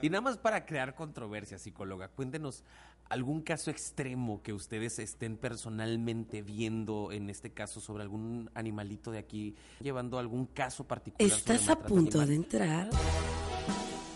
Y 0.00 0.10
nada 0.10 0.20
más 0.20 0.38
para 0.38 0.64
crear 0.64 0.94
controversia, 0.94 1.58
psicóloga, 1.58 2.08
cuéntenos 2.08 2.62
algún 3.08 3.42
caso 3.42 3.70
extremo 3.70 4.42
que 4.42 4.52
ustedes 4.52 4.98
estén 4.98 5.36
personalmente 5.36 6.42
viendo, 6.42 7.10
en 7.10 7.30
este 7.30 7.52
caso 7.52 7.80
sobre 7.80 8.02
algún 8.02 8.50
animalito 8.54 9.10
de 9.10 9.18
aquí, 9.18 9.56
llevando 9.80 10.18
algún 10.18 10.46
caso 10.46 10.86
particular. 10.86 11.30
Estás 11.30 11.68
a 11.68 11.78
punto 11.78 12.24
de 12.24 12.34
entrar 12.34 12.90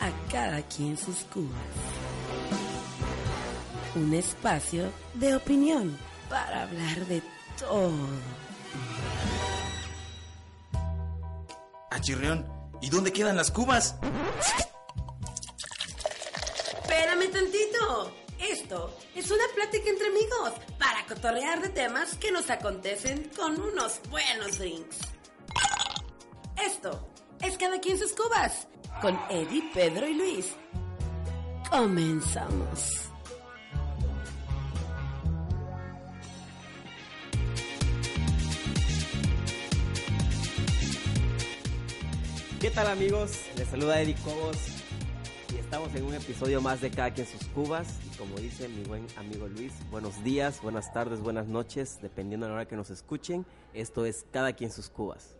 a 0.00 0.30
cada 0.30 0.62
quien 0.62 0.96
sus 0.96 1.24
cubas. 1.24 1.50
Un 3.94 4.14
espacio 4.14 4.90
de 5.14 5.34
opinión 5.34 5.96
para 6.28 6.62
hablar 6.62 7.06
de 7.06 7.22
todo. 7.58 8.08
Achirrión, 11.90 12.46
¿y 12.80 12.88
dónde 12.88 13.12
quedan 13.12 13.36
las 13.36 13.50
cubas? 13.50 13.98
Tantito. 17.32 18.12
Esto 18.38 18.94
es 19.14 19.30
una 19.30 19.44
plática 19.54 19.88
entre 19.88 20.08
amigos 20.08 20.52
para 20.78 21.06
cotorrear 21.06 21.62
de 21.62 21.70
temas 21.70 22.14
que 22.16 22.30
nos 22.30 22.50
acontecen 22.50 23.30
con 23.34 23.58
unos 23.58 24.00
buenos 24.10 24.58
drinks. 24.58 24.98
Esto 26.62 27.08
es 27.40 27.56
Cada 27.56 27.80
quien 27.80 27.98
sus 27.98 28.12
cubas 28.12 28.66
con 29.00 29.18
Eddie, 29.30 29.62
Pedro 29.72 30.06
y 30.06 30.14
Luis. 30.14 30.46
Comenzamos. 31.70 33.08
¿Qué 42.60 42.70
tal 42.70 42.88
amigos? 42.88 43.32
Les 43.56 43.68
saluda 43.68 44.00
Eddie 44.02 44.16
Cobos 44.16 44.71
estamos 45.72 45.94
en 45.94 46.04
un 46.04 46.12
episodio 46.12 46.60
más 46.60 46.82
de 46.82 46.90
Cada 46.90 47.10
quien 47.14 47.26
sus 47.26 47.46
cubas. 47.46 47.98
Y 48.04 48.18
como 48.18 48.36
dice 48.36 48.68
mi 48.68 48.84
buen 48.84 49.06
amigo 49.16 49.48
Luis, 49.48 49.72
buenos 49.90 50.22
días, 50.22 50.60
buenas 50.60 50.92
tardes, 50.92 51.20
buenas 51.20 51.46
noches, 51.46 51.98
dependiendo 52.02 52.44
de 52.44 52.50
la 52.50 52.56
hora 52.56 52.68
que 52.68 52.76
nos 52.76 52.90
escuchen. 52.90 53.46
Esto 53.72 54.04
es 54.04 54.26
Cada 54.30 54.52
quien 54.52 54.70
sus 54.70 54.90
cubas. 54.90 55.34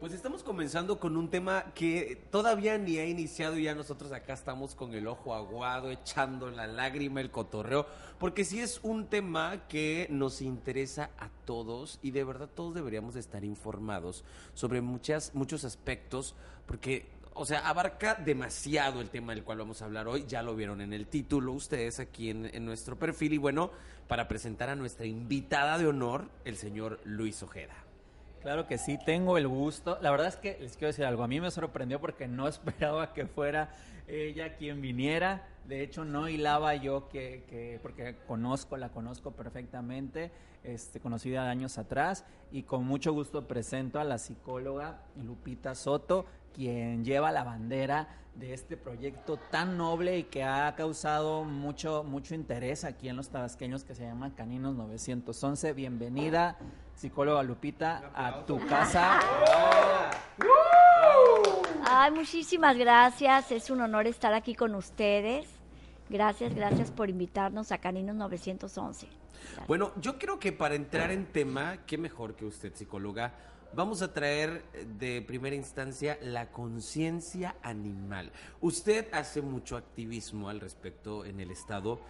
Pues 0.00 0.14
estamos 0.14 0.42
comenzando 0.42 0.98
con 0.98 1.18
un 1.18 1.28
tema 1.28 1.72
que 1.74 2.18
todavía 2.30 2.78
ni 2.78 2.96
ha 2.96 3.04
iniciado 3.04 3.58
y 3.58 3.64
ya 3.64 3.74
nosotros 3.74 4.10
acá 4.12 4.32
estamos 4.32 4.74
con 4.74 4.94
el 4.94 5.06
ojo 5.06 5.34
aguado, 5.34 5.90
echando 5.90 6.50
la 6.50 6.66
lágrima, 6.66 7.20
el 7.20 7.30
cotorreo, 7.30 7.84
porque 8.18 8.46
sí 8.46 8.60
es 8.60 8.80
un 8.82 9.08
tema 9.08 9.66
que 9.68 10.06
nos 10.08 10.40
interesa 10.40 11.10
a 11.18 11.28
todos 11.44 11.98
y 12.00 12.12
de 12.12 12.24
verdad 12.24 12.48
todos 12.48 12.74
deberíamos 12.74 13.16
estar 13.16 13.44
informados 13.44 14.24
sobre 14.54 14.80
muchas, 14.80 15.34
muchos 15.34 15.64
aspectos, 15.64 16.34
porque 16.64 17.17
o 17.38 17.44
sea, 17.44 17.68
abarca 17.68 18.16
demasiado 18.16 19.00
el 19.00 19.10
tema 19.10 19.32
del 19.32 19.44
cual 19.44 19.58
vamos 19.58 19.80
a 19.80 19.84
hablar 19.84 20.08
hoy. 20.08 20.24
Ya 20.26 20.42
lo 20.42 20.56
vieron 20.56 20.80
en 20.80 20.92
el 20.92 21.06
título 21.06 21.52
ustedes 21.52 22.00
aquí 22.00 22.30
en, 22.30 22.64
nuestro 22.64 22.98
perfil. 22.98 23.32
Y 23.34 23.38
bueno, 23.38 23.70
para 24.08 24.26
presentar 24.26 24.68
a 24.70 24.76
nuestra 24.76 25.06
invitada 25.06 25.78
de 25.78 25.86
honor, 25.86 26.28
el 26.44 26.56
señor 26.56 26.98
Luis 27.04 27.42
Ojeda. 27.42 27.74
Claro 28.42 28.66
que 28.66 28.76
sí, 28.76 28.98
tengo 29.04 29.38
el 29.38 29.46
gusto. 29.46 29.98
La 30.02 30.10
verdad 30.10 30.26
es 30.28 30.36
que 30.36 30.58
les 30.60 30.72
quiero 30.72 30.88
decir 30.88 31.04
algo. 31.04 31.22
A 31.22 31.28
mí 31.28 31.40
me 31.40 31.50
sorprendió 31.50 32.00
porque 32.00 32.26
no 32.26 32.48
esperaba 32.48 33.12
que 33.12 33.26
fuera 33.26 33.72
ella 34.08 34.56
quien 34.56 34.80
viniera. 34.80 35.46
De 35.64 35.82
hecho, 35.82 36.04
no 36.04 36.28
hilaba 36.28 36.74
yo 36.74 37.08
que, 37.08 37.44
que 37.48 37.78
porque 37.82 38.16
conozco, 38.26 38.76
la 38.76 38.88
conozco 38.88 39.32
perfectamente, 39.32 40.32
este, 40.64 40.98
conocida 40.98 41.48
años 41.48 41.76
atrás, 41.76 42.24
y 42.50 42.62
con 42.62 42.86
mucho 42.86 43.12
gusto 43.12 43.46
presento 43.46 44.00
a 44.00 44.04
la 44.04 44.16
psicóloga 44.16 45.02
Lupita 45.22 45.74
Soto, 45.74 46.24
quien 46.54 47.04
lleva 47.04 47.30
la 47.32 47.44
bandera 47.44 48.08
de 48.38 48.54
este 48.54 48.76
proyecto 48.76 49.36
tan 49.36 49.76
noble 49.76 50.18
y 50.18 50.24
que 50.24 50.44
ha 50.44 50.72
causado 50.76 51.44
mucho, 51.44 52.04
mucho 52.04 52.34
interés 52.34 52.84
aquí 52.84 53.08
en 53.08 53.16
los 53.16 53.30
tabasqueños 53.30 53.82
que 53.82 53.94
se 53.94 54.04
llama 54.04 54.34
Caninos 54.34 54.76
911. 54.76 55.72
Bienvenida, 55.72 56.56
psicóloga 56.94 57.42
Lupita, 57.42 58.12
a 58.14 58.46
tu 58.46 58.64
casa. 58.66 59.18
Ay, 61.84 62.12
muchísimas 62.12 62.76
gracias. 62.76 63.50
Es 63.50 63.70
un 63.70 63.80
honor 63.80 64.06
estar 64.06 64.32
aquí 64.34 64.54
con 64.54 64.74
ustedes. 64.76 65.48
Gracias, 66.08 66.54
gracias 66.54 66.90
por 66.92 67.10
invitarnos 67.10 67.72
a 67.72 67.78
Caninos 67.78 68.14
911. 68.14 69.06
Gracias. 69.06 69.66
Bueno, 69.66 69.92
yo 70.00 70.18
creo 70.18 70.38
que 70.38 70.52
para 70.52 70.74
entrar 70.76 71.10
en 71.10 71.26
tema, 71.26 71.78
qué 71.86 71.98
mejor 71.98 72.36
que 72.36 72.44
usted, 72.44 72.72
psicóloga, 72.74 73.32
vamos 73.72 74.02
a 74.02 74.12
traer 74.12 74.64
de 74.98 75.22
primera 75.22 75.54
instancia 75.54 76.18
la 76.22 76.50
conciencia 76.50 77.56
animal. 77.62 78.32
Usted 78.60 79.08
hace 79.12 79.42
mucho 79.42 79.76
activismo 79.76 80.48
al 80.48 80.60
respecto 80.60 81.24
en 81.24 81.40
el 81.40 81.50
Estado. 81.50 82.00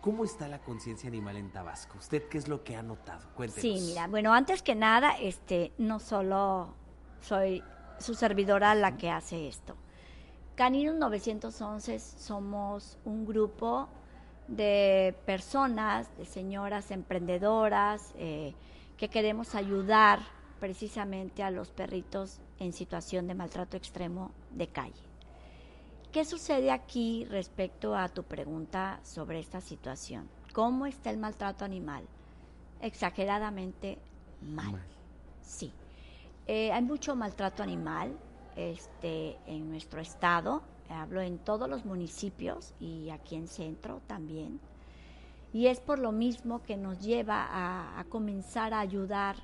¿Cómo 0.00 0.24
está 0.24 0.48
la 0.48 0.58
conciencia 0.58 1.08
animal 1.08 1.36
en 1.36 1.50
Tabasco? 1.50 1.98
¿Usted 1.98 2.28
qué 2.28 2.38
es 2.38 2.48
lo 2.48 2.62
que 2.62 2.76
ha 2.76 2.82
notado? 2.82 3.22
Cuéntenos. 3.34 3.62
Sí, 3.62 3.86
mira, 3.86 4.06
bueno, 4.06 4.34
antes 4.34 4.62
que 4.62 4.74
nada, 4.74 5.16
este, 5.18 5.72
no 5.78 5.98
solo 5.98 6.74
soy 7.22 7.62
su 7.98 8.14
servidora 8.14 8.74
la 8.74 8.96
que 8.96 9.10
hace 9.10 9.48
esto. 9.48 9.76
Caninos 10.56 10.94
911 10.96 11.98
somos 11.98 12.98
un 13.04 13.24
grupo 13.24 13.88
de 14.46 15.16
personas, 15.24 16.14
de 16.18 16.26
señoras 16.26 16.90
emprendedoras, 16.90 18.12
eh, 18.16 18.54
que 18.98 19.08
queremos 19.08 19.54
ayudar 19.54 20.20
precisamente 20.60 21.42
a 21.42 21.50
los 21.50 21.70
perritos 21.70 22.40
en 22.58 22.72
situación 22.72 23.26
de 23.26 23.34
maltrato 23.34 23.76
extremo 23.76 24.30
de 24.50 24.68
calle. 24.68 25.02
¿Qué 26.12 26.24
sucede 26.24 26.70
aquí 26.70 27.26
respecto 27.28 27.96
a 27.96 28.08
tu 28.08 28.22
pregunta 28.22 29.00
sobre 29.02 29.40
esta 29.40 29.60
situación? 29.60 30.28
¿Cómo 30.52 30.86
está 30.86 31.10
el 31.10 31.18
maltrato 31.18 31.64
animal? 31.64 32.04
Exageradamente 32.80 33.98
mal. 34.40 34.72
mal. 34.72 34.86
Sí. 35.42 35.72
Eh, 36.46 36.70
hay 36.70 36.82
mucho 36.82 37.16
maltrato 37.16 37.62
animal 37.62 38.16
este, 38.54 39.36
en 39.46 39.68
nuestro 39.70 40.00
estado, 40.00 40.62
hablo 40.88 41.20
en 41.20 41.38
todos 41.38 41.68
los 41.68 41.84
municipios 41.84 42.74
y 42.78 43.10
aquí 43.10 43.34
en 43.34 43.48
centro 43.48 44.00
también. 44.06 44.60
Y 45.52 45.66
es 45.66 45.80
por 45.80 45.98
lo 45.98 46.12
mismo 46.12 46.62
que 46.62 46.76
nos 46.76 47.00
lleva 47.00 47.44
a, 47.44 47.98
a 47.98 48.04
comenzar 48.04 48.72
a 48.74 48.80
ayudar 48.80 49.36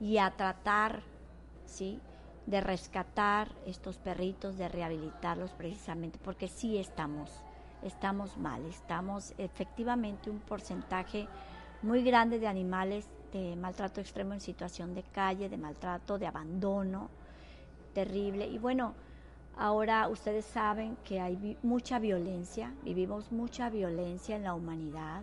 y 0.00 0.16
a 0.16 0.30
tratar, 0.30 1.02
¿sí? 1.66 2.00
De 2.46 2.60
rescatar 2.60 3.48
estos 3.66 3.98
perritos, 3.98 4.56
de 4.56 4.68
rehabilitarlos 4.68 5.52
precisamente, 5.52 6.18
porque 6.24 6.48
sí 6.48 6.78
estamos, 6.78 7.30
estamos 7.82 8.38
mal, 8.38 8.64
estamos 8.64 9.34
efectivamente 9.36 10.30
un 10.30 10.40
porcentaje 10.40 11.28
muy 11.82 12.02
grande 12.02 12.38
de 12.38 12.48
animales 12.48 13.08
de 13.32 13.54
maltrato 13.54 14.00
extremo 14.00 14.32
en 14.32 14.40
situación 14.40 14.94
de 14.94 15.04
calle, 15.04 15.48
de 15.48 15.56
maltrato, 15.56 16.18
de 16.18 16.26
abandono 16.26 17.10
terrible. 17.94 18.48
Y 18.48 18.58
bueno, 18.58 18.94
ahora 19.56 20.08
ustedes 20.08 20.46
saben 20.46 20.96
que 21.04 21.20
hay 21.20 21.56
mucha 21.62 21.98
violencia, 21.98 22.74
vivimos 22.82 23.30
mucha 23.30 23.70
violencia 23.70 24.34
en 24.34 24.44
la 24.44 24.54
humanidad. 24.54 25.22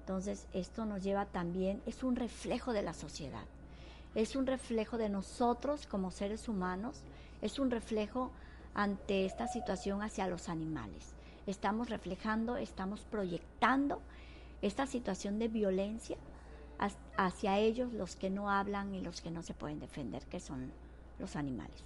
Entonces 0.00 0.46
esto 0.52 0.84
nos 0.84 1.02
lleva 1.02 1.24
también, 1.26 1.82
es 1.86 2.04
un 2.04 2.14
reflejo 2.14 2.72
de 2.72 2.82
la 2.82 2.92
sociedad 2.92 3.44
es 4.14 4.36
un 4.36 4.46
reflejo 4.46 4.98
de 4.98 5.08
nosotros 5.08 5.86
como 5.86 6.10
seres 6.10 6.48
humanos, 6.48 7.02
es 7.42 7.58
un 7.58 7.70
reflejo 7.70 8.30
ante 8.74 9.24
esta 9.26 9.48
situación 9.48 10.02
hacia 10.02 10.26
los 10.26 10.48
animales. 10.48 11.14
Estamos 11.46 11.90
reflejando, 11.90 12.56
estamos 12.56 13.00
proyectando 13.02 14.00
esta 14.62 14.86
situación 14.86 15.38
de 15.38 15.48
violencia 15.48 16.16
hacia 17.16 17.58
ellos, 17.58 17.92
los 17.92 18.16
que 18.16 18.30
no 18.30 18.50
hablan 18.50 18.94
y 18.94 19.00
los 19.00 19.20
que 19.20 19.30
no 19.30 19.42
se 19.42 19.54
pueden 19.54 19.78
defender, 19.78 20.24
que 20.26 20.40
son 20.40 20.72
los 21.18 21.36
animales. 21.36 21.84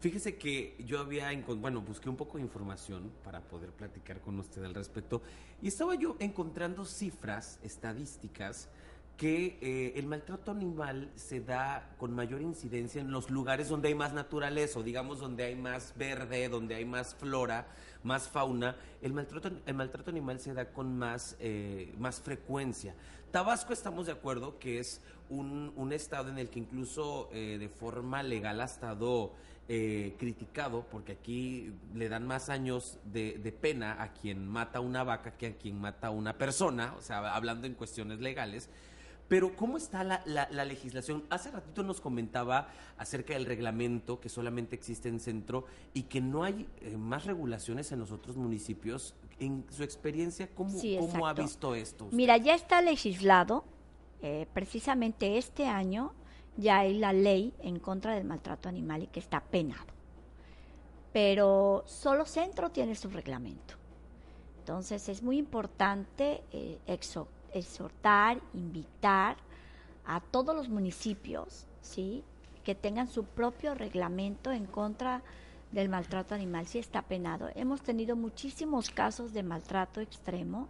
Fíjese 0.00 0.36
que 0.36 0.76
yo 0.86 1.00
había, 1.00 1.30
bueno, 1.56 1.80
busqué 1.80 2.10
un 2.10 2.16
poco 2.16 2.36
de 2.36 2.44
información 2.44 3.10
para 3.24 3.40
poder 3.40 3.70
platicar 3.70 4.20
con 4.20 4.38
usted 4.38 4.62
al 4.62 4.74
respecto 4.74 5.22
y 5.62 5.68
estaba 5.68 5.94
yo 5.94 6.16
encontrando 6.18 6.84
cifras 6.84 7.58
estadísticas 7.62 8.68
que 9.16 9.58
eh, 9.60 9.92
el 9.96 10.06
maltrato 10.06 10.50
animal 10.50 11.10
se 11.14 11.40
da 11.40 11.94
con 11.98 12.12
mayor 12.14 12.42
incidencia 12.42 13.00
en 13.00 13.10
los 13.12 13.30
lugares 13.30 13.68
donde 13.68 13.88
hay 13.88 13.94
más 13.94 14.12
naturaleza, 14.12 14.80
o 14.80 14.82
digamos 14.82 15.20
donde 15.20 15.44
hay 15.44 15.56
más 15.56 15.94
verde, 15.96 16.48
donde 16.48 16.74
hay 16.74 16.84
más 16.84 17.14
flora, 17.14 17.66
más 18.02 18.28
fauna. 18.28 18.76
El 19.00 19.12
maltrato, 19.12 19.50
el 19.64 19.74
maltrato 19.74 20.10
animal 20.10 20.40
se 20.40 20.52
da 20.52 20.72
con 20.72 20.98
más, 20.98 21.36
eh, 21.38 21.94
más 21.98 22.20
frecuencia. 22.20 22.94
Tabasco 23.30 23.72
estamos 23.72 24.06
de 24.06 24.12
acuerdo 24.12 24.58
que 24.58 24.78
es 24.78 25.00
un, 25.28 25.72
un 25.76 25.92
estado 25.92 26.30
en 26.30 26.38
el 26.38 26.48
que 26.50 26.60
incluso 26.60 27.28
eh, 27.32 27.56
de 27.58 27.68
forma 27.68 28.22
legal 28.22 28.60
ha 28.60 28.64
estado 28.64 29.32
eh, 29.66 30.14
criticado 30.18 30.84
porque 30.90 31.12
aquí 31.12 31.72
le 31.94 32.08
dan 32.08 32.26
más 32.26 32.50
años 32.50 32.98
de, 33.04 33.38
de, 33.38 33.50
pena 33.50 34.02
a 34.02 34.12
quien 34.12 34.46
mata 34.46 34.80
una 34.80 35.02
vaca 35.04 35.38
que 35.38 35.46
a 35.46 35.56
quien 35.56 35.80
mata 35.80 36.10
una 36.10 36.36
persona, 36.36 36.94
o 36.98 37.00
sea, 37.00 37.34
hablando 37.34 37.66
en 37.66 37.74
cuestiones 37.74 38.20
legales. 38.20 38.68
Pero 39.28 39.56
¿cómo 39.56 39.76
está 39.78 40.04
la, 40.04 40.22
la- 40.26 40.48
la 40.50 40.64
legislación? 40.64 41.24
Hace 41.30 41.50
ratito 41.50 41.82
nos 41.82 42.00
comentaba 42.00 42.68
acerca 42.98 43.32
del 43.32 43.46
reglamento 43.46 44.20
que 44.20 44.28
solamente 44.28 44.76
existe 44.76 45.08
en 45.08 45.18
centro 45.18 45.64
y 45.94 46.02
que 46.04 46.20
no 46.20 46.44
hay 46.44 46.68
eh, 46.82 46.96
más 46.96 47.24
regulaciones 47.24 47.90
en 47.92 47.98
los 48.00 48.12
otros 48.12 48.36
municipios. 48.36 49.14
En 49.40 49.64
su 49.70 49.82
experiencia, 49.82 50.48
¿cómo, 50.54 50.78
Sí, 50.78 50.96
cómo 51.00 51.26
ha 51.26 51.32
visto 51.32 51.74
esto? 51.74 52.04
usted? 52.04 52.16
Mira, 52.16 52.36
ya 52.36 52.54
está 52.54 52.80
legislado, 52.82 53.64
eh, 54.22 54.46
precisamente 54.52 55.38
este 55.38 55.66
año 55.66 56.12
ya 56.56 56.78
hay 56.80 56.98
la 56.98 57.12
ley 57.12 57.52
en 57.60 57.80
contra 57.80 58.14
del 58.14 58.24
maltrato 58.24 58.68
animal 58.68 59.02
y 59.02 59.06
que 59.08 59.18
está 59.20 59.40
penado. 59.40 59.86
Pero 61.12 61.84
solo 61.86 62.26
centro 62.26 62.70
tiene 62.70 62.94
su 62.94 63.08
reglamento. 63.08 63.74
Entonces 64.58 65.08
es 65.08 65.22
muy 65.22 65.38
importante 65.38 66.42
eh, 66.52 66.78
exo- 66.86 67.26
exhortar, 67.54 68.40
invitar 68.52 69.36
a 70.04 70.20
todos 70.20 70.54
los 70.54 70.68
municipios, 70.68 71.66
¿sí? 71.80 72.22
Que 72.62 72.74
tengan 72.74 73.08
su 73.08 73.24
propio 73.24 73.74
reglamento 73.74 74.52
en 74.52 74.66
contra 74.66 75.22
del 75.72 75.88
maltrato 75.88 76.34
animal, 76.34 76.66
si 76.66 76.78
está 76.78 77.02
penado. 77.02 77.48
Hemos 77.54 77.82
tenido 77.82 78.16
muchísimos 78.16 78.90
casos 78.90 79.32
de 79.32 79.42
maltrato 79.42 80.00
extremo, 80.00 80.68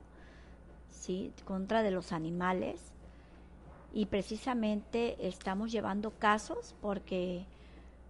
¿sí? 0.91 1.33
Contra 1.45 1.83
de 1.83 1.91
los 1.91 2.13
animales. 2.13 2.93
Y 3.93 4.07
precisamente 4.07 5.29
estamos 5.29 5.71
llevando 5.71 6.11
casos 6.11 6.75
porque, 6.81 7.45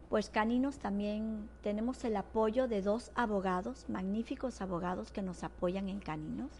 pues 0.09 0.31
caninos 0.31 0.79
también 0.79 1.49
tenemos 1.63 2.05
el 2.05 2.17
apoyo 2.17 2.69
de 2.69 2.81
dos 2.81 3.11
abogados, 3.15 3.87
magníficos 3.89 4.61
abogados 4.61 5.11
que 5.11 5.21
nos 5.21 5.43
apoyan 5.43 5.89
en 5.89 6.01
caninos. 6.01 6.51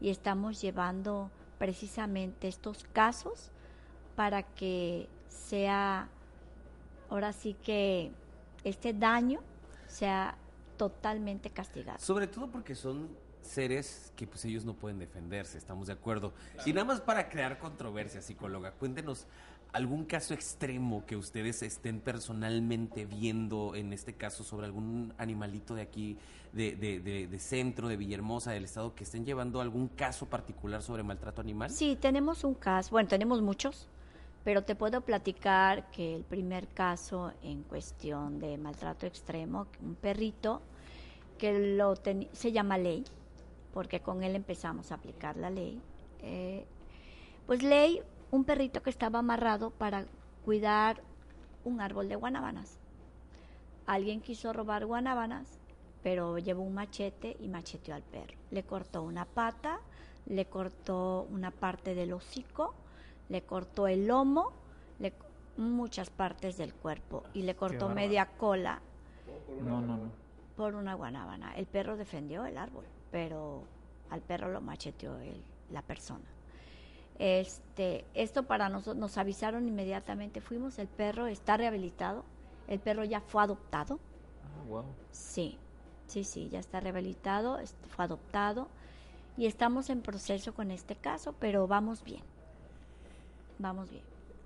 Y 0.00 0.10
estamos 0.10 0.60
llevando 0.60 1.30
precisamente 1.58 2.48
estos 2.48 2.84
casos 2.92 3.50
para 4.16 4.42
que 4.42 5.08
sea, 5.28 6.08
ahora 7.10 7.32
sí 7.32 7.54
que 7.62 8.10
este 8.64 8.92
daño 8.92 9.40
sea 9.86 10.36
totalmente 10.76 11.50
castigado. 11.50 11.98
Sobre 11.98 12.26
todo 12.26 12.48
porque 12.48 12.74
son 12.74 13.08
seres 13.42 14.12
que 14.16 14.26
pues 14.26 14.44
ellos 14.44 14.64
no 14.64 14.74
pueden 14.74 14.98
defenderse, 14.98 15.58
estamos 15.58 15.86
de 15.86 15.94
acuerdo. 15.94 16.32
Y 16.66 16.72
nada 16.72 16.84
más 16.84 17.00
para 17.00 17.28
crear 17.28 17.58
controversia, 17.58 18.20
psicóloga, 18.22 18.72
cuéntenos 18.72 19.26
algún 19.72 20.04
caso 20.04 20.34
extremo 20.34 21.04
que 21.06 21.16
ustedes 21.16 21.62
estén 21.62 22.00
personalmente 22.00 23.04
viendo, 23.04 23.74
en 23.74 23.92
este 23.92 24.14
caso 24.14 24.42
sobre 24.42 24.66
algún 24.66 25.12
animalito 25.18 25.74
de 25.74 25.82
aquí, 25.82 26.16
de, 26.52 26.74
de, 26.76 27.38
centro, 27.38 27.88
de 27.88 27.96
Villahermosa, 27.96 28.52
del 28.52 28.64
estado, 28.64 28.94
que 28.94 29.04
estén 29.04 29.24
llevando 29.24 29.60
algún 29.60 29.88
caso 29.88 30.26
particular 30.26 30.82
sobre 30.82 31.02
maltrato 31.02 31.40
animal. 31.40 31.70
Sí, 31.70 31.96
tenemos 32.00 32.44
un 32.44 32.54
caso, 32.54 32.90
bueno, 32.90 33.08
tenemos 33.08 33.42
muchos, 33.42 33.88
pero 34.44 34.62
te 34.62 34.74
puedo 34.74 35.02
platicar 35.02 35.90
que 35.90 36.16
el 36.16 36.24
primer 36.24 36.68
caso 36.68 37.32
en 37.42 37.62
cuestión 37.62 38.38
de 38.38 38.56
maltrato 38.56 39.06
extremo, 39.06 39.66
un 39.82 39.94
perrito 39.94 40.62
que 41.36 41.76
lo 41.76 41.94
se 42.32 42.52
llama 42.52 42.78
Ley, 42.78 43.04
porque 43.74 44.00
con 44.00 44.22
él 44.24 44.34
empezamos 44.34 44.90
a 44.90 44.94
aplicar 44.96 45.36
la 45.36 45.50
ley. 45.50 45.80
eh, 46.22 46.64
pues 47.46 47.62
Ley, 47.62 48.02
un 48.30 48.44
perrito 48.44 48.82
que 48.82 48.90
estaba 48.90 49.20
amarrado 49.20 49.70
para 49.70 50.04
cuidar 50.44 51.02
un 51.64 51.80
árbol 51.80 52.08
de 52.08 52.16
guanábanas. 52.16 52.78
Alguien 53.86 54.20
quiso 54.20 54.52
robar 54.52 54.84
guanábanas, 54.86 55.58
pero 56.02 56.38
llevó 56.38 56.62
un 56.62 56.74
machete 56.74 57.36
y 57.40 57.48
macheteó 57.48 57.94
al 57.94 58.02
perro. 58.02 58.34
Le 58.50 58.62
cortó 58.62 59.02
una 59.02 59.24
pata, 59.24 59.80
le 60.26 60.44
cortó 60.46 61.26
una 61.30 61.50
parte 61.50 61.94
del 61.94 62.12
hocico, 62.12 62.74
le 63.28 63.42
cortó 63.42 63.88
el 63.88 64.06
lomo, 64.06 64.52
le, 64.98 65.12
muchas 65.56 66.10
partes 66.10 66.56
del 66.58 66.74
cuerpo 66.74 67.24
y 67.34 67.42
le 67.42 67.54
cortó 67.56 67.88
media 67.88 68.26
cola 68.36 68.80
No, 69.62 69.80
no, 69.80 69.96
no. 69.96 70.10
por 70.56 70.74
una 70.74 70.94
guanábana. 70.94 71.54
El 71.56 71.66
perro 71.66 71.96
defendió 71.96 72.44
el 72.44 72.58
árbol, 72.58 72.84
pero 73.10 73.62
al 74.10 74.20
perro 74.20 74.48
lo 74.48 74.60
macheteó 74.60 75.18
el- 75.18 75.42
la 75.72 75.82
persona. 75.82 76.24
Este, 77.18 78.04
esto 78.14 78.44
para 78.44 78.68
nosotros 78.68 78.96
nos 78.96 79.18
avisaron 79.18 79.66
inmediatamente. 79.66 80.40
Fuimos, 80.40 80.78
el 80.78 80.86
perro 80.86 81.26
está 81.26 81.56
rehabilitado, 81.56 82.24
el 82.68 82.78
perro 82.78 83.04
ya 83.04 83.20
fue 83.20 83.42
adoptado. 83.42 83.98
Ah, 84.44 84.62
wow. 84.68 84.84
Sí, 85.10 85.58
sí, 86.06 86.24
sí, 86.24 86.48
ya 86.48 86.60
está 86.60 86.80
rehabilitado, 86.80 87.58
fue 87.88 88.04
adoptado 88.04 88.68
y 89.36 89.46
estamos 89.46 89.90
en 89.90 90.00
proceso 90.00 90.54
con 90.54 90.70
este 90.70 90.94
caso, 90.96 91.34
pero 91.38 91.66
vamos 91.66 92.04
bien. 92.04 92.22
Vamos 93.58 93.90
bien. 93.90 94.02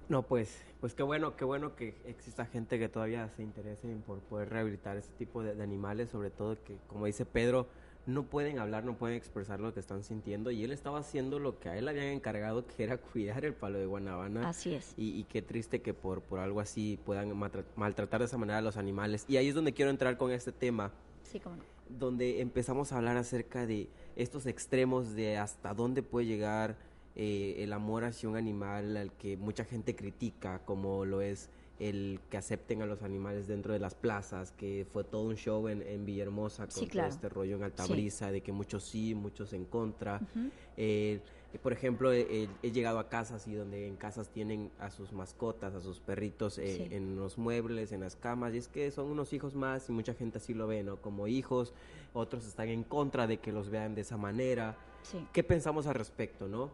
No, 0.09 0.23
pues, 0.23 0.63
pues 0.81 0.95
qué 0.95 1.03
bueno, 1.03 1.37
qué 1.37 1.45
bueno 1.45 1.75
que 1.77 1.95
exista 2.07 2.45
gente 2.47 2.79
que 2.79 2.89
todavía 2.89 3.29
se 3.31 3.43
interese 3.43 3.91
en 3.91 4.01
por 4.03 4.21
poder 4.21 4.51
rehabilitar 4.51 4.97
este 4.97 5.13
tipo 5.15 5.43
de, 5.43 5.55
de 5.55 5.63
animales, 5.63 6.11
sobre 6.11 6.31
todo 6.31 6.57
que, 6.65 6.77
como 6.89 7.07
dice 7.07 7.25
Pedro, 7.25 7.69
no 8.07 8.25
pueden 8.25 8.59
hablar, 8.59 8.85
no 8.85 8.97
pueden 8.99 9.17
expresar 9.17 9.61
lo 9.61 9.73
que 9.73 9.81
están 9.81 10.03
sintiendo 10.03 10.51
y 10.51 10.65
él 10.65 10.73
estaba 10.73 10.99
haciendo 10.99 11.39
lo 11.39 11.59
que 11.61 11.69
a 11.69 11.77
él 11.79 11.87
habían 11.89 12.07
encargado, 12.07 12.67
que 12.67 12.83
era 12.83 12.97
cuidar 13.13 13.45
el 13.45 13.55
palo 13.55 13.79
de 13.79 13.87
Guanabana. 13.87 14.49
Así 14.49 14.75
es. 14.75 14.95
Y, 14.97 15.19
y 15.19 15.25
qué 15.25 15.41
triste 15.43 15.83
que 15.83 15.95
por, 15.95 16.21
por 16.23 16.41
algo 16.41 16.61
así 16.61 16.99
puedan 17.05 17.33
maltratar 17.77 18.21
de 18.21 18.27
esa 18.27 18.39
manera 18.39 18.59
a 18.59 18.63
los 18.63 18.77
animales. 18.77 19.25
Y 19.29 19.37
ahí 19.37 19.49
es 19.49 19.55
donde 19.55 19.73
quiero 19.73 19.91
entrar 19.91 20.17
con 20.17 20.31
este 20.33 20.51
tema, 20.53 20.93
Sí, 21.23 21.39
cómo 21.41 21.57
no. 21.57 21.63
donde 21.89 22.41
empezamos 22.41 22.93
a 22.93 22.97
hablar 22.99 23.17
acerca 23.17 23.67
de 23.67 23.89
estos 24.17 24.47
extremos 24.47 25.15
de 25.15 25.39
hasta 25.39 25.73
dónde 25.73 26.03
puede 26.03 26.27
llegar 26.27 26.77
eh, 27.15 27.57
el 27.59 27.73
amor 27.73 28.05
hacia 28.05 28.29
un 28.29 28.37
animal 28.37 28.97
al 28.97 29.13
que 29.13 29.37
mucha 29.37 29.65
gente 29.65 29.95
critica, 29.95 30.61
como 30.65 31.05
lo 31.05 31.21
es 31.21 31.51
el 31.89 32.21
que 32.31 32.37
acepten 32.37 32.81
a 32.83 32.87
los 32.87 33.03
animales 33.03 33.47
dentro 33.49 33.73
de 33.73 33.79
las 33.81 33.95
plazas, 33.95 34.53
que 34.53 34.87
fue 34.93 35.03
todo 35.05 35.23
un 35.25 35.37
show 35.37 35.67
en, 35.69 35.83
en 35.83 36.05
Villahermosa 36.07 36.65
con 36.65 36.71
Sí, 36.73 36.81
todo 36.83 36.91
claro. 36.91 37.09
este 37.09 37.29
rollo 37.29 37.53
en 37.55 37.59
Sí. 37.61 37.65
Altabrisa, 37.65 38.31
de 38.31 38.41
que 38.41 38.53
muchos 38.53 38.85
sí, 38.85 39.15
muchos 39.15 39.53
en 39.53 39.65
contra. 39.65 40.21
Ujú. 40.23 40.49
Eh, 40.77 41.21
eh, 41.53 41.59
por 41.63 41.73
ejemplo, 41.73 42.13
eh, 42.13 42.49
he 42.63 42.71
llegado 42.71 42.99
a 43.01 43.09
casas 43.09 43.47
y 43.49 43.55
donde 43.55 43.87
en 43.89 43.97
casas 43.97 44.29
tienen 44.29 44.71
a 44.79 44.91
sus 44.91 45.13
mascotas, 45.13 45.75
a 45.75 45.81
sus 45.81 45.99
perritos 46.01 46.57
eh, 46.59 46.87
Sí. 46.89 46.95
en 46.95 47.17
los 47.17 47.37
muebles, 47.37 47.91
en 47.93 48.01
las 48.01 48.15
camas, 48.17 48.55
y 48.55 48.59
es 48.59 48.69
que 48.69 48.91
son 48.91 49.07
unos 49.11 49.33
hijos 49.33 49.55
más 49.55 49.89
y 49.89 49.93
mucha 49.93 50.15
gente 50.15 50.39
así 50.39 50.55
lo 50.55 50.67
ve, 50.69 50.83
¿no? 50.85 50.97
Como 50.97 51.27
hijos, 51.27 51.75
otros 52.15 52.47
están 52.47 52.69
en 52.69 52.85
contra 52.85 53.27
de 53.27 53.39
que 53.39 53.51
los 53.53 53.71
vean 53.71 53.95
de 53.97 54.03
esa 54.03 54.17
manera. 54.17 54.77
Sí. 55.03 55.19
¿Qué 55.33 55.43
pensamos 55.43 55.87
al 55.89 55.95
respecto, 55.95 56.47
no? 56.49 56.71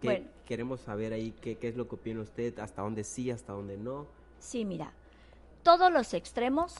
¿Qué- 0.00 0.08
Bueno. 0.08 0.26
Queremos 0.46 0.80
saber 0.80 1.12
ahí 1.12 1.32
qué, 1.42 1.56
qué 1.58 1.68
es 1.68 1.76
lo 1.76 1.86
que 1.88 1.94
opina 1.96 2.20
usted, 2.22 2.58
hasta 2.58 2.80
dónde 2.82 3.04
sí, 3.04 3.30
hasta 3.30 3.52
dónde 3.52 3.76
no. 3.76 4.06
Sí, 4.38 4.64
mira, 4.64 4.92
todos 5.62 5.92
los 5.92 6.14
extremos, 6.14 6.74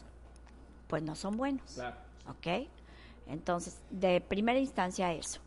pues 0.86 1.02
no 1.02 1.14
son 1.14 1.36
buenos. 1.36 1.74
Claro. 1.74 1.96
¿Ok? 2.28 2.68
Entonces, 3.26 3.80
de 3.90 4.20
primera 4.20 4.58
instancia 4.58 5.12
eso. 5.12 5.40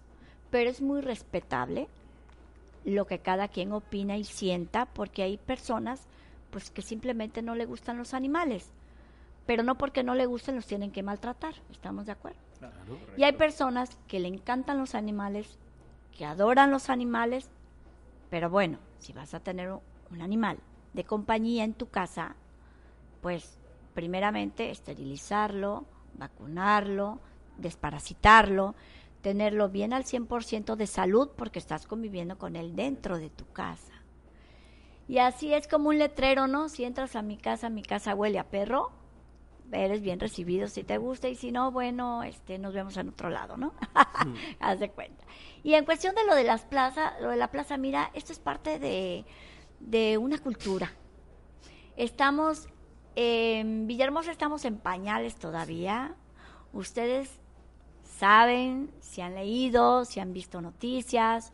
Pero 0.50 0.70
es 0.70 0.82
muy 0.82 1.02
respetable 1.02 1.88
lo 2.86 3.06
que 3.06 3.20
cada 3.20 3.48
quien 3.48 3.72
opina 3.72 4.18
y 4.18 4.24
sienta, 4.24 4.86
porque 4.86 5.24
hay 5.24 5.38
personas 5.38 6.08
pues 6.52 6.70
que 6.70 6.82
simplemente 6.82 7.42
no 7.42 7.56
le 7.56 7.66
gustan 7.66 7.98
los 7.98 8.14
animales. 8.14 8.70
Pero 9.46 9.64
no 9.64 9.76
porque 9.76 10.04
no 10.04 10.14
le 10.14 10.26
gusten 10.26 10.56
los 10.56 10.68
tienen 10.68 10.92
que 10.92 11.02
maltratar, 11.02 11.56
¿estamos 11.72 12.06
de 12.06 12.12
acuerdo? 12.12 12.40
Y 13.18 13.24
hay 13.24 13.34
personas 13.34 13.98
que 14.08 14.20
le 14.20 14.28
encantan 14.28 14.78
los 14.78 14.94
animales, 14.94 15.58
que 16.16 16.26
adoran 16.26 16.70
los 16.70 16.90
animales, 16.90 17.50
pero 18.30 18.50
bueno, 18.50 18.78
si 19.00 19.14
vas 19.14 19.34
a 19.34 19.40
tener 19.40 19.72
un, 19.72 19.80
un 20.12 20.22
animal 20.22 20.60
de 20.94 21.04
compañía 21.04 21.64
en 21.64 21.74
tu 21.74 21.90
casa, 21.90 22.36
pues 23.22 23.58
primeramente 23.94 24.72
esterilizarlo, 24.72 25.86
vacunarlo, 26.14 27.20
desparasitarlo, 27.58 28.76
tenerlo 29.22 29.70
bien 29.70 29.94
al 29.94 30.04
100% 30.04 30.76
de 30.76 30.88
salud 30.88 31.30
porque 31.36 31.60
estás 31.60 31.86
conviviendo 31.88 32.38
con 32.38 32.56
él 32.56 32.76
dentro 32.76 33.18
de 33.18 33.30
tu 33.30 33.46
casa. 33.52 33.94
Y 35.08 35.20
así 35.20 35.54
es 35.54 35.68
como 35.68 35.90
un 35.90 36.00
letrero, 36.00 36.48
¿no? 36.48 36.70
Si 36.70 36.84
entras 36.84 37.16
a 37.16 37.22
mi 37.22 37.38
casa, 37.38 37.70
mi 37.70 37.84
casa 37.84 38.16
huele 38.16 38.40
a 38.40 38.50
perro, 38.50 38.92
eres 39.72 40.02
bien 40.02 40.20
recibido 40.20 40.68
si 40.68 40.84
te 40.84 40.98
gusta 40.98 41.30
y 41.30 41.36
si 41.36 41.52
no, 41.52 41.72
bueno, 41.72 42.24
este, 42.24 42.58
nos 42.58 42.74
vemos 42.74 42.98
en 42.98 43.10
otro 43.10 43.30
lado, 43.30 43.58
¿no? 43.58 43.74
Haz 44.60 44.80
de 44.80 44.90
cuenta. 44.90 45.24
Y 45.64 45.74
en 45.76 45.86
cuestión 45.86 46.16
de 46.16 46.26
lo 46.26 46.36
de 46.36 46.44
las 46.44 46.64
plazas, 46.64 47.14
lo 47.22 47.30
de 47.30 47.38
la 47.38 47.50
plaza, 47.52 47.78
mira, 47.78 48.12
esto 48.14 48.32
es 48.34 48.40
parte 48.40 48.80
de, 48.80 49.26
de 49.82 50.18
una 50.18 50.38
cultura. 50.38 50.92
Estamos, 51.98 52.68
en 53.16 53.88
Villahermosa 53.88 54.32
estamos 54.32 54.66
en 54.66 54.78
pañales 54.78 55.36
todavía. 55.36 56.16
Ustedes 56.74 57.40
saben, 58.04 58.92
si 59.00 59.22
han 59.22 59.36
leído, 59.36 60.06
si 60.06 60.20
han 60.20 60.34
visto 60.34 60.62
noticias 60.62 61.54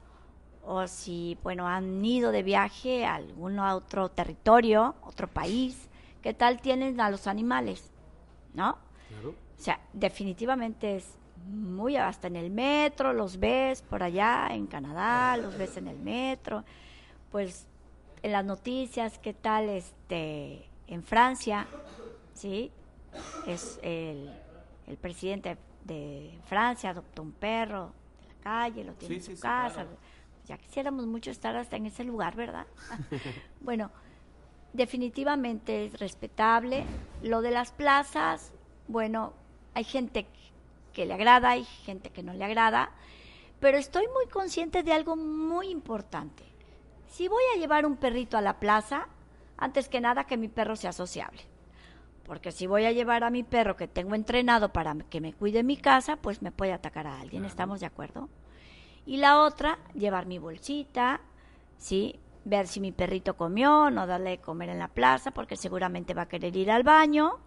o 0.63 0.87
si, 0.87 1.37
bueno, 1.43 1.67
han 1.67 2.03
ido 2.03 2.31
de 2.31 2.43
viaje 2.43 3.05
a 3.05 3.15
algún 3.15 3.57
otro 3.59 4.09
territorio, 4.09 4.95
otro 5.01 5.27
país, 5.27 5.89
¿qué 6.21 6.33
tal 6.33 6.61
tienen 6.61 6.99
a 6.99 7.09
los 7.09 7.25
animales? 7.27 7.91
¿No? 8.53 8.77
Claro. 9.07 9.29
O 9.29 9.61
sea, 9.61 9.79
definitivamente 9.93 10.97
es 10.97 11.17
muy 11.47 11.95
hasta 11.95 12.27
en 12.27 12.35
el 12.35 12.49
metro, 12.49 13.13
los 13.13 13.39
ves 13.39 13.81
por 13.81 14.03
allá 14.03 14.49
en 14.51 14.67
Canadá, 14.67 15.37
los 15.37 15.57
ves 15.57 15.77
en 15.77 15.87
el 15.87 15.97
metro. 15.99 16.63
pues 17.31 17.66
en 18.23 18.31
las 18.31 18.45
noticias, 18.45 19.19
qué 19.19 19.33
tal 19.33 19.69
este 19.69 20.69
en 20.87 21.03
Francia, 21.03 21.67
¿sí? 22.33 22.71
Es 23.47 23.79
el, 23.83 24.29
el 24.87 24.97
presidente 24.97 25.57
de 25.83 26.39
Francia 26.45 26.91
adoptó 26.91 27.21
un 27.23 27.31
perro 27.33 27.93
de 28.21 28.27
la 28.27 28.33
calle, 28.41 28.83
lo 28.83 28.93
tiene 28.93 29.15
Sí, 29.15 29.19
en 29.19 29.21
su 29.25 29.31
sí, 29.31 29.35
sí, 29.37 29.41
casa. 29.41 29.85
claro. 29.85 29.97
Ya 30.45 30.57
quisiéramos 30.57 31.05
mucho 31.05 31.29
estar 31.31 31.55
hasta 31.55 31.75
en 31.75 31.87
ese 31.87 32.03
lugar, 32.03 32.35
¿verdad? 32.35 32.67
bueno, 33.61 33.91
definitivamente 34.73 35.85
es 35.85 35.99
respetable. 35.99 36.85
Lo 37.21 37.41
de 37.41 37.51
las 37.51 37.71
plazas, 37.71 38.53
bueno, 38.87 39.33
hay 39.73 39.83
gente 39.83 40.25
que 40.93 41.05
le 41.05 41.13
agrada, 41.13 41.51
hay 41.51 41.65
gente 41.65 42.09
que 42.11 42.23
no 42.23 42.33
le 42.33 42.43
agrada, 42.45 42.91
pero 43.59 43.77
estoy 43.77 44.07
muy 44.13 44.27
consciente 44.31 44.83
de 44.83 44.93
algo 44.93 45.15
muy 45.15 45.67
importante. 45.69 46.43
Si 47.07 47.27
voy 47.27 47.43
a 47.55 47.59
llevar 47.59 47.85
un 47.85 47.97
perrito 47.97 48.37
a 48.37 48.41
la 48.41 48.59
plaza, 48.59 49.07
antes 49.57 49.89
que 49.89 50.01
nada 50.01 50.25
que 50.25 50.37
mi 50.37 50.47
perro 50.47 50.75
sea 50.75 50.91
sociable. 50.91 51.41
Porque 52.25 52.51
si 52.51 52.67
voy 52.67 52.85
a 52.85 52.91
llevar 52.91 53.23
a 53.23 53.29
mi 53.29 53.43
perro 53.43 53.77
que 53.77 53.87
tengo 53.87 54.13
entrenado 54.13 54.73
para 54.73 54.93
que 55.09 55.21
me 55.21 55.33
cuide 55.33 55.63
mi 55.63 55.77
casa, 55.77 56.17
pues 56.17 56.41
me 56.41 56.51
puede 56.51 56.73
atacar 56.73 57.07
a 57.07 57.19
alguien, 57.19 57.45
¿estamos 57.45 57.79
de 57.79 57.85
acuerdo? 57.85 58.29
Y 59.05 59.17
la 59.17 59.41
otra, 59.41 59.79
llevar 59.93 60.25
mi 60.25 60.37
bolsita, 60.37 61.21
¿sí? 61.77 62.19
Ver 62.43 62.67
si 62.67 62.81
mi 62.81 62.91
perrito 62.91 63.37
comió, 63.37 63.89
no 63.89 64.05
darle 64.05 64.31
de 64.31 64.37
comer 64.39 64.69
en 64.69 64.79
la 64.79 64.89
plaza, 64.89 65.31
porque 65.31 65.55
seguramente 65.55 66.13
va 66.13 66.23
a 66.23 66.27
querer 66.27 66.55
ir 66.55 66.69
al 66.69 66.83
baño. 66.83 67.39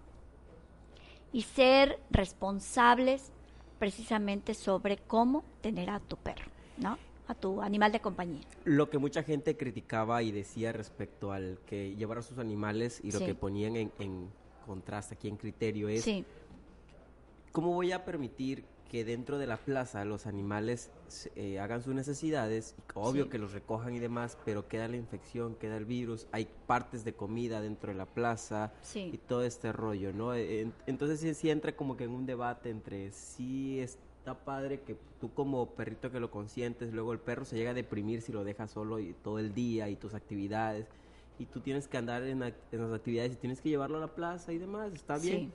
Y 1.33 1.43
ser 1.43 2.00
responsables 2.11 3.33
precisamente 3.79 4.55
sobre 4.55 4.97
cómo 4.97 5.45
tener 5.61 5.90
a 5.90 6.00
tu 6.00 6.17
perro, 6.17 6.50
¿no? 6.79 6.99
A 7.30 7.34
tu 7.37 7.62
animal 7.62 7.92
de 7.92 8.00
compañía. 8.00 8.40
Lo 8.64 8.90
que 8.90 8.99
mucha 8.99 9.22
gente 9.22 9.56
criticaba 9.56 10.20
y 10.25 10.32
decía 10.32 10.72
respecto 10.72 11.30
al 11.30 11.60
que 11.64 11.94
llevar 11.94 12.18
a 12.18 12.22
sus 12.22 12.38
animales 12.38 13.00
y 13.04 13.12
lo 13.12 13.20
Sí. 13.20 13.26
que 13.26 13.37
ponían 13.37 13.76
en, 13.76 13.92
en 14.00 14.28
contraste 14.66 15.14
aquí 15.14 15.28
en 15.28 15.37
criterio 15.37 15.88
es 15.88 16.02
Sí, 16.02 16.25
cómo 17.52 17.72
voy 17.72 17.92
a 17.92 18.04
permitir 18.04 18.64
que 18.90 19.04
dentro 19.04 19.38
de 19.38 19.46
la 19.46 19.58
plaza 19.58 20.04
los 20.04 20.26
animales 20.26 20.90
eh, 21.37 21.60
hagan 21.60 21.84
sus 21.84 21.94
necesidades, 21.94 22.75
obvio 22.94 23.25
Sí. 23.25 23.30
que 23.30 23.38
los 23.38 23.52
recojan 23.52 23.94
y 23.94 24.00
demás, 24.00 24.37
pero 24.44 24.66
queda 24.66 24.88
la 24.88 24.96
infección, 24.96 25.54
queda 25.54 25.76
el 25.76 25.84
virus, 25.84 26.26
hay 26.32 26.49
partes 26.66 27.04
de 27.04 27.12
comida 27.14 27.60
dentro 27.60 27.92
de 27.92 27.99
la 27.99 28.06
plaza 28.06 28.72
Sí. 28.82 29.08
y 29.14 29.18
todo 29.18 29.44
este 29.44 29.70
rollo, 29.70 30.12
¿no? 30.12 30.34
En- 30.34 30.72
Entonces 30.88 31.20
sí, 31.20 31.32
sí 31.34 31.49
entra 31.49 31.76
como 31.76 31.96
que 31.96 32.02
en 32.02 32.10
un 32.10 32.26
debate 32.26 32.70
entre 32.70 33.12
sí 33.12 33.78
está 34.30 34.44
padre 34.44 34.80
que 34.80 34.96
tú 35.20 35.32
como 35.34 35.66
perrito 35.70 36.10
que 36.10 36.20
lo 36.20 36.30
consientes, 36.30 36.92
luego 36.92 37.12
el 37.12 37.18
perro 37.18 37.44
se 37.44 37.56
llega 37.56 37.70
a 37.70 37.75
deprimir 37.75 38.22
si 38.22 38.32
lo 38.32 38.44
dejas 38.44 38.70
solo 38.70 38.99
y 38.99 39.12
todo 39.25 39.38
el 39.38 39.52
día 39.54 39.88
y 39.88 39.96
tus 39.96 40.14
actividades 40.14 40.87
y 41.38 41.46
tú 41.46 41.60
tienes 41.60 41.88
que 41.88 41.96
andar 41.96 42.22
en, 42.22 42.42
en 42.42 42.54
las 42.72 42.92
actividades 42.92 43.32
y 43.32 43.37
tienes 43.37 43.60
que 43.60 43.68
llevarlo 43.70 43.96
a 43.99 44.00
la 44.00 44.14
plaza 44.14 44.52
y 44.52 44.58
demás, 44.58 44.92
está 44.92 45.18
bien. 45.18 45.50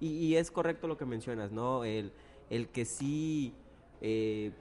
Sí. 0.00 0.06
Y, 0.06 0.08
y 0.26 0.36
es 0.36 0.50
correcto 0.50 0.88
lo 0.88 0.96
que 0.96 1.04
mencionas, 1.06 1.52
¿no? 1.52 1.84
El, 1.84 2.12
el 2.50 2.68
que 2.68 2.84
sí 2.84 3.54
eh, 4.00 4.52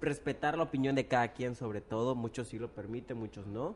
respetar 0.00 0.56
la 0.56 0.64
opinión 0.64 0.94
de 0.94 1.06
cada 1.06 1.28
quien, 1.32 1.54
sobre 1.54 1.80
todo, 1.80 2.14
muchos 2.14 2.48
sí 2.48 2.58
lo 2.58 2.68
permiten, 2.68 3.16
muchos 3.16 3.46
no. 3.46 3.74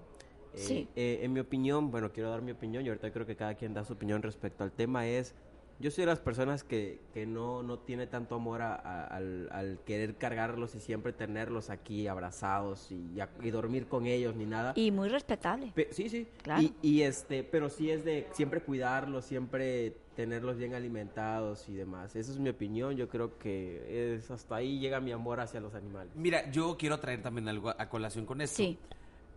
Eh, 0.55 0.59
Sí. 0.59 0.89
eh, 0.97 1.21
en 1.23 1.33
mi 1.33 1.41
opinión, 1.41 1.91
bueno, 1.91 2.11
quiero 2.13 2.29
dar 2.31 2.43
mi 2.43 2.51
opinión 2.51 2.85
y 2.85 2.89
ahorita 2.89 3.11
creo 3.13 3.25
que 3.25 3.37
cada 3.37 3.55
quien 3.55 3.73
da 3.73 3.85
su 3.85 3.93
opinión 3.95 4.21
respecto 4.21 4.63
al 4.65 4.73
tema, 4.73 5.07
es, 5.07 5.35
yo 5.81 5.91
soy 5.91 6.03
de 6.03 6.07
las 6.07 6.21
personas 6.21 6.63
que, 6.63 7.01
que 7.15 7.27
no, 7.27 7.63
no 7.63 7.79
tiene 7.79 8.07
tanto 8.07 8.35
amor 8.37 8.63
a- 8.63 8.75
a- 8.75 9.05
al, 9.07 9.49
al 9.51 9.79
querer 9.87 10.17
cargarlos 10.17 10.75
y 10.75 10.81
siempre 10.81 11.13
tenerlos 11.13 11.71
aquí 11.71 12.07
abrazados 12.07 12.93
y, 12.93 13.19
a- 13.21 13.31
y 13.43 13.51
dormir 13.51 13.87
con 13.89 14.07
ellos 14.07 14.37
ni 14.37 14.45
nada. 14.47 14.73
Y 14.77 14.91
muy 14.91 15.09
respetable. 15.09 15.73
Pe- 15.75 15.89
sí, 15.93 16.09
sí. 16.09 16.27
Claro. 16.43 16.63
Y, 16.63 16.75
y, 16.83 17.03
este, 17.03 17.43
pero 17.45 17.69
sí 17.71 17.91
es 17.91 18.05
de 18.05 18.29
siempre 18.33 18.61
cuidarlos, 18.61 19.25
siempre 19.25 19.97
tenerlos 20.15 20.59
bien 20.59 20.75
alimentados 20.75 21.69
y 21.69 21.75
demás. 21.75 22.15
Esa 22.15 22.31
es 22.33 22.39
mi 22.39 22.51
opinión. 22.51 22.95
Yo 22.97 23.09
creo 23.09 23.39
que 23.39 24.15
es 24.17 24.31
hasta 24.31 24.57
ahí 24.57 24.79
llega 24.79 25.01
mi 25.01 25.13
amor 25.13 25.41
hacia 25.41 25.61
los 25.61 25.75
animales. 25.75 26.13
Mira, 26.15 26.51
yo 26.51 26.77
quiero 26.77 27.01
traer 27.01 27.23
también 27.23 27.49
algo 27.49 27.71
a- 27.71 27.77
a 27.79 27.89
colación 27.89 28.27
con 28.27 28.41
esto. 28.43 28.57
Sí. 28.59 28.79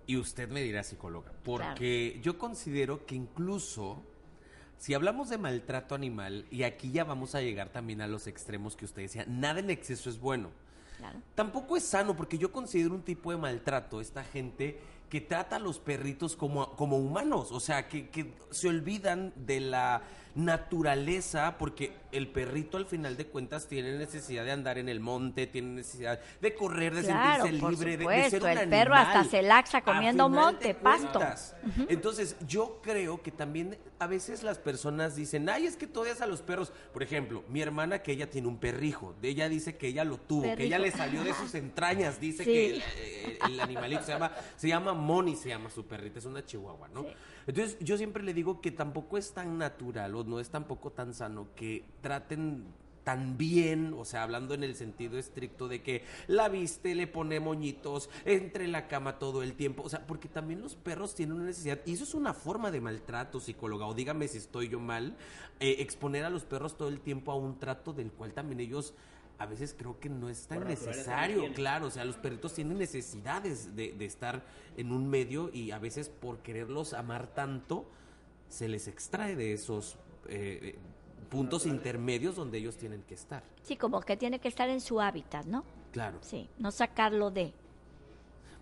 Y 0.05 0.17
usted 0.17 0.49
me 0.49 0.61
dirá 0.61 0.83
psicóloga, 0.83 1.31
porque 1.45 2.19
yo 2.21 2.37
considero 2.37 3.05
que 3.05 3.15
incluso 3.15 4.03
si 4.83 4.93
hablamos 4.93 5.29
de 5.29 5.37
maltrato 5.37 5.95
animal, 5.95 6.45
y 6.51 6.63
aquí 6.63 6.91
ya 6.91 7.05
vamos 7.05 7.35
a 7.35 7.41
llegar 7.41 7.69
también 7.69 8.01
a 8.01 8.07
los 8.07 8.27
extremos 8.27 8.75
que 8.75 8.83
usted 8.83 9.03
decía, 9.03 9.23
nada 9.29 9.61
en 9.61 9.69
exceso 9.69 10.09
es 10.09 10.19
bueno. 10.19 10.49
Claro. 10.97 11.21
Tampoco 11.35 11.77
es 11.77 11.85
sano, 11.85 12.17
porque 12.17 12.37
yo 12.37 12.51
considero 12.51 12.93
un 12.93 13.01
tipo 13.01 13.31
de 13.31 13.37
maltrato 13.37 14.01
esta 14.01 14.25
gente 14.25 14.77
que 15.09 15.21
trata 15.21 15.55
a 15.55 15.59
los 15.59 15.79
perritos 15.79 16.35
como, 16.35 16.75
como 16.75 16.97
humanos, 16.97 17.53
o 17.53 17.61
sea, 17.61 17.87
que, 17.87 18.09
que 18.09 18.33
se 18.51 18.67
olvidan 18.67 19.31
de 19.37 19.61
la 19.61 20.01
naturaleza, 20.35 21.55
porque 21.57 21.93
el 22.11 22.27
perrito 22.27 22.77
al 22.77 22.85
final 22.85 23.17
de 23.17 23.27
cuentas 23.27 23.67
tiene 23.67 23.97
necesidad 23.97 24.43
de 24.45 24.51
andar 24.51 24.77
en 24.77 24.87
el 24.89 24.99
monte, 24.99 25.47
tiene 25.47 25.69
necesidad 25.69 26.19
de 26.41 26.53
correr, 26.53 26.93
de 26.93 27.03
Claro, 27.03 27.43
sentirse 27.45 27.69
libre, 27.71 27.97
de- 27.97 28.05
de, 28.07 28.29
ser 28.29 28.39
supuesto, 28.39 28.47
un 28.59 28.63
el 28.63 28.69
perro 28.69 28.93
hasta 28.95 29.11
animal. 29.21 29.29
se 29.29 29.41
laxa 29.41 29.81
comiendo 29.81 30.29
monte, 30.29 30.73
pasto. 30.75 31.19
Entonces, 31.89 32.35
yo 32.47 32.79
creo 32.83 33.21
que 33.21 33.31
también 33.31 33.77
a 33.99 34.07
veces 34.07 34.43
las 34.43 34.59
personas 34.59 35.15
dicen, 35.15 35.49
ay, 35.49 35.65
es 35.65 35.75
que 35.77 35.87
tú 35.87 36.01
odias 36.01 36.21
a 36.21 36.27
los 36.27 36.41
perros. 36.41 36.71
Por 36.91 37.03
ejemplo, 37.03 37.43
mi 37.49 37.61
hermana 37.61 37.99
que 38.03 38.11
ella 38.11 38.29
tiene 38.29 38.47
un 38.47 38.57
perrijo, 38.57 39.15
ella 39.21 39.49
dice 39.49 39.77
que 39.77 39.87
ella 39.87 40.03
lo 40.03 40.17
tuvo, 40.17 40.43
que 40.55 40.63
ella 40.65 40.77
le 40.79 40.91
salió 40.91 41.23
de 41.23 41.33
sus 41.33 41.53
entrañas, 41.55 42.19
dice 42.19 42.43
Sí. 42.43 42.51
que 42.51 42.65
el, 42.75 42.81
eh, 42.97 43.39
el 43.47 43.59
animalito 43.59 44.03
se 44.03 44.11
llama, 44.11 44.31
se 44.57 44.67
llama 44.67 44.93
Moni, 44.93 45.35
se 45.35 45.49
llama 45.49 45.69
su 45.69 45.85
perrita, 45.85 46.19
es 46.19 46.25
una 46.25 46.45
chihuahua, 46.45 46.89
¿no? 46.89 47.03
Sí. 47.03 47.09
Entonces, 47.47 47.77
yo 47.81 47.97
siempre 47.97 48.23
le 48.23 48.33
digo 48.33 48.61
que 48.61 48.71
tampoco 48.71 49.17
es 49.17 49.33
tan 49.33 49.57
natural 49.57 50.15
o 50.23 50.29
no 50.29 50.39
es 50.39 50.49
tampoco 50.49 50.91
tan 50.91 51.13
sano 51.13 51.47
que 51.55 51.83
traten 52.01 52.65
tan 53.03 53.37
bien, 53.37 53.93
o 53.97 54.05
sea, 54.05 54.23
hablando 54.23 54.53
en 54.53 54.63
el 54.63 54.75
sentido 54.75 55.17
estricto 55.17 55.67
de 55.67 55.81
que 55.81 56.03
la 56.27 56.49
viste, 56.49 56.95
le 56.95 57.07
pone 57.07 57.39
moñitos, 57.39 58.09
entre 58.25 58.67
la 58.67 58.87
cama 58.87 59.19
todo 59.19 59.43
el 59.43 59.53
tiempo, 59.53 59.83
o 59.83 59.89
sea, 59.89 60.07
porque 60.07 60.27
también 60.27 60.61
los 60.61 60.75
perros 60.75 61.13
tienen 61.15 61.35
una 61.35 61.45
necesidad, 61.45 61.79
y 61.85 61.93
eso 61.93 62.03
es 62.03 62.13
una 62.13 62.33
forma 62.33 62.71
de 62.71 62.81
maltrato, 62.81 63.39
psicóloga, 63.39 63.85
o 63.85 63.93
dígame 63.93 64.27
si 64.27 64.37
estoy 64.37 64.69
yo 64.69 64.79
mal, 64.79 65.15
eh, 65.59 65.77
exponer 65.79 66.25
a 66.25 66.29
los 66.29 66.45
perros 66.45 66.77
todo 66.77 66.87
el 66.87 67.01
tiempo 67.01 67.31
a 67.31 67.35
un 67.35 67.59
trato 67.59 67.93
del 67.93 68.11
cual 68.11 68.33
también 68.33 68.59
ellos 68.61 68.93
a 69.39 69.45
veces 69.45 69.75
creo 69.77 69.99
que 69.99 70.09
no 70.09 70.29
es 70.29 70.47
tan 70.47 70.59
Por 70.59 70.67
necesario, 70.67 71.51
claro, 71.53 71.87
o 71.87 71.91
sea, 71.91 72.05
los 72.05 72.15
perritos 72.15 72.53
tienen 72.53 72.77
necesidades 72.77 73.75
de, 73.75 73.91
de 73.91 74.05
estar 74.05 74.45
en 74.77 74.91
un 74.91 75.09
medio 75.09 75.49
y 75.51 75.71
a 75.71 75.79
veces 75.79 76.07
por 76.07 76.37
quererlos 76.39 76.93
amar 76.93 77.33
tanto, 77.33 77.89
se 78.47 78.67
les 78.69 78.87
extrae 78.87 79.35
de 79.35 79.53
esos 79.53 79.97
eh, 80.27 80.59
eh, 80.61 80.79
puntos 81.29 81.65
intermedios 81.65 82.35
donde 82.35 82.57
ellos 82.59 82.77
tienen 82.77 83.01
que 83.03 83.13
estar. 83.15 83.43
Sí, 83.63 83.75
como 83.75 84.01
que 84.01 84.17
tiene 84.17 84.39
que 84.39 84.47
estar 84.47 84.69
en 84.69 84.81
su 84.81 85.01
hábitat, 85.01 85.45
¿no? 85.45 85.63
Claro. 85.91 86.17
Sí, 86.21 86.49
no 86.59 86.71
sacarlo 86.71 87.31
de. 87.31 87.53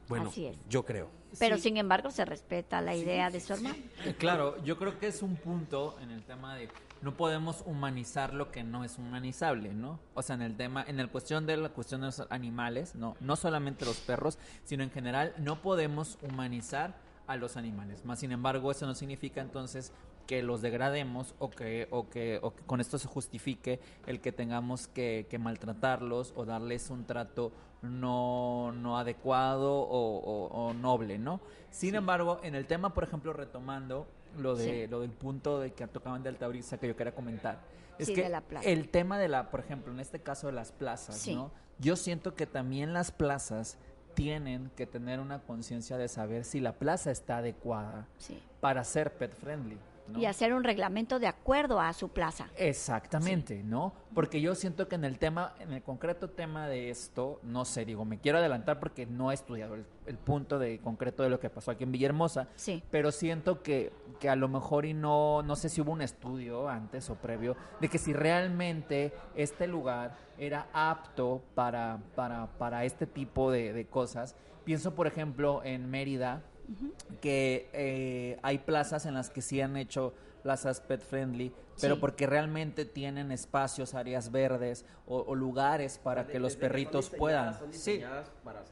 Bueno, 0.08 0.30
Así 0.30 0.46
es. 0.46 0.58
yo 0.68 0.84
creo. 0.86 1.10
Pero 1.39 1.56
Sí. 1.56 1.63
sin 1.63 1.77
embargo 1.77 2.12
se 2.12 2.25
respeta 2.25 2.82
la 2.82 2.94
idea 2.96 3.30
de 3.30 3.39
su 3.39 3.53
hermano. 3.53 3.75
Eh, 4.03 4.15
Claro, 4.18 4.62
yo 4.63 4.77
creo 4.77 5.00
que 5.00 5.08
es 5.08 5.22
un 5.22 5.38
punto 5.38 5.98
en 6.01 6.12
el 6.12 6.24
tema 6.24 6.56
de 6.56 6.68
no 7.01 7.15
podemos 7.15 7.63
humanizar 7.65 8.34
lo 8.34 8.51
que 8.51 8.63
no 8.63 8.84
es 8.84 8.98
humanizable, 8.98 9.74
¿no? 9.74 10.00
O 10.13 10.22
sea, 10.22 10.36
en 10.36 10.41
el 10.41 10.58
tema, 10.58 10.84
en 10.86 11.00
el 11.00 11.10
cuestión 11.10 11.46
de 11.46 11.56
la 11.58 11.70
cuestión 11.70 12.01
de 12.01 12.08
los 12.08 12.20
animales, 12.30 12.96
no, 12.96 13.15
no 13.22 13.36
solamente 13.38 13.86
los 13.86 13.98
perros, 14.01 14.38
sino 14.65 14.84
en 14.84 14.91
general 14.91 15.34
no 15.38 15.62
podemos 15.62 16.18
humanizar 16.22 16.96
a 17.27 17.38
los 17.38 17.56
animales. 17.56 18.03
Más 18.03 18.20
sin 18.20 18.34
embargo, 18.34 18.70
eso 18.70 18.86
no 18.86 18.94
significa 18.94 19.39
entonces 19.39 19.94
que 20.25 20.42
los 20.44 20.62
degrademos 20.62 21.36
o 21.40 21.50
que, 21.50 21.88
o 21.92 22.10
que, 22.10 22.40
o 22.42 22.54
que 22.54 22.63
con 22.63 22.80
esto 22.82 22.98
se 22.98 23.08
justifique 23.08 23.80
el 24.08 24.20
que 24.22 24.32
tengamos 24.32 24.88
que, 24.88 25.28
que 25.30 25.40
maltratarlos 25.40 26.34
o 26.36 26.46
darles 26.46 26.90
un 26.90 27.06
trato 27.06 27.51
no, 27.82 28.72
no 28.74 28.98
adecuado 28.98 29.74
o, 29.74 30.74
noble, 30.74 31.18
¿no? 31.18 31.42
Sin 31.72 31.96
embargo, 31.96 32.40
en 32.44 32.56
el 32.56 32.66
tema, 32.68 32.94
por 32.94 33.04
ejemplo, 33.04 33.34
retomando 33.34 34.08
lo 34.38 34.56
de 34.56 34.86
Sí. 34.86 34.88
lo 34.88 35.01
del 35.01 35.12
punto 35.12 35.60
de 35.60 35.74
que 35.74 35.86
tocaban 35.88 36.24
de 36.24 36.30
Altabrisa 36.30 36.78
que 36.78 36.88
yo 36.88 36.96
quería 36.96 37.13
comentar, 37.13 37.60
es 37.98 38.08
Sí, 38.08 38.13
que 38.13 38.24
de 38.24 38.30
la 38.30 38.42
plaza. 38.42 38.68
el 38.70 38.90
tema 38.90 39.18
de 39.20 39.28
la, 39.28 39.50
por 39.50 39.60
ejemplo, 39.60 39.92
en 39.92 40.00
este 40.00 40.20
caso 40.20 40.48
de 40.48 40.54
las 40.54 40.72
plazas. 40.72 41.28
¿no? 41.28 41.51
Yo 41.80 41.96
siento 41.96 42.36
que 42.36 42.46
también 42.46 42.94
las 42.94 43.12
plazas 43.12 43.78
tienen 44.13 44.70
que 44.75 44.86
tener 44.86 45.20
una 45.20 45.40
conciencia 45.40 45.98
de 45.98 46.08
saber 46.08 46.44
si 46.44 46.60
la 46.60 46.74
plaza 46.74 47.12
está 47.12 47.38
adecuada 47.38 48.08
para 48.60 48.84
ser 48.84 49.13
pet 49.13 49.34
friendly. 49.34 49.78
¿No? 50.12 50.20
Y 50.20 50.25
hacer 50.25 50.53
un 50.53 50.63
reglamento 50.63 51.20
de 51.20 51.27
acuerdo 51.27 51.80
a 51.80 51.94
su 51.94 52.10
plaza. 52.10 52.50
Exactamente, 52.58 53.63
¿no? 53.63 53.94
Porque 54.13 54.41
yo 54.41 54.56
siento 54.56 54.88
que 54.88 54.96
en 54.96 55.06
el 55.06 55.18
tema, 55.20 55.53
en 55.60 55.72
el 55.72 55.82
concreto 55.82 56.30
tema 56.30 56.68
de 56.68 56.89
esto, 56.89 57.39
no 57.44 57.63
sé, 57.65 57.86
digo, 57.86 58.03
me 58.06 58.20
quiero 58.20 58.38
adelantar 58.39 58.80
porque 58.80 59.06
no 59.06 59.32
he 59.32 59.34
estudiado 59.34 59.75
el, 59.75 59.86
el 60.06 60.18
punto 60.18 60.60
de 60.60 60.80
concreto 60.80 61.24
de 61.24 61.30
lo 61.30 61.39
que 61.39 61.50
pasó 61.50 61.72
aquí 61.72 61.84
en 61.84 61.91
Villahermosa, 61.91 62.48
Sí. 62.56 62.84
pero 62.91 63.12
siento 63.12 63.62
que, 63.63 63.94
que 64.20 64.30
a 64.30 64.36
lo 64.36 64.48
mejor 64.50 64.86
y 64.86 64.94
no, 64.94 65.41
no 65.44 65.56
sé 65.56 65.70
si 65.70 65.80
hubo 65.82 65.91
un 65.91 66.01
estudio 66.01 66.68
antes 66.70 67.10
o 67.10 67.15
previo 67.15 67.56
de 67.80 67.88
que 67.88 67.98
si 67.98 68.12
realmente 68.13 69.13
este 69.36 69.68
lugar 69.68 70.15
era 70.38 70.68
apto 70.74 71.41
para, 71.56 72.00
para, 72.15 72.48
para 72.58 72.84
este 72.86 73.06
tipo 73.06 73.51
de, 73.51 73.74
de 73.74 73.86
cosas. 73.86 74.36
Pienso, 74.65 74.94
por 74.94 75.08
ejemplo, 75.08 75.62
en 75.63 75.89
Mérida, 75.89 76.41
que 77.22 77.70
eh, 77.74 78.40
hay 78.44 78.60
plazas 78.60 79.06
en 79.06 79.13
las 79.13 79.30
que 79.30 79.42
sí 79.42 79.62
han 79.62 79.78
hecho 79.78 80.13
plazas 80.44 80.82
pet 80.82 81.01
friendly, 81.01 81.54
pero 81.80 81.96
Sí. 81.96 82.01
porque 82.01 82.25
realmente 82.25 82.86
tienen 82.86 83.32
espacios, 83.32 83.94
áreas 83.94 84.32
verdes 84.32 84.86
o, 85.06 85.20
o 85.20 85.36
lugares 85.36 86.00
para 86.04 86.25
que 86.28 86.40
los 86.40 86.56
perritos 86.56 87.10
puedan. 87.12 87.56
Sí, 87.72 88.01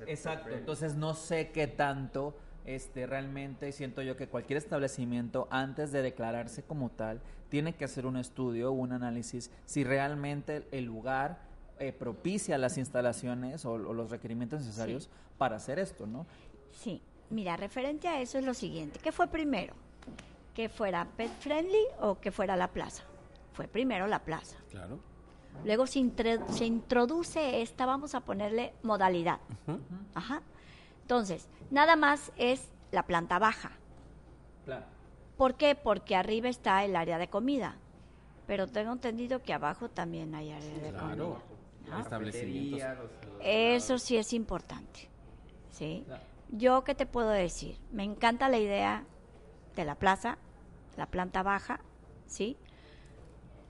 exacto. 0.08 0.50
Entonces 0.50 0.96
no 0.96 1.13
sé 1.13 1.51
qué 1.51 1.68
tanto 1.68 2.36
este 2.65 3.08
realmente 3.08 3.72
siento 3.72 4.01
yo 4.01 4.15
que 4.18 4.27
cualquier 4.27 4.58
establecimiento 4.58 5.48
antes 5.50 5.91
de 5.91 6.01
declararse 6.01 6.63
como 6.63 6.89
tal 6.89 7.22
tiene 7.50 7.74
que 7.74 7.86
hacer 7.86 8.06
un 8.06 8.18
estudio, 8.18 8.72
un 8.72 8.91
análisis 8.91 9.50
si 9.65 9.84
realmente 9.84 10.68
el 10.72 10.86
lugar 10.86 11.39
eh, 11.79 11.94
propicia 11.94 12.58
las 12.58 12.77
instalaciones 12.77 13.65
o, 13.65 13.72
o 13.74 13.94
los 13.94 14.12
requerimientos 14.12 14.60
necesarios 14.62 15.10
para 15.38 15.56
hacer 15.56 15.79
esto, 15.79 16.06
¿no? 16.06 16.25
Sí, 16.72 17.01
mira, 17.29 17.55
referente 17.57 18.07
a 18.07 18.21
eso 18.21 18.38
es 18.38 18.45
lo 18.45 18.53
siguiente. 18.53 19.00
¿Qué 19.00 19.12
fue 19.12 19.27
primero? 19.27 19.74
¿Que 20.53 20.69
fuera 20.69 21.05
pet 21.05 21.31
friendly 21.39 21.86
o 22.01 22.19
que 22.19 22.31
fuera 22.31 22.55
la 22.55 22.69
plaza? 22.69 23.03
Fue 23.53 23.67
primero 23.67 24.07
la 24.07 24.19
plaza. 24.19 24.57
Claro. 24.69 25.00
Luego 25.63 25.88
se, 25.88 26.09
se 26.50 26.65
introduce 26.65 27.62
esta, 27.62 27.86
vamos 27.86 28.15
a 28.15 28.21
ponerle 28.21 28.74
modalidad. 28.83 29.39
Ajá. 30.13 30.41
Entonces, 31.01 31.50
nada 31.69 31.95
más 31.95 32.31
es 32.38 32.69
la 32.91 33.03
planta 33.03 33.39
baja. 33.39 33.71
Claro. 34.65 34.86
¿Por 35.38 35.55
qué? 35.55 35.75
Porque 35.75 36.15
arriba 36.15 36.50
está 36.50 36.83
el 36.83 36.95
área 36.95 37.17
de 37.17 37.29
comida. 37.29 37.77
Pero 38.48 38.67
tengo 38.67 38.93
entendido 38.93 39.41
que 39.41 39.53
abajo 39.53 39.89
también 39.89 40.33
hay 40.36 40.51
área 40.51 40.69
de 40.69 40.79
comida. 40.79 41.00
Claro. 41.00 41.41
¿no? 41.88 42.00
Establecimientos. 42.00 43.12
Eso 43.41 43.98
sí 43.98 44.17
es 44.17 44.33
importante. 44.33 45.09
¿sí? 45.71 46.05
Yo, 46.51 46.84
¿qué 46.84 46.96
te 46.96 47.06
puedo 47.06 47.29
decir? 47.29 47.77
Me 47.91 48.03
encanta 48.03 48.50
la 48.50 48.58
idea 48.58 49.06
de 49.75 49.86
la 49.86 49.96
plaza, 49.96 50.38
la 50.98 51.06
planta 51.06 51.44
baja, 51.44 51.79
¿sí? 52.25 52.58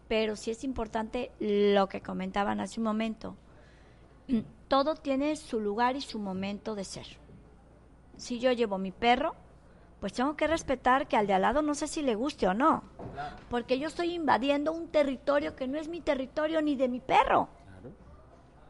Pero 0.08 0.36
sí 0.36 0.52
es 0.52 0.64
importante 0.64 1.32
lo 1.40 1.90
que 1.90 2.02
comentaban 2.02 2.62
hace 2.62 2.80
un 2.80 2.86
momento. 2.86 3.36
Todo 4.70 4.96
tiene 4.96 5.36
su 5.36 5.60
lugar 5.60 5.98
y 5.98 6.02
su 6.02 6.20
momento 6.20 6.74
de 6.76 6.86
ser. 6.86 7.06
Si 8.16 8.40
yo 8.40 8.52
llevo 8.54 8.78
mi 8.78 8.92
perro, 8.92 9.36
pues 10.00 10.14
tengo 10.14 10.38
que 10.38 10.48
respetar 10.48 11.08
que 11.08 11.18
al 11.18 11.28
de 11.28 11.34
al 11.34 11.42
lado 11.42 11.62
no 11.62 11.76
sé 11.76 11.88
si 11.88 12.02
le 12.02 12.16
guste 12.16 12.48
o 12.48 12.54
no. 12.54 12.84
Porque 13.50 13.78
yo 13.78 13.88
estoy 13.88 14.14
invadiendo 14.14 14.72
un 14.72 14.88
territorio 14.88 15.56
que 15.56 15.68
no 15.68 15.78
es 15.78 15.90
mi 15.90 16.00
territorio 16.00 16.62
ni 16.62 16.78
de 16.78 16.88
mi 16.88 17.02
perro. 17.02 17.50
Claro. 17.66 17.92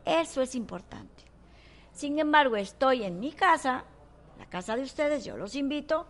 Eso 0.06 0.42
es 0.42 0.56
importante. 0.56 1.26
Sin 1.92 2.18
embargo, 2.18 2.56
estoy 2.56 3.04
en 3.04 3.20
mi 3.20 3.32
casa, 3.32 3.86
la 4.40 4.46
casa 4.46 4.76
de 4.76 4.84
ustedes, 4.84 5.26
yo 5.26 5.38
los 5.38 5.54
invito, 5.56 6.08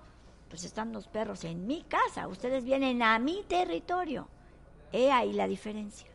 pues 0.50 0.64
están 0.64 0.94
los 0.94 1.08
perros 1.08 1.44
en 1.44 1.66
mi 1.66 1.82
casa, 1.82 2.28
ustedes 2.28 2.64
vienen 2.64 3.02
a 3.02 3.18
mi 3.18 3.44
territorio. 3.48 4.28
He 4.92 5.12
ahí 5.12 5.34
la 5.34 5.48
diferencia. 5.48 6.08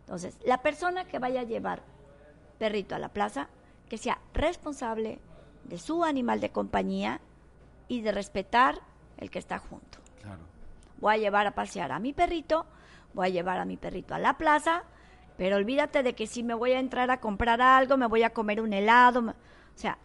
Entonces, 0.00 0.38
la 0.44 0.62
persona 0.62 1.06
que 1.06 1.18
vaya 1.18 1.40
a 1.40 1.44
llevar 1.44 1.82
perrito 2.58 2.94
a 2.94 2.98
la 2.98 3.08
plaza, 3.08 3.48
que 3.88 3.96
sea 3.96 4.20
responsable 4.34 5.18
de 5.64 5.78
su 5.78 6.04
animal 6.04 6.40
de 6.40 6.50
compañía 6.50 7.20
y 7.88 8.02
de 8.02 8.12
respetar 8.12 8.80
el 9.16 9.30
que 9.30 9.38
está 9.38 9.58
junto. 9.58 9.98
Claro. 10.20 10.42
Voy 10.98 11.14
a 11.14 11.18
llevar 11.18 11.46
a 11.46 11.54
pasear 11.54 11.90
a 11.90 11.98
mi 11.98 12.12
perrito, 12.12 12.66
voy 13.14 13.28
a 13.28 13.30
llevar 13.30 13.58
a 13.58 13.64
mi 13.64 13.76
perrito 13.76 14.14
a 14.14 14.18
la 14.18 14.36
plaza, 14.36 14.84
pero 15.38 15.56
olvídate 15.56 16.02
de 16.02 16.14
que 16.14 16.26
si 16.26 16.42
me 16.42 16.54
voy 16.54 16.72
a 16.72 16.80
entrar 16.80 17.10
a 17.10 17.20
comprar 17.20 17.62
algo, 17.62 17.96
me 17.96 18.06
voy 18.06 18.24
a 18.24 18.30
comer 18.30 18.60
un 18.60 18.74
helado, 18.74 19.20
o 19.20 19.34
sea, 19.74 19.96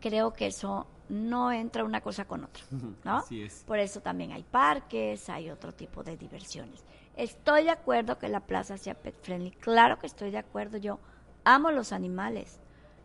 creo 0.00 0.32
que 0.32 0.46
eso 0.46 0.86
no 1.08 1.50
entra 1.52 1.84
una 1.84 2.00
cosa 2.00 2.26
con 2.26 2.44
otra, 2.44 2.62
¿no? 3.04 3.18
Así 3.18 3.42
es. 3.42 3.64
Por 3.66 3.78
eso 3.78 4.00
también 4.00 4.32
hay 4.32 4.42
parques, 4.42 5.28
hay 5.28 5.50
otro 5.50 5.72
tipo 5.72 6.02
de 6.02 6.16
diversiones. 6.16 6.84
Estoy 7.16 7.64
de 7.64 7.70
acuerdo 7.70 8.18
que 8.18 8.28
la 8.28 8.40
plaza 8.40 8.76
sea 8.76 8.94
pet 8.94 9.14
friendly, 9.22 9.50
claro 9.52 9.98
que 9.98 10.06
estoy 10.06 10.30
de 10.30 10.38
acuerdo, 10.38 10.76
yo 10.78 10.98
amo 11.44 11.70
los 11.70 11.92
animales, 11.92 12.60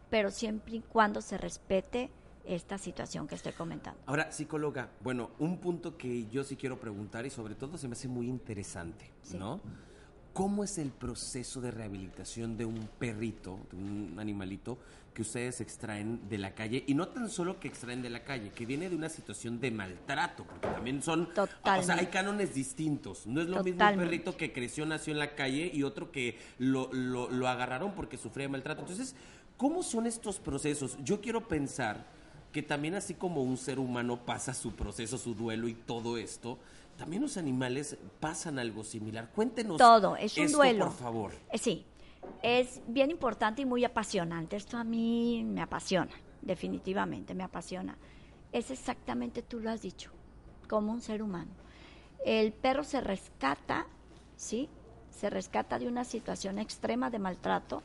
pero 0.10 0.30
siempre 0.30 0.76
y 0.76 0.82
cuando 0.82 1.22
se 1.22 1.38
respete 1.38 2.12
esta 2.46 2.78
situación 2.78 3.26
que 3.28 3.36
estoy 3.36 3.54
comentando. 3.54 4.00
Ahora, 4.06 4.32
psicóloga, 4.32 4.90
bueno, 5.02 5.32
un 5.40 5.58
punto 5.60 5.98
que 5.98 6.28
yo 6.28 6.44
sí 6.44 6.58
quiero 6.58 6.78
preguntar 6.78 7.26
y 7.26 7.30
sobre 7.30 7.56
todo 7.56 7.78
se 7.78 7.88
me 7.88 7.94
hace 7.94 8.10
muy 8.10 8.28
interesante, 8.28 9.10
Sí. 9.24 9.38
¿no? 9.38 9.62
¿Cómo 10.34 10.64
es 10.64 10.78
el 10.80 10.90
proceso 10.92 11.62
de 11.62 11.70
rehabilitación 11.72 12.58
de 12.58 12.66
un 12.66 12.90
perrito, 13.00 13.60
de 13.72 13.78
un 13.78 14.16
animalito 14.20 14.78
que 15.14 15.22
ustedes 15.22 15.62
extraen 15.62 16.28
de 16.28 16.38
la 16.38 16.54
calle? 16.56 16.84
Y 16.88 16.94
no 16.94 17.08
tan 17.08 17.30
solo 17.30 17.60
que 17.60 17.68
extraen 17.68 18.02
de 18.02 18.10
la 18.10 18.24
calle, 18.24 18.52
que 18.52 18.66
viene 18.66 18.90
de 18.90 18.96
una 18.96 19.10
situación 19.10 19.60
de 19.60 19.72
maltrato, 19.72 20.44
porque 20.44 20.68
también 20.68 21.02
son... 21.02 21.30
O 21.32 21.34
sea, 21.34 21.46
Totalmente. 21.48 21.94
hay 21.94 22.08
cánones 22.08 22.54
distintos. 22.54 23.28
No 23.28 23.42
es 23.42 23.48
lo 23.48 23.58
mismo 23.64 23.72
un 23.72 23.78
Totalmente. 23.78 24.06
perrito 24.06 24.38
que 24.38 24.52
creció, 24.52 24.86
nació 24.86 25.14
en 25.14 25.20
la 25.20 25.36
calle 25.36 25.70
y 25.74 25.84
otro 25.84 26.12
que 26.12 26.38
lo, 26.58 26.92
lo, 26.92 27.30
lo 27.30 27.48
agarraron 27.48 27.94
porque 27.94 28.18
sufría 28.18 28.50
maltrato. 28.50 28.82
Entonces, 28.82 29.16
¿cómo 29.58 29.84
son 29.84 30.08
estos 30.08 30.40
procesos? 30.40 30.98
Yo 31.04 31.22
quiero 31.22 31.48
pensar 31.48 32.06
que 32.52 32.62
también 32.62 32.96
así 32.96 33.14
como 33.16 33.42
un 33.42 33.58
ser 33.58 33.80
humano 33.80 34.26
pasa 34.26 34.54
su 34.54 34.74
proceso, 34.74 35.18
su 35.18 35.34
duelo 35.34 35.68
y 35.68 35.74
todo 35.74 36.18
esto, 36.18 36.60
también 36.98 37.24
los 37.24 37.38
animales 37.38 37.98
pasan 38.20 38.60
algo 38.60 38.84
similar. 38.84 39.32
Cuéntenos. 39.34 39.78
Todo, 39.78 40.16
es 40.16 40.38
un 40.38 40.44
esto, 40.46 40.58
duelo. 40.58 40.86
Por 40.86 40.94
favor. 40.94 41.32
Eh, 41.52 41.58
sí, 41.58 41.84
es 42.44 42.82
bien 42.88 43.10
importante 43.10 43.62
y 43.62 43.66
muy 43.66 43.86
apasionante. 43.86 44.58
Esto 44.58 44.78
a 44.78 44.84
mí 44.84 45.44
me 45.46 45.62
apasiona, 45.62 46.12
definitivamente 46.42 47.34
me 47.34 47.44
apasiona. 47.44 47.98
Es 48.52 48.70
exactamente, 48.70 49.42
tú 49.42 49.62
lo 49.62 49.72
has 49.72 49.82
dicho, 49.82 50.12
como 50.68 50.92
un 50.92 51.02
ser 51.02 51.24
humano. 51.24 51.52
El 52.26 52.52
perro 52.52 52.84
se 52.84 53.02
rescata, 53.02 53.88
¿sí? 54.36 54.70
Se 55.10 55.30
rescata 55.30 55.80
de 55.80 55.88
una 55.88 56.04
situación 56.04 56.60
extrema 56.60 57.10
de 57.10 57.20
maltrato. 57.20 57.82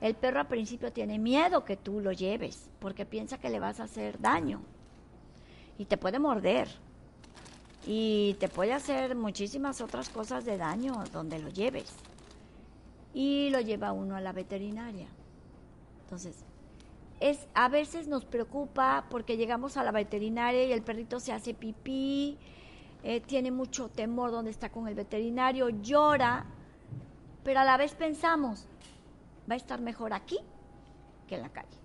El 0.00 0.14
perro 0.14 0.40
al 0.40 0.48
principio 0.48 0.92
tiene 0.92 1.18
miedo 1.18 1.64
que 1.64 1.76
tú 1.76 2.00
lo 2.00 2.12
lleves, 2.12 2.70
porque 2.78 3.04
piensa 3.04 3.38
que 3.38 3.50
le 3.50 3.60
vas 3.60 3.80
a 3.80 3.84
hacer 3.84 4.20
daño. 4.20 4.60
Y 5.78 5.86
te 5.86 5.96
puede 5.96 6.20
morder. 6.20 6.68
Y 7.86 8.36
te 8.38 8.48
puede 8.48 8.72
hacer 8.72 9.16
muchísimas 9.16 9.80
otras 9.80 10.08
cosas 10.08 10.44
de 10.44 10.56
daño 10.56 11.04
donde 11.12 11.38
lo 11.38 11.48
lleves 11.48 11.92
y 13.14 13.48
lo 13.50 13.60
lleva 13.60 13.92
uno 13.92 14.16
a 14.16 14.20
la 14.20 14.32
veterinaria. 14.32 15.08
Entonces, 16.02 16.44
es 17.20 17.46
a 17.54 17.68
veces 17.68 18.08
nos 18.08 18.24
preocupa 18.24 19.06
porque 19.08 19.36
llegamos 19.36 19.76
a 19.76 19.84
la 19.84 19.92
veterinaria 19.92 20.64
y 20.64 20.72
el 20.72 20.82
perrito 20.82 21.20
se 21.20 21.32
hace 21.32 21.54
pipí, 21.54 22.36
eh, 23.02 23.20
tiene 23.20 23.50
mucho 23.50 23.88
temor 23.88 24.30
donde 24.30 24.50
está 24.50 24.70
con 24.70 24.88
el 24.88 24.94
veterinario, 24.94 25.68
llora, 25.68 26.44
pero 27.44 27.60
a 27.60 27.64
la 27.64 27.76
vez 27.76 27.94
pensamos, 27.94 28.66
va 29.48 29.54
a 29.54 29.56
estar 29.56 29.80
mejor 29.80 30.12
aquí 30.12 30.38
que 31.28 31.36
en 31.36 31.42
la 31.42 31.50
calle. 31.50 31.78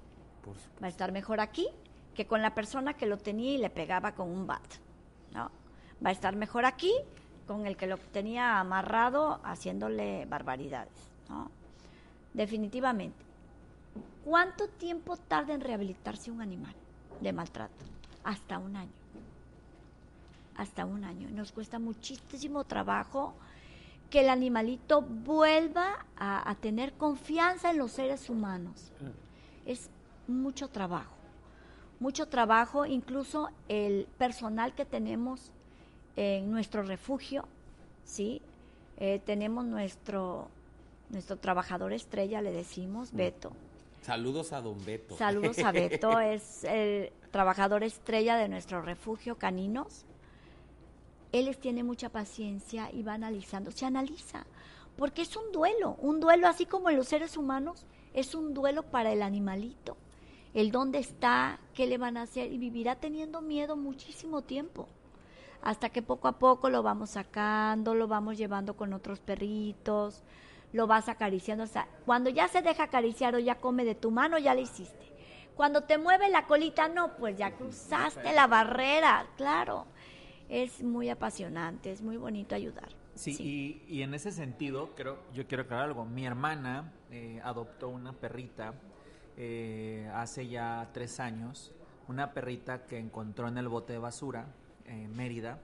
Va 0.81 0.87
a 0.87 0.89
estar 0.89 1.11
mejor 1.11 1.39
aquí 1.39 1.67
que 2.15 2.25
con 2.25 2.41
la 2.41 2.55
persona 2.55 2.95
que 2.95 3.05
lo 3.05 3.17
tenía 3.17 3.51
y 3.51 3.57
le 3.57 3.69
pegaba 3.69 4.13
con 4.13 4.29
un 4.29 4.47
bat. 4.47 4.63
¿no? 5.33 5.51
Va 6.03 6.09
a 6.09 6.11
estar 6.11 6.35
mejor 6.35 6.65
aquí 6.65 6.93
con 7.45 7.67
el 7.67 7.77
que 7.77 7.87
lo 7.87 7.97
tenía 7.97 8.59
amarrado 8.59 9.39
haciéndole 9.43 10.25
barbaridades. 10.25 11.08
¿No? 11.29 11.49
Definitivamente. 12.33 13.17
¿Cuánto 14.25 14.67
tiempo 14.67 15.17
tarda 15.17 15.53
en 15.53 15.61
rehabilitarse 15.61 16.31
un 16.31 16.41
animal 16.41 16.75
de 17.21 17.33
maltrato? 17.33 17.85
Hasta 18.23 18.57
un 18.57 18.75
año. 18.75 18.91
Hasta 20.57 20.85
un 20.85 21.03
año. 21.03 21.29
Nos 21.31 21.51
cuesta 21.51 21.79
muchísimo 21.79 22.65
trabajo 22.65 23.33
que 24.09 24.21
el 24.21 24.29
animalito 24.29 25.01
vuelva 25.01 26.05
a, 26.17 26.55
tener 26.55 26.93
confianza 26.93 27.69
en 27.69 27.77
los 27.77 27.91
seres 27.91 28.29
humanos 28.29 28.91
es 29.65 29.89
mucho 30.27 30.67
trabajo, 30.67 31.15
mucho 31.99 32.27
trabajo, 32.27 32.85
incluso 32.85 33.49
el 33.67 34.07
personal 34.17 34.73
que 34.73 34.85
tenemos 34.85 35.51
en 36.15 36.49
nuestro 36.51 36.81
refugio, 36.81 37.45
¿sí? 38.03 38.41
Eh, 38.97 39.21
tenemos 39.25 39.65
nuestro, 39.65 40.49
nuestro 41.09 41.37
trabajador 41.37 41.93
estrella, 41.93 42.41
le 42.41 42.51
decimos, 42.51 43.11
Beto. 43.11 43.51
Saludos 44.01 44.53
a 44.53 44.61
Don 44.61 44.83
Beto. 44.85 45.17
Saludos 45.17 45.59
a 45.59 45.71
Beto, 45.71 46.19
es 46.19 46.63
el 46.63 47.11
trabajador 47.31 47.83
estrella 47.83 48.37
de 48.37 48.47
nuestro 48.47 48.81
refugio 48.81 49.37
caninos. 49.37 50.05
Él 51.31 51.45
les 51.45 51.59
tiene 51.59 51.83
mucha 51.83 52.09
paciencia 52.09 52.89
y 52.91 53.03
va 53.03 53.13
analizando, 53.13 53.71
se 53.71 53.85
analiza, 53.85 54.45
porque 54.97 55.21
es 55.21 55.35
un 55.35 55.51
duelo, 55.51 55.95
un 55.99 56.19
duelo 56.19 56.47
así 56.47 56.65
como 56.65 56.89
en 56.89 56.97
los 56.97 57.07
seres 57.07 57.37
humanos, 57.37 57.85
es 58.13 58.33
un 58.33 58.53
duelo 58.53 58.83
para 58.83 59.11
el 59.11 59.21
animalito, 59.21 59.95
el 60.55 60.71
dónde 60.71 60.97
está, 60.97 61.59
qué 61.75 61.85
le 61.85 61.99
van 61.99 62.17
a 62.17 62.23
hacer 62.23 62.51
y 62.51 62.57
vivirá 62.57 62.95
teniendo 62.95 63.41
miedo 63.41 63.75
muchísimo 63.75 64.41
tiempo, 64.41 64.87
hasta 65.61 65.89
que 65.89 66.01
poco 66.01 66.27
a 66.27 66.39
poco 66.39 66.71
lo 66.71 66.81
vamos 66.81 67.11
sacando, 67.11 67.93
lo 67.93 68.07
vamos 68.07 68.37
llevando 68.37 68.75
con 68.75 68.93
otros 68.93 69.19
perritos, 69.19 70.23
lo 70.73 70.87
vas 70.87 71.09
acariciando, 71.09 71.63
hasta 71.63 71.87
cuando 72.05 72.29
ya 72.29 72.47
se 72.47 72.61
deja 72.61 72.83
acariciar 72.83 73.35
o 73.35 73.39
ya 73.39 73.55
come 73.55 73.85
de 73.85 73.95
tu 73.95 74.11
mano, 74.11 74.37
ya 74.37 74.53
le 74.53 74.61
hiciste. 74.61 75.09
Cuando 75.55 75.83
te 75.83 75.97
mueve 75.97 76.29
la 76.29 76.47
colita, 76.47 76.87
no, 76.87 77.17
pues 77.17 77.37
ya 77.37 77.51
cruzaste 77.51 78.33
la 78.33 78.47
barrera, 78.47 79.27
claro. 79.35 79.87
Es 80.47 80.81
muy 80.81 81.09
apasionante, 81.09 81.91
es 81.91 82.01
muy 82.01 82.17
bonito 82.17 82.55
ayudar. 82.55 82.89
Sí, 83.13 83.35
Y, 83.37 83.83
y 83.93 84.01
en 84.03 84.13
ese 84.13 84.31
sentido, 84.31 84.95
creo, 84.95 85.19
yo 85.33 85.45
quiero 85.47 85.63
aclarar 85.63 85.87
algo. 85.89 86.05
Mi 86.05 86.25
hermana 86.25 86.93
eh, 87.11 87.41
adoptó 87.43 87.89
una 87.89 88.13
perrita 88.13 88.73
eh, 89.35 90.09
hace 90.13 90.47
ya 90.47 90.89
tres 90.93 91.19
años, 91.19 91.73
una 92.07 92.33
perrita 92.33 92.85
que 92.85 92.97
encontró 92.97 93.47
en 93.47 93.57
el 93.57 93.67
bote 93.67 93.93
de 93.93 93.99
basura 93.99 94.47
en 94.89 95.15
Mérida. 95.15 95.59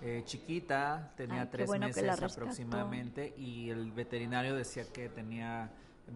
Eh, 0.00 0.22
chiquita, 0.24 1.12
tenía 1.16 1.42
Ay, 1.42 1.48
tres 1.52 1.66
bueno 1.68 1.86
meses 1.86 2.20
aproximadamente 2.20 3.34
y 3.36 3.70
el 3.70 3.92
veterinario 3.92 4.56
decía 4.56 4.84
que 4.92 5.08
tenía 5.08 5.70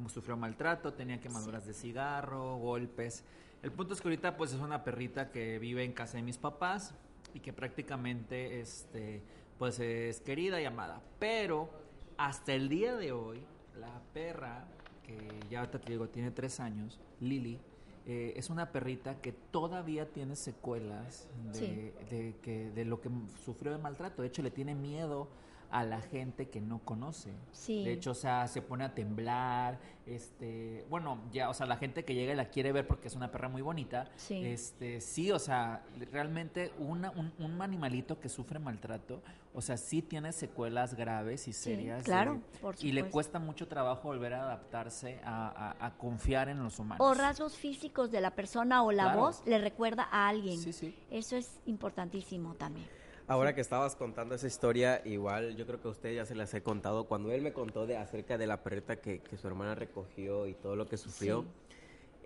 sufrió 0.09 0.37
maltrato, 0.37 0.92
tenía 0.92 1.21
quemaduras 1.21 1.66
de 1.66 1.73
cigarro, 1.73 2.57
golpes. 2.57 3.23
El 3.62 3.71
punto 3.71 3.95
es 3.95 4.01
que 4.01 4.09
ahorita 4.09 4.37
pues 4.37 4.53
es 4.53 4.61
una 4.61 4.83
perrita 4.83 5.31
que 5.31 5.61
vive 5.61 5.85
en 5.85 5.92
casa 5.92 6.16
de 6.16 6.25
mis 6.25 6.37
papás 6.37 6.95
y 7.33 7.40
que 7.40 7.53
prácticamente 7.53 8.61
este 8.61 9.23
pues 9.59 9.79
es 9.79 10.21
querida 10.21 10.61
y 10.61 10.64
amada, 10.64 11.01
pero 11.19 11.71
hasta 12.19 12.55
el 12.55 12.69
día 12.69 12.97
de 12.97 13.12
hoy 13.12 13.45
la 13.79 14.03
perra 14.12 14.64
que 15.05 15.16
ya 15.49 15.71
te 15.71 15.79
digo 15.79 16.09
tiene 16.09 16.33
tres 16.33 16.59
años, 16.59 16.99
Lily 17.21 17.61
eh, 18.07 18.35
es 18.37 18.51
una 18.51 18.71
perrita 18.73 19.21
que 19.21 19.33
todavía 19.33 20.12
tiene 20.12 20.37
secuelas 20.37 21.29
de, 21.53 21.59
Sí. 21.59 21.92
de 22.09 22.35
que, 22.42 22.71
de 22.71 22.85
lo 22.85 23.01
que 23.01 23.11
sufrió 23.45 23.73
de 23.73 23.79
maltrato. 23.79 24.23
De 24.23 24.29
hecho, 24.29 24.42
le 24.42 24.51
tiene 24.51 24.75
miedo 24.75 25.29
a 25.71 25.85
la 25.85 26.01
gente 26.01 26.49
que 26.49 26.61
no 26.61 26.79
conoce. 26.81 27.33
Sí. 27.53 27.85
De 27.85 27.93
hecho, 27.93 28.13
o 28.13 28.15
sea, 28.15 28.47
se 28.49 28.63
pone 28.63 28.85
a 28.85 28.95
temblar, 28.95 29.79
este, 30.07 30.85
bueno, 30.89 31.21
ya, 31.33 31.51
o 31.51 31.55
sea, 31.55 31.67
la 31.67 31.77
gente 31.77 32.05
que 32.05 32.15
llega 32.15 32.33
y 32.33 32.37
la 32.37 32.49
quiere 32.51 32.73
ver 32.73 32.87
porque 32.87 33.09
es 33.09 33.15
una 33.17 33.31
perra 33.31 33.49
muy 33.49 33.63
bonita, 33.63 34.09
Sí. 34.17 34.45
este, 34.47 35.01
sí, 35.01 35.31
o 35.33 35.39
sea, 35.39 35.85
realmente 36.13 36.73
una, 36.79 37.11
un, 37.11 37.33
un 37.39 37.61
animalito 37.61 38.21
que 38.21 38.29
sufre 38.29 38.59
maltrato, 38.59 39.21
o 39.53 39.61
sea, 39.63 39.77
sí 39.77 40.03
tiene 40.03 40.33
secuelas 40.33 40.95
graves 40.95 41.49
y 41.49 41.53
Sí, 41.53 41.63
serias. 41.65 42.05
claro, 42.05 42.41
por 42.61 42.77
Y 42.81 42.93
le 42.93 43.05
cuesta 43.11 43.39
mucho 43.39 43.67
trabajo 43.69 44.09
volver 44.09 44.35
a 44.35 44.43
adaptarse 44.43 45.19
a, 45.25 45.75
a- 45.81 45.87
a 45.87 45.97
confiar 45.97 46.49
en 46.49 46.63
los 46.63 46.79
humanos. 46.79 47.07
O 47.07 47.15
rasgos 47.15 47.57
físicos 47.57 48.11
de 48.11 48.21
la 48.21 48.33
persona 48.33 48.83
o 48.83 48.93
la 48.93 49.05
Claro. 49.05 49.21
voz 49.21 49.43
le 49.47 49.59
recuerda 49.59 50.07
a 50.11 50.29
alguien. 50.29 50.59
Sí, 50.61 50.73
sí. 50.73 50.95
Eso 51.11 51.37
es 51.37 51.59
importantísimo 51.67 52.55
también. 52.55 52.87
Ahora 53.29 53.55
que 53.57 53.61
estabas 53.61 53.97
contando 53.97 54.37
esa 54.37 54.47
historia, 54.47 55.03
igual 55.05 55.57
yo 55.57 55.67
creo 55.67 55.81
que 55.81 55.89
a 55.89 55.91
ustedes 55.91 56.15
ya 56.15 56.25
se 56.27 56.37
las 56.37 56.55
he 56.55 56.62
contado. 56.62 57.05
Cuando 57.05 57.33
él 57.33 57.43
me 57.43 57.53
contó 57.53 57.85
de 57.87 57.97
acerca 57.97 58.39
de 58.39 58.47
la 58.47 58.62
perrita 58.62 59.01
que, 59.01 59.19
que 59.19 59.37
su 59.37 59.49
hermana 59.49 59.75
recogió 59.75 60.47
y 60.47 60.55
todo 60.55 60.77
lo 60.77 60.87
que 60.89 60.97
sufrió, 60.97 61.43
Sí. 61.43 61.49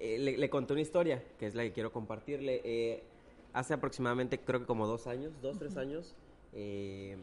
eh, 0.00 0.18
le, 0.18 0.36
le 0.36 0.50
conté 0.50 0.74
una 0.74 0.82
historia, 0.82 1.22
que 1.38 1.46
es 1.46 1.54
la 1.54 1.62
que 1.62 1.72
quiero 1.72 1.90
compartirle. 1.90 2.60
Eh, 2.64 3.02
hace 3.54 3.72
aproximadamente, 3.72 4.40
creo 4.40 4.60
que 4.60 4.66
como 4.66 4.86
dos 4.86 5.06
años, 5.06 5.32
dos, 5.40 5.58
tres 5.58 5.78
años, 5.78 6.14
eh, 6.52 7.16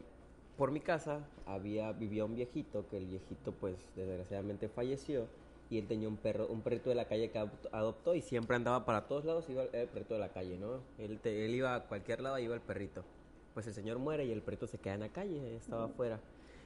por 0.56 0.72
mi 0.72 0.80
casa 0.80 1.20
había 1.46 1.92
vivía 1.92 2.24
un 2.24 2.34
viejito, 2.34 2.84
que 2.90 2.96
el 2.96 3.06
viejito 3.06 3.52
pues 3.52 3.76
desgraciadamente 3.94 4.68
falleció. 4.68 5.26
Y 5.70 5.78
él 5.78 5.86
tenía 5.86 6.08
un 6.08 6.16
perro, 6.16 6.48
un 6.48 6.62
perrito 6.62 6.88
de 6.88 6.96
la 6.96 7.04
calle 7.04 7.30
que 7.30 7.38
adoptó- 7.70 8.14
y 8.16 8.22
siempre 8.22 8.56
andaba 8.56 8.84
para 8.84 9.06
todos 9.06 9.24
lados, 9.24 9.48
iba 9.50 9.62
el, 9.62 9.72
el 9.72 9.86
perrito 9.86 10.14
de 10.14 10.20
la 10.20 10.30
calle, 10.30 10.56
¿no? 10.58 10.80
Él, 10.98 11.20
te- 11.20 11.44
él 11.44 11.54
iba 11.54 11.74
a 11.76 11.84
cualquier 11.84 12.22
lado, 12.22 12.38
iba 12.40 12.54
el 12.56 12.60
perrito 12.62 13.04
pues 13.58 13.66
el 13.66 13.74
señor 13.74 13.98
muere 13.98 14.24
y 14.24 14.30
el 14.30 14.40
perrito 14.40 14.68
se 14.68 14.78
queda 14.78 14.94
en 14.94 15.00
la 15.00 15.08
calle, 15.08 15.56
estaba 15.56 15.86
afuera. 15.86 16.20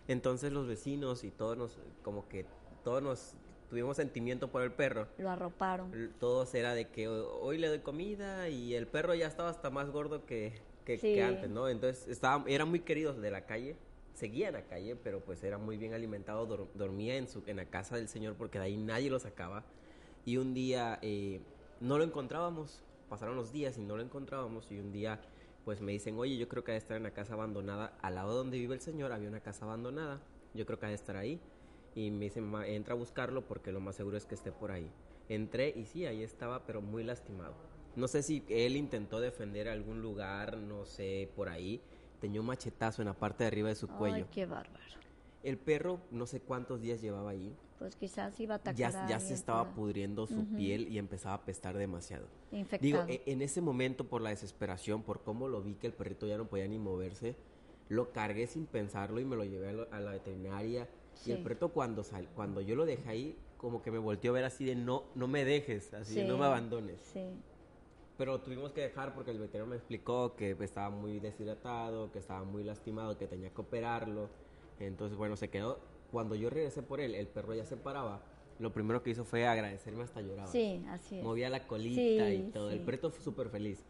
Entonces 0.09 0.53
los 0.53 0.67
vecinos 0.67 1.25
y 1.25 1.31
todos 1.31 1.57
nos, 1.57 1.79
como 2.03 2.29
que 2.29 2.45
todos 2.85 3.03
nos 3.03 3.33
tuvimos 3.71 3.97
sentimiento 3.97 4.49
por 4.49 4.61
el 4.61 4.73
perro. 4.73 5.07
Lo 5.17 5.31
arroparon. 5.31 5.91
Todos 6.21 6.55
era 6.55 6.75
de 6.75 6.89
que 6.89 7.09
"Ho- 7.09 7.41
hoy 7.41 7.57
le 7.57 7.69
doy 7.69 7.79
comida 7.79 8.51
y 8.51 8.75
el 8.75 8.87
perro 8.87 9.15
ya 9.15 9.27
estaba 9.27 9.49
hasta 9.49 9.71
más 9.71 9.89
gordo 9.89 10.27
que, 10.27 10.53
que, 10.85 10.99
Sí. 10.99 11.15
que 11.15 11.23
antes, 11.23 11.49
¿no? 11.49 11.67
Entonces 11.71 12.07
estaba, 12.09 12.45
eran 12.47 12.69
muy 12.69 12.81
queridos 12.81 13.17
de 13.23 13.31
la 13.31 13.47
calle, 13.47 13.75
seguía 14.13 14.49
en 14.49 14.53
la 14.53 14.67
calle, 14.67 14.95
pero 14.95 15.21
pues 15.21 15.43
era 15.45 15.57
muy 15.57 15.79
bien 15.79 15.95
alimentado, 15.95 16.47
dor- 16.47 16.69
dormía 16.75 17.17
en, 17.17 17.27
su, 17.27 17.43
en 17.47 17.57
la 17.57 17.65
casa 17.65 17.97
del 17.97 18.09
señor 18.09 18.35
porque 18.35 18.59
de 18.59 18.67
ahí 18.67 18.77
nadie 18.77 19.09
lo 19.09 19.19
sacaba. 19.19 19.65
Y 20.27 20.37
un 20.37 20.53
día 20.53 20.99
eh, 21.01 21.41
no 21.81 21.97
lo 21.97 22.05
encontrábamos, 22.05 22.83
pasaron 23.09 23.35
los 23.35 23.51
días 23.51 23.79
y 23.79 23.81
no 23.83 23.97
lo 23.97 24.03
encontrábamos 24.03 24.71
y 24.71 24.79
un 24.79 24.93
día 24.93 25.23
pues 25.65 25.81
me 25.81 25.93
dicen, 25.93 26.19
oye, 26.19 26.37
yo 26.37 26.49
creo 26.49 26.65
que 26.65 26.73
ha 26.73 26.75
de 26.75 26.79
estar 26.79 26.97
en 26.97 27.03
la 27.03 27.13
casa 27.13 27.35
abandonada, 27.35 27.97
al 28.03 28.15
lado 28.17 28.35
donde 28.35 28.59
vive 28.59 28.75
el 28.75 28.81
señor 28.81 29.13
había 29.13 29.29
una 29.29 29.41
casa 29.41 29.65
abandonada, 29.65 30.21
yo 30.55 30.67
creo 30.67 30.79
que 30.79 30.87
ha 30.87 30.91
de 30.91 30.95
estar 30.95 31.17
ahí. 31.17 31.41
Y 31.95 32.11
me 32.11 32.25
dicen, 32.25 32.45
"Ma, 32.45 32.67
entra 32.67 32.95
a 32.95 32.97
buscarlo 32.97 33.47
porque 33.47 33.71
lo 33.71 33.81
más 33.81 33.97
seguro 33.97 34.17
es 34.17 34.25
que 34.27 34.35
esté 34.35 34.51
por 34.51 34.71
ahí. 34.73 34.91
Entré 35.29 35.73
y 35.77 35.85
sí, 35.85 36.07
ahí 36.07 36.23
estaba, 36.23 36.65
pero 36.67 36.81
muy 36.81 37.05
lastimado. 37.05 37.55
No 37.95 38.09
sé 38.09 38.23
si 38.23 38.45
él 38.49 38.77
intentó 38.77 39.21
defender 39.21 39.69
algún 39.69 40.01
lugar, 40.01 40.57
no 40.57 40.87
sé, 40.87 41.31
por 41.37 41.49
ahí. 41.49 41.81
Tenía 42.21 42.41
un 42.41 42.47
machetazo 42.47 43.03
en 43.03 43.09
la 43.09 43.15
parte 43.15 43.45
de 43.45 43.49
arriba 43.49 43.69
de 43.69 43.75
su 43.75 43.89
cuello. 43.89 44.25
Ay, 44.25 44.31
qué 44.33 44.47
bárbaro. 44.47 44.83
El 45.43 45.59
perro, 45.59 46.01
no 46.11 46.27
sé 46.27 46.41
cuántos 46.41 46.81
días 46.81 47.03
llevaba 47.03 47.31
ahí. 47.31 47.55
Pues 47.83 47.97
quizás 47.97 48.39
iba 48.39 48.55
a 48.55 48.59
atacar 48.59 48.77
Ya, 48.77 49.07
a 49.07 49.09
ya 49.09 49.19
se 49.19 49.35
estaba 49.35 49.75
pudriendo 49.75 50.29
su 50.29 50.39
Ujú. 50.43 50.57
piel 50.57 50.87
y 50.87 50.99
empezaba 50.99 51.35
a 51.35 51.39
apestar 51.39 51.77
demasiado. 51.77 52.27
infectado. 52.53 52.81
Digo, 52.81 53.03
e- 53.09 53.23
en 53.27 53.43
ese 53.43 53.61
momento, 53.61 54.05
por 54.05 54.23
la 54.23 54.31
desesperación, 54.31 55.03
por 55.03 55.23
cómo 55.25 55.49
lo 55.49 55.61
vi 55.63 55.75
que 55.75 55.89
el 55.89 55.93
perrito 55.93 56.29
ya 56.29 56.39
no 56.39 56.47
podía 56.47 56.69
ni 56.69 56.79
moverse, 56.79 57.35
lo 57.89 58.13
cargué 58.13 58.47
sin 58.47 58.67
pensarlo 58.67 59.19
y 59.19 59.25
me 59.25 59.35
lo 59.35 59.45
llevé 59.45 59.71
a, 59.71 59.73
lo- 59.73 59.89
a 59.93 59.99
la 59.99 60.13
veterinaria. 60.13 60.89
Y 61.27 61.33
el 61.33 61.39
Sí. 61.39 61.43
perrito 61.43 61.71
cuando 61.71 62.05
sal, 62.05 62.29
cuando 62.37 62.61
yo 62.61 62.77
lo 62.77 62.85
dejé 62.87 63.09
ahí, 63.09 63.37
como 63.57 63.83
que 63.83 63.91
me 63.91 63.99
volteó 63.99 64.31
a 64.31 64.35
ver 64.35 64.45
así 64.45 64.65
de 64.65 64.77
no, 64.77 65.03
no 65.17 65.27
me 65.27 65.45
dejes, 65.45 65.93
así 65.93 66.15
de 66.15 66.23
Sí. 66.23 66.29
no 66.29 66.39
me 66.39 66.45
abandones. 66.45 67.01
Sí. 67.13 67.25
Pero 68.17 68.41
tuvimos 68.43 68.71
que 68.71 68.83
dejar 68.83 69.13
porque 69.13 69.33
el 69.33 69.39
veterinario 69.41 69.71
me 69.71 69.77
explicó 69.77 70.37
que 70.37 70.57
estaba 70.61 70.89
muy 70.91 71.19
deshidratado, 71.19 72.13
que 72.13 72.21
estaba 72.21 72.45
muy 72.45 72.63
lastimado, 72.63 73.19
que 73.19 73.27
tenía 73.27 73.51
que 73.51 73.61
operarlo. 73.61 74.29
Entonces, 74.79 75.19
bueno, 75.19 75.35
se 75.37 75.49
quedó. 75.51 75.81
Cuando 76.13 76.35
yo 76.35 76.51
regresé 76.51 76.83
por 76.83 77.01
él, 77.01 77.15
el 77.15 77.27
perro 77.27 77.55
ya 77.55 77.65
se 77.65 77.77
paraba. 77.77 78.21
Lo 78.59 78.73
primero 78.73 79.03
que 79.03 79.11
hizo 79.11 79.25
fue 79.25 79.47
agradecerme 79.47 80.03
hasta 80.05 80.21
lloraba. 80.21 80.47
Sí, 80.53 80.85
así 80.91 81.19
es. 81.19 81.25
Movía 81.25 81.49
la 81.49 81.67
colita 81.67 82.01
Sí, 82.29 82.35
y 82.35 82.51
todo. 82.53 82.71
El 82.71 82.81
perrito 82.81 83.11
fue 83.11 83.23
súper 83.25 83.49
feliz. 83.49 83.83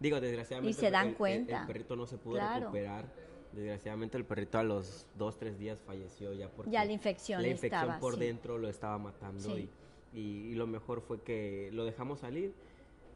Digo, 0.00 0.20
desgraciadamente. 0.20 0.76
Y 0.76 0.80
se 0.80 0.90
dan 0.90 1.08
el- 1.08 1.14
cuenta. 1.14 1.60
El, 1.60 1.66
perrito 1.66 1.96
no 1.96 2.04
se 2.06 2.18
pudo 2.18 2.34
Claro. 2.34 2.60
recuperar. 2.66 3.06
Desgraciadamente, 3.52 4.18
el 4.18 4.24
perrito 4.24 4.58
a 4.58 4.62
los 4.64 5.06
dos, 5.16 5.38
tres 5.38 5.58
días 5.58 5.78
falleció 5.86 6.32
ya 6.34 6.50
porque. 6.50 6.70
Ya 6.70 6.84
la 6.84 6.92
infección 6.92 7.40
La 7.42 7.48
infección 7.48 7.80
estaba, 7.82 8.00
por 8.00 8.14
sí. 8.14 8.20
dentro 8.20 8.58
lo 8.58 8.68
estaba 8.68 8.98
matando. 8.98 9.56
Y- 9.58 9.70
y 10.12 10.54
lo 10.54 10.66
mejor 10.66 11.00
fue 11.00 11.22
que 11.22 11.70
lo 11.72 11.84
dejamos 11.84 12.18
salir. 12.20 12.52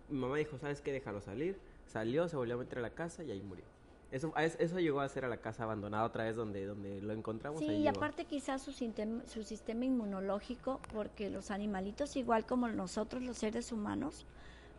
Mi 0.09 0.19
mamá 0.19 0.37
dijo: 0.39 0.57
¿Sabes 0.59 0.81
qué? 0.81 0.93
Déjalo 0.93 1.21
salir. 1.21 1.59
Salió, 1.87 2.29
se 2.29 2.37
volvió 2.37 2.55
a 2.55 2.59
meter 2.59 2.79
a 2.79 2.83
la 2.83 2.91
casa 2.91 3.23
y 3.25 3.31
ahí 3.33 3.43
murió. 3.43 3.65
Eso, 4.13 4.33
eso 4.37 4.79
llegó 4.79 5.01
a 5.01 5.09
ser 5.09 5.25
a 5.25 5.29
la 5.29 5.39
casa 5.39 5.65
abandonada 5.65 6.05
otra 6.05 6.25
vez 6.25 6.37
donde, 6.37 6.67
donde 6.67 7.01
lo 7.01 7.15
encontramos. 7.15 7.61
Sí, 7.61 7.67
y 7.67 7.89
aparte 7.89 8.27
quizás 8.27 8.61
su 8.61 8.71
sistema, 8.71 9.23
su 9.27 9.43
sistema 9.43 9.87
inmunológico, 9.87 10.81
porque 10.93 11.31
los 11.31 11.51
animalitos, 11.51 12.15
igual 12.17 12.45
como 12.45 12.69
nosotros 12.69 13.23
los 13.23 13.39
seres 13.39 13.73
humanos, 13.73 14.27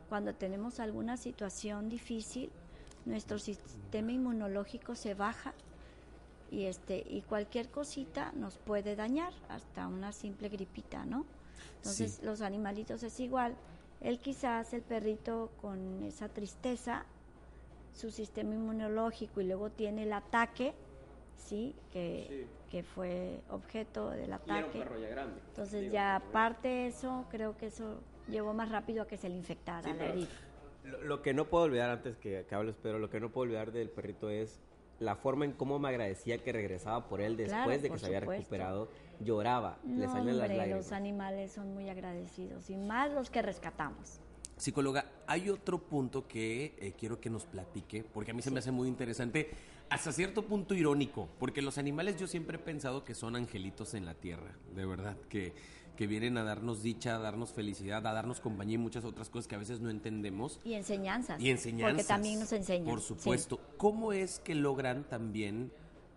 cuando 0.08 0.36
tenemos 0.36 0.80
alguna 0.80 1.18
situación 1.18 1.90
difícil, 1.90 2.52
nuestro 3.06 3.40
sistema 3.40 4.12
inmunológico 4.12 4.96
se 4.96 5.16
baja 5.16 5.54
y 6.52 6.66
este 6.66 7.04
y 7.10 7.24
cualquier 7.24 7.70
cosita 7.70 8.32
nos 8.34 8.60
puede 8.60 8.96
dañar, 8.96 9.34
hasta 9.50 9.88
una 9.88 10.12
simple 10.12 10.50
gripita, 10.50 11.06
¿no? 11.06 11.26
Entonces 11.78 12.18
Sí. 12.18 12.26
los 12.26 12.42
animalitos 12.42 13.02
es 13.02 13.20
igual. 13.20 13.56
Él 14.00 14.20
quizás 14.20 14.74
el 14.74 14.84
perrito 14.84 15.50
con 15.60 16.04
esa 16.04 16.30
tristeza, 16.30 17.06
su 17.94 18.12
sistema 18.12 18.54
inmunológico 18.56 19.42
y 19.42 19.46
luego 19.46 19.70
tiene 19.70 20.04
el 20.04 20.14
ataque, 20.14 20.74
sí, 21.38 21.76
que, 21.92 22.48
que 22.70 22.84
fue 22.84 23.42
objeto 23.50 24.10
del 24.10 24.22
Y 24.22 24.24
era 24.26 24.36
un 24.46 24.52
ataque. 24.52 24.80
perro 24.80 25.00
ya 25.00 25.08
grande. 25.10 25.40
Entonces 25.50 25.82
Digo, 25.82 25.94
ya 25.94 26.20
porque- 26.20 26.30
aparte 26.30 26.68
de 26.68 26.88
eso, 26.88 27.26
creo 27.30 27.56
que 27.58 27.68
eso 27.68 28.00
llevó 28.28 28.54
más 28.54 28.70
rápido 28.70 29.04
a 29.04 29.08
que 29.08 29.18
se 29.18 29.30
le 29.30 29.36
infectara 29.36 29.84
Sí, 29.84 29.90
la 29.90 29.96
pero 29.98 30.14
herida. 30.14 30.28
Lo, 30.84 31.02
lo 31.02 31.22
que 31.22 31.34
no 31.34 31.46
puedo 31.46 31.64
olvidar 31.66 31.90
antes 31.92 32.18
que, 32.18 32.46
que 32.48 32.56
hables, 32.56 32.76
pero 32.82 33.00
lo 33.00 33.10
que 33.10 33.20
no 33.20 33.30
puedo 33.32 33.44
olvidar 33.44 33.72
del 33.72 33.90
perrito 33.90 34.30
es 34.30 34.60
la 35.00 35.16
forma 35.16 35.46
en 35.46 35.54
cómo 35.54 35.80
me 35.80 35.90
agradecía 35.90 36.38
que 36.38 36.52
regresaba 36.52 37.08
por 37.08 37.20
él 37.22 37.36
después 37.38 37.64
Claro, 37.64 37.82
de 37.82 37.90
que 37.90 37.98
se 38.00 38.06
había 38.08 38.20
supuesto. 38.22 38.42
recuperado. 38.42 38.88
Lloraba, 39.20 39.78
le 39.86 40.06
No, 40.08 40.12
salían 40.12 40.38
las 40.40 40.50
lágrimas. 40.50 40.70
los 40.78 40.92
animales 40.92 41.52
son 41.52 41.74
muy 41.74 41.90
agradecidos 41.90 42.70
y 42.70 42.78
más 42.78 43.12
los 43.12 43.30
que 43.30 43.42
rescatamos. 43.42 44.20
Psicóloga, 44.58 45.06
hay 45.28 45.50
otro 45.50 45.80
punto 45.80 46.28
que 46.28 46.76
eh, 46.80 46.94
quiero 46.98 47.20
que 47.20 47.30
nos 47.30 47.46
platique, 47.46 48.04
porque 48.04 48.32
a 48.32 48.34
mí 48.34 48.42
se 48.42 48.52
me 48.52 48.60
hace 48.60 48.72
muy 48.72 48.88
interesante, 48.88 49.50
hasta 49.90 50.12
cierto 50.12 50.46
punto 50.46 50.74
irónico, 50.74 51.30
porque 51.40 51.62
los 51.62 51.78
animales 51.78 52.18
yo 52.18 52.28
siempre 52.28 52.58
he 52.58 52.60
pensado 52.60 53.04
que 53.04 53.16
son 53.16 53.36
angelitos 53.36 53.94
en 53.94 54.06
la 54.06 54.14
tierra, 54.14 54.56
de 54.76 54.86
verdad, 54.86 55.18
que, 55.30 55.54
que 55.96 56.08
vienen 56.08 56.38
a 56.38 56.44
darnos 56.44 56.82
dicha, 56.84 57.16
a 57.16 57.20
darnos 57.20 57.52
felicidad, 57.52 58.06
a 58.06 58.14
darnos 58.14 58.40
compañía 58.40 58.76
y 58.76 58.80
muchas 58.80 59.06
otras 59.06 59.30
cosas 59.30 59.48
que 59.48 59.56
a 59.56 59.60
veces 59.60 59.80
no 59.80 59.90
entendemos. 59.90 60.60
Y 60.64 60.74
enseñanzas. 60.74 61.42
Y 61.42 61.50
enseñanzas. 61.50 61.94
Porque 61.94 62.08
también 62.08 62.40
nos 62.40 62.52
enseñan. 62.52 62.86
Por 62.86 63.02
sí. 63.02 63.08
supuesto. 63.08 63.60
¿Cómo 63.78 64.14
es 64.14 64.40
que 64.40 64.56
logran 64.56 65.04
también 65.04 65.72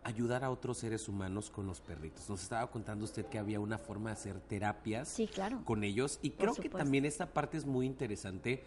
ayudar 0.06 0.44
a 0.44 0.50
otros 0.50 0.78
seres 0.78 1.08
humanos 1.08 1.50
con 1.50 1.66
los 1.66 1.80
perritos. 1.80 2.30
Nos 2.30 2.40
estaba 2.42 2.70
contando 2.70 3.04
usted 3.04 3.26
que 3.26 3.38
había 3.40 3.58
una 3.58 3.76
forma 3.76 4.10
de 4.10 4.12
hacer 4.14 4.38
terapias 4.40 5.08
Sí, 5.08 5.26
claro. 5.26 5.60
con 5.64 5.82
ellos 5.82 6.20
y 6.22 6.30
creo 6.30 6.54
que 6.54 6.68
también 6.68 7.04
esta 7.04 7.26
parte 7.26 7.56
es 7.56 7.66
muy 7.66 7.86
interesante 7.86 8.62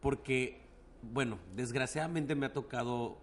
porque, 0.00 0.60
bueno, 1.02 1.38
desgraciadamente 1.56 2.36
me 2.36 2.46
ha 2.46 2.52
tocado 2.52 3.18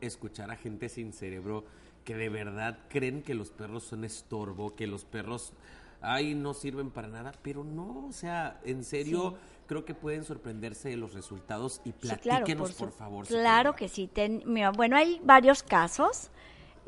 escuchar 0.00 0.50
a 0.50 0.56
gente 0.56 0.88
sin 0.88 1.12
cerebro 1.12 1.64
que 2.04 2.16
de 2.16 2.28
verdad 2.30 2.80
creen 2.88 3.22
que 3.22 3.34
los 3.34 3.50
perros 3.50 3.84
son 3.84 4.02
estorbo, 4.02 4.74
que 4.74 4.88
los 4.88 5.04
perros, 5.04 5.52
ay, 6.00 6.34
no 6.34 6.52
sirven 6.52 6.90
para 6.90 7.06
nada, 7.06 7.32
pero 7.42 7.62
no, 7.62 8.06
o 8.08 8.12
sea, 8.12 8.60
en 8.64 8.82
serio, 8.82 9.36
creo 9.66 9.84
que 9.84 9.94
pueden 9.94 10.24
sorprenderse 10.24 10.88
de 10.88 10.96
los 10.96 11.12
resultados 11.12 11.80
y 11.84 11.90
Sí, 11.90 11.96
claro, 11.98 12.22
platíquenos, 12.22 12.72
por, 12.72 12.90
favor. 12.90 13.26
Claro 13.26 13.76
que 13.76 13.88
sí. 13.88 14.08
Ten- 14.08 14.42
mira, 14.46 14.70
bueno, 14.72 14.96
hay 14.96 15.20
varios 15.22 15.62
casos. 15.62 16.30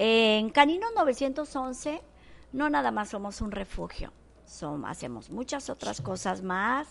En 0.02 0.48
Canino 0.48 0.86
911 0.96 2.00
no 2.54 2.70
nada 2.70 2.90
más 2.90 3.10
somos 3.10 3.42
un 3.42 3.50
refugio, 3.50 4.14
Som- 4.46 4.88
hacemos 4.88 5.28
muchas 5.28 5.68
otras 5.68 6.00
cosas 6.00 6.40
más, 6.40 6.88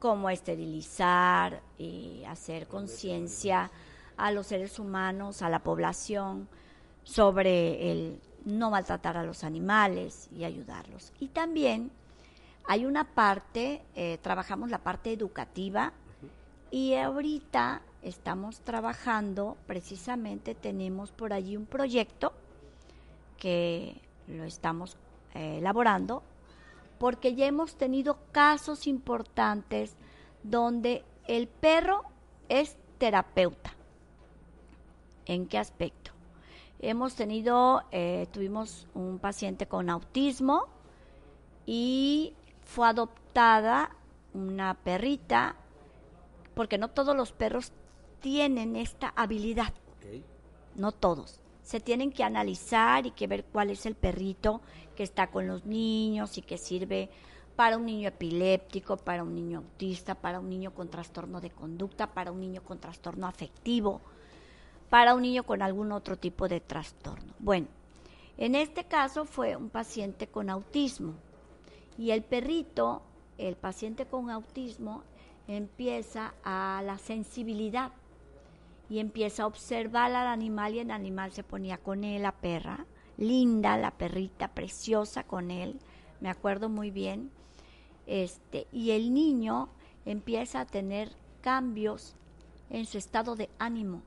como 0.00 0.28
esterilizar 0.30 1.62
y 1.78 2.24
hacer 2.26 2.66
conciencia 2.66 3.70
a 4.16 4.32
los 4.32 4.48
seres 4.48 4.80
humanos, 4.80 5.42
a 5.42 5.48
la 5.48 5.60
población, 5.60 6.48
sobre 7.04 7.92
el 7.92 8.20
no 8.44 8.68
maltratar 8.72 9.16
a 9.16 9.22
los 9.22 9.44
animales 9.44 10.28
y 10.36 10.42
ayudarlos. 10.42 11.12
Y 11.20 11.28
también 11.28 11.92
hay 12.66 12.84
una 12.84 13.04
parte, 13.14 13.80
eh, 13.94 14.18
trabajamos 14.22 14.70
la 14.70 14.78
parte 14.78 15.12
educativa, 15.12 15.92
y 16.72 16.94
ahorita 16.94 17.80
estamos 18.04 18.60
trabajando, 18.60 19.56
precisamente 19.66 20.54
tenemos 20.54 21.10
por 21.10 21.32
allí 21.32 21.56
un 21.56 21.66
proyecto 21.66 22.32
que 23.38 24.00
lo 24.28 24.44
estamos 24.44 24.96
eh, 25.34 25.58
elaborando, 25.58 26.22
porque 26.98 27.34
ya 27.34 27.46
hemos 27.46 27.76
tenido 27.76 28.18
casos 28.30 28.86
importantes 28.86 29.96
donde 30.42 31.04
el 31.26 31.48
perro 31.48 32.02
es 32.48 32.76
terapeuta. 32.98 33.74
¿En 35.26 35.46
qué 35.46 35.58
aspecto? 35.58 36.12
Hemos 36.80 37.14
tenido, 37.14 37.82
eh, 37.90 38.26
tuvimos 38.30 38.86
un 38.94 39.18
paciente 39.18 39.66
con 39.66 39.88
autismo 39.88 40.66
y 41.64 42.34
fue 42.62 42.88
adoptada 42.88 43.90
una 44.34 44.74
perrita 44.74 45.56
porque 46.54 46.78
no 46.78 46.88
todos 46.88 47.16
los 47.16 47.32
perros 47.32 47.72
tienen 48.24 48.74
esta 48.74 49.12
habilidad, 49.16 49.74
no 50.76 50.92
todos. 50.92 51.42
Se 51.62 51.78
tienen 51.78 52.10
que 52.10 52.24
analizar 52.24 53.04
y 53.04 53.10
que 53.10 53.26
ver 53.26 53.44
cuál 53.44 53.68
es 53.68 53.84
el 53.84 53.94
perrito 53.94 54.62
que 54.96 55.02
está 55.02 55.30
con 55.30 55.46
los 55.46 55.66
niños 55.66 56.38
y 56.38 56.40
que 56.40 56.56
sirve 56.56 57.10
para 57.54 57.76
un 57.76 57.84
niño 57.84 58.08
epiléptico, 58.08 58.96
para 58.96 59.22
un 59.22 59.34
niño 59.34 59.58
autista, 59.58 60.14
para 60.14 60.40
un 60.40 60.48
niño 60.48 60.72
con 60.72 60.88
trastorno 60.88 61.42
de 61.42 61.50
conducta, 61.50 62.14
para 62.14 62.32
un 62.32 62.40
niño 62.40 62.62
con 62.62 62.78
trastorno 62.78 63.26
afectivo, 63.26 64.00
para 64.88 65.14
un 65.14 65.20
niño 65.20 65.42
con 65.42 65.60
algún 65.60 65.92
otro 65.92 66.16
tipo 66.16 66.48
de 66.48 66.60
trastorno. 66.60 67.34
Bueno, 67.38 67.66
en 68.38 68.54
este 68.54 68.84
caso 68.84 69.26
fue 69.26 69.54
un 69.54 69.68
paciente 69.68 70.28
con 70.28 70.48
autismo 70.48 71.12
y 71.98 72.12
el 72.12 72.22
perrito, 72.22 73.02
el 73.36 73.56
paciente 73.56 74.06
con 74.06 74.30
autismo, 74.30 75.02
empieza 75.46 76.32
a 76.42 76.80
la 76.86 76.96
sensibilidad 76.96 77.92
y 78.94 79.00
empieza 79.00 79.42
a 79.42 79.46
observar 79.48 80.14
al 80.14 80.28
animal 80.28 80.72
y 80.76 80.78
el 80.78 80.92
animal 80.92 81.32
se 81.32 81.42
ponía 81.42 81.78
con 81.78 82.04
él, 82.04 82.22
la 82.22 82.30
perra, 82.30 82.86
linda, 83.16 83.76
la 83.76 83.90
perrita, 83.90 84.46
preciosa 84.54 85.24
con 85.24 85.50
él, 85.50 85.80
me 86.20 86.30
acuerdo 86.30 86.68
muy 86.68 86.92
bien, 86.92 87.32
este, 88.06 88.68
y 88.70 88.92
el 88.92 89.12
niño 89.12 89.68
empieza 90.04 90.60
a 90.60 90.66
tener 90.66 91.10
cambios 91.40 92.14
en 92.70 92.86
su 92.86 92.96
estado 92.98 93.34
de 93.34 93.50
ánimo, 93.58 94.02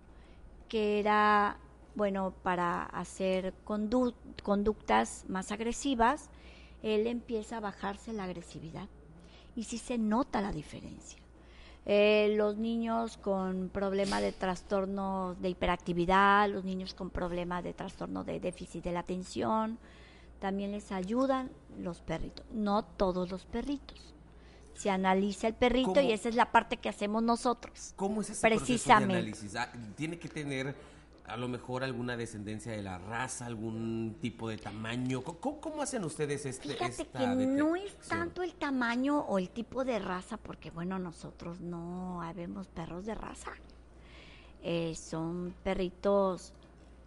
que 0.70 1.00
era, 1.02 1.58
bueno, 1.96 2.34
para 2.42 2.84
hacer 2.84 3.54
condu- 3.66 4.16
conductas 4.42 5.26
más 5.28 5.52
agresivas, 5.52 6.30
él 6.82 7.08
empieza 7.08 7.58
a 7.58 7.60
bajarse 7.60 8.14
la 8.14 8.24
agresividad. 8.24 8.88
Y 9.54 9.66
sí 9.66 9.80
se 9.80 9.98
nota 9.98 10.40
la 10.40 10.54
diferencia. 10.54 11.20
Eh, 11.90 12.34
los 12.36 12.58
niños 12.58 13.16
con 13.16 13.70
problema 13.70 14.20
de 14.20 14.34
trastorno 14.34 15.38
de 15.40 15.48
hiperactividad, 15.48 16.50
los 16.50 16.66
niños 16.66 16.94
con 16.94 17.10
problema 17.10 17.62
de 17.62 17.74
trastorno 17.74 18.26
de 18.26 18.42
déficit 18.42 18.84
de 18.84 18.92
la 18.92 19.00
atención, 19.00 19.80
también 20.42 20.74
les 20.74 20.92
ayudan 20.92 21.50
los 21.80 22.02
perritos. 22.02 22.46
No 22.52 22.84
todos 22.84 23.32
los 23.32 23.46
perritos. 23.46 24.14
Se 24.74 24.90
analiza 24.90 25.48
el 25.48 25.54
perrito 25.54 25.94
¿Cómo? 25.94 26.02
y 26.02 26.12
esa 26.12 26.28
es 26.28 26.36
la 26.36 26.52
parte 26.52 26.76
que 26.76 26.90
hacemos 26.90 27.24
nosotros. 27.24 27.94
¿Cómo 27.96 28.20
es 28.20 28.32
ese 28.32 28.42
Precisamente. 28.42 29.14
proceso 29.30 29.54
de 29.54 29.60
análisis? 29.64 29.88
Ah, 29.88 29.94
¿Tiene 29.96 30.20
que 30.20 30.28
tener 30.28 30.76
a 31.28 31.38
lo 31.38 31.48
mejor 31.48 31.84
alguna 31.84 32.16
descendencia 32.16 32.72
de 32.72 32.82
la 32.82 32.98
raza, 32.98 33.46
algún 33.46 34.18
tipo 34.22 34.50
de 34.50 34.58
tamaño? 34.58 35.24
¿Cómo, 35.24 35.60
cómo- 35.60 35.82
hacen 35.82 36.04
ustedes 36.04 36.46
este, 36.46 36.70
Fíjate 36.70 37.04
esta 37.04 37.20
que 37.20 37.28
no 37.28 37.76
es 37.76 37.96
tanto 38.08 38.44
el 38.44 38.54
tamaño 38.56 39.20
o 39.20 39.38
el 39.38 39.50
tipo 39.50 39.84
de 39.84 40.00
raza, 40.00 40.38
porque 40.38 40.72
bueno, 40.72 40.98
nosotros 41.00 41.60
no 41.60 42.22
habemos 42.22 42.68
perros 42.68 43.06
de 43.06 43.16
raza. 43.16 43.52
Eh, 44.64 44.96
son 44.96 45.54
perritos 45.64 46.54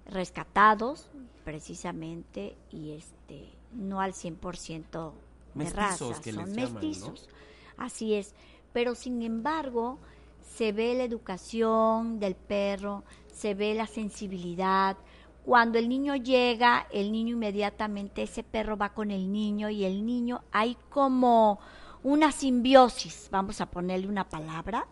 rescatados, 0.06 1.08
precisamente, 1.44 2.56
y 2.70 2.92
este 2.92 3.48
no 3.72 4.00
al 4.00 4.12
100% 4.12 5.12
de 5.54 5.64
Mestizos, 5.64 5.76
raza, 6.10 6.22
que 6.22 6.32
son 6.32 6.46
les 6.46 6.56
llaman, 6.56 6.72
¿no? 6.74 6.80
mestizos. 6.80 7.28
Así 7.76 8.14
es, 8.14 8.34
pero 8.72 8.94
sin 8.94 9.22
embargo, 9.22 9.98
se 10.56 10.72
ve 10.72 10.94
la 10.94 11.04
educación 11.04 12.18
del 12.20 12.34
perro, 12.34 13.04
se 13.40 13.54
ve 13.54 13.74
la 13.74 13.86
sensibilidad. 13.86 14.98
Cuando 15.46 15.78
el 15.78 15.88
niño 15.88 16.14
llega, 16.14 16.86
el 16.92 17.10
niño 17.10 17.34
inmediatamente, 17.36 18.22
ese 18.22 18.42
perro 18.42 18.76
va 18.76 18.90
con 18.92 19.10
el 19.10 19.32
niño 19.32 19.70
y 19.70 19.84
el 19.84 20.04
niño 20.04 20.42
hay 20.52 20.76
como 20.90 21.58
una 22.02 22.32
simbiosis, 22.32 23.28
vamos 23.30 23.62
a 23.62 23.70
ponerle 23.70 24.08
una 24.08 24.28
palabra. 24.28 24.86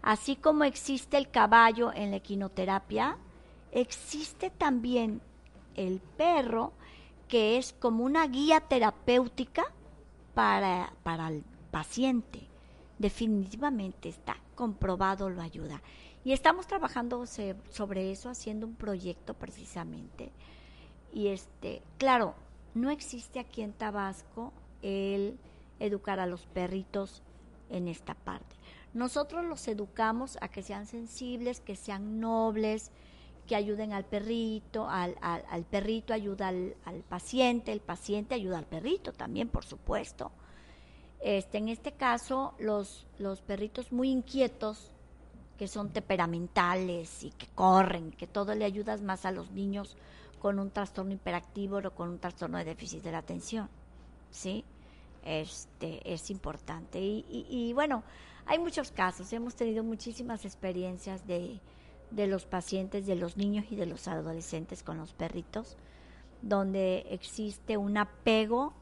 Así 0.00 0.36
como 0.36 0.64
existe 0.64 1.18
el 1.18 1.30
caballo 1.30 1.92
en 1.92 2.12
la 2.12 2.16
equinoterapia, 2.16 3.18
existe 3.72 4.50
también 4.50 5.20
el 5.74 6.00
perro 6.16 6.72
que 7.28 7.58
es 7.58 7.74
como 7.78 8.04
una 8.04 8.26
guía 8.26 8.60
terapéutica 8.60 9.64
para, 10.32 10.94
para 11.02 11.28
el 11.28 11.44
paciente. 11.70 12.46
Definitivamente 12.98 14.08
está 14.08 14.38
comprobado, 14.54 15.28
lo 15.28 15.42
ayuda. 15.42 15.82
Y 16.26 16.32
estamos 16.32 16.66
trabajando 16.66 17.24
sobre 17.24 18.10
eso, 18.10 18.30
haciendo 18.30 18.66
un 18.66 18.74
proyecto 18.74 19.34
precisamente. 19.34 20.32
Y 21.12 21.28
este, 21.28 21.82
claro, 21.98 22.34
no 22.74 22.90
existe 22.90 23.38
aquí 23.38 23.62
en 23.62 23.72
Tabasco 23.72 24.52
el 24.82 25.38
educar 25.78 26.18
a 26.18 26.26
los 26.26 26.44
perritos 26.46 27.22
en 27.70 27.86
esta 27.86 28.14
parte. 28.14 28.56
Nosotros 28.92 29.44
los 29.44 29.68
educamos 29.68 30.36
a 30.40 30.48
que 30.48 30.64
sean 30.64 30.86
sensibles, 30.86 31.60
que 31.60 31.76
sean 31.76 32.18
nobles, 32.18 32.90
que 33.46 33.54
ayuden 33.54 33.92
al 33.92 34.04
perrito, 34.04 34.88
al, 34.88 35.14
al- 35.20 35.44
al 35.48 35.62
perrito 35.64 36.12
ayuda 36.12 36.48
al, 36.48 36.74
al 36.86 37.02
paciente, 37.04 37.70
el 37.70 37.78
paciente 37.78 38.34
ayuda 38.34 38.58
al 38.58 38.66
perrito 38.66 39.12
también, 39.12 39.48
por 39.48 39.64
supuesto. 39.64 40.32
Este, 41.20 41.58
en 41.58 41.68
este 41.68 41.92
caso, 41.92 42.54
los, 42.58 43.06
los 43.20 43.42
perritos 43.42 43.92
muy 43.92 44.10
inquietos, 44.10 44.90
que 45.56 45.68
son 45.68 45.90
temperamentales 45.90 47.22
y 47.24 47.30
que 47.30 47.46
corren, 47.54 48.10
que 48.12 48.26
todo 48.26 48.54
le 48.54 48.64
ayudas 48.64 49.02
más 49.02 49.24
a 49.24 49.30
los 49.30 49.50
niños 49.52 49.96
con 50.38 50.58
un 50.58 50.70
trastorno 50.70 51.12
hiperactivo 51.12 51.78
o 51.78 51.90
con 51.92 52.10
un 52.10 52.18
trastorno 52.18 52.58
de 52.58 52.64
déficit 52.64 53.02
de 53.02 53.12
la 53.12 53.18
atención, 53.18 53.68
¿sí? 54.30 54.64
Este, 55.24 56.12
es 56.12 56.30
importante. 56.30 57.00
Y, 57.00 57.24
y- 57.50 57.72
bueno, 57.72 58.04
hay 58.46 58.58
muchos 58.58 58.92
casos, 58.92 59.32
hemos 59.32 59.56
tenido 59.56 59.82
muchísimas 59.82 60.44
experiencias 60.44 61.26
de, 61.26 61.58
de 62.10 62.26
los 62.26 62.44
pacientes, 62.46 63.06
de 63.06 63.16
los 63.16 63.36
niños 63.36 63.64
y 63.70 63.76
de 63.76 63.86
los 63.86 64.06
adolescentes 64.06 64.82
con 64.82 64.98
los 64.98 65.14
perritos, 65.14 65.76
donde 66.42 67.06
existe 67.10 67.76
un 67.76 67.96
apego 67.96 68.72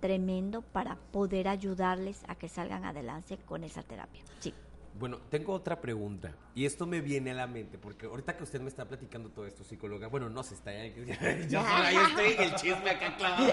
tremendo 0.00 0.62
para 0.62 0.96
poder 1.10 1.48
ayudarles 1.48 2.22
a 2.28 2.36
que 2.36 2.48
salgan 2.48 2.84
adelante 2.84 3.36
con 3.38 3.64
esa 3.64 3.82
terapia. 3.82 4.22
Sí. 4.38 4.54
Bueno, 4.98 5.18
tengo 5.30 5.52
otra 5.52 5.80
pregunta. 5.80 6.34
Y 6.54 6.64
esto 6.66 6.86
me 6.86 7.00
viene 7.00 7.30
a 7.30 7.34
la 7.34 7.46
mente, 7.46 7.78
porque 7.78 8.06
ahorita 8.06 8.36
que 8.36 8.42
usted 8.42 8.60
me 8.60 8.68
está 8.68 8.86
platicando 8.86 9.30
todo 9.30 9.46
esto, 9.46 9.62
psicóloga, 9.64 10.08
bueno, 10.08 10.28
no 10.28 10.42
se 10.42 10.54
está, 10.54 10.72
ya, 10.72 11.38
yo 11.48 11.60
sola, 11.62 11.92
yo 11.92 12.00
estoy 12.08 12.32
en 12.32 12.42
el 12.42 12.54
chisme 12.56 12.90
acá 12.90 13.16
clavado. 13.16 13.52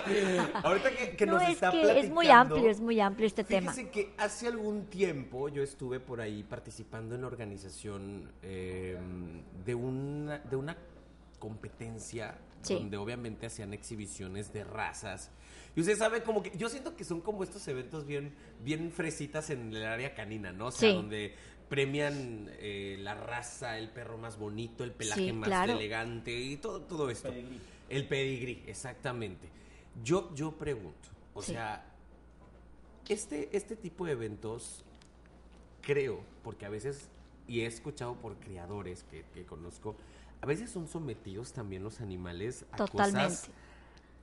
Ahorita 0.63 0.89
que, 0.91 1.15
que 1.15 1.25
no, 1.25 1.33
nos 1.33 1.43
es 1.43 1.49
está 1.49 1.71
que 1.71 1.81
platicando. 1.81 2.07
es 2.07 2.11
muy 2.11 2.27
amplio, 2.29 2.69
es 2.69 2.79
muy 2.79 2.99
amplio 2.99 3.27
este 3.27 3.43
tema. 3.43 3.71
Fíjese 3.71 3.91
que 3.91 4.13
hace 4.17 4.47
algún 4.47 4.85
tiempo 4.85 5.49
yo 5.49 5.61
estuve 5.61 5.99
por 5.99 6.19
ahí 6.21 6.43
participando 6.43 7.15
en 7.15 7.21
la 7.21 7.27
organización 7.27 8.31
eh, 8.41 8.97
de 9.65 9.75
una, 9.75 10.39
de 10.39 10.55
una 10.55 10.77
competencia 11.39 12.35
Sí. 12.65 12.73
donde 12.75 12.97
obviamente 12.97 13.45
hacían 13.45 13.73
exhibiciones 13.73 14.51
de 14.53 14.63
razas. 14.63 15.31
Y 15.75 15.81
usted 15.81 15.97
sabe 15.97 16.23
como 16.23 16.41
que 16.43 16.51
yo 16.57 16.69
siento 16.69 16.95
que 16.95 17.03
son 17.03 17.21
como 17.21 17.43
estos 17.43 17.67
eventos 17.67 18.05
bien 18.05 18.33
bien 18.63 18.91
fresitas 18.91 19.49
en 19.49 19.73
el 19.75 19.85
área 19.85 20.13
canina, 20.15 20.51
¿no? 20.51 20.67
O 20.67 20.71
sea, 20.71 20.89
Sí. 20.89 20.95
donde 20.95 21.35
premian 21.69 22.49
eh, 22.59 22.97
la 22.99 23.15
raza, 23.15 23.77
el 23.79 23.89
perro 23.89 24.17
más 24.17 24.37
bonito, 24.37 24.83
el 24.83 24.91
pelaje 24.91 25.25
Sí, 25.25 25.33
más 25.33 25.47
claro. 25.49 25.73
elegante 25.73 26.31
y 26.39 26.57
todo 26.57 26.81
todo 26.81 27.09
esto. 27.09 27.29
Pedigrí. 27.29 27.59
El 27.89 28.07
pedigrí, 28.07 28.63
exactamente. 28.67 29.47
Yo 30.03 30.33
yo 30.35 30.51
pregunto, 30.53 31.09
o 31.33 31.41
Sí. 31.41 31.53
sea, 31.53 31.85
este 33.09 33.49
este 33.55 33.75
tipo 33.75 34.05
de 34.05 34.13
eventos 34.13 34.83
creo, 35.81 36.21
porque 36.43 36.65
a 36.65 36.69
veces, 36.69 37.07
y 37.47 37.61
he 37.61 37.65
escuchado 37.67 38.15
por 38.15 38.35
criadores 38.37 39.03
que, 39.03 39.23
que 39.33 39.45
conozco, 39.45 39.95
a 40.41 40.45
veces 40.45 40.69
son 40.69 40.87
sometidos 40.87 41.53
también 41.53 41.83
los 41.83 42.01
animales 42.01 42.65
a 42.71 42.77
Totalmente. 42.77 43.17
cosas 43.17 43.49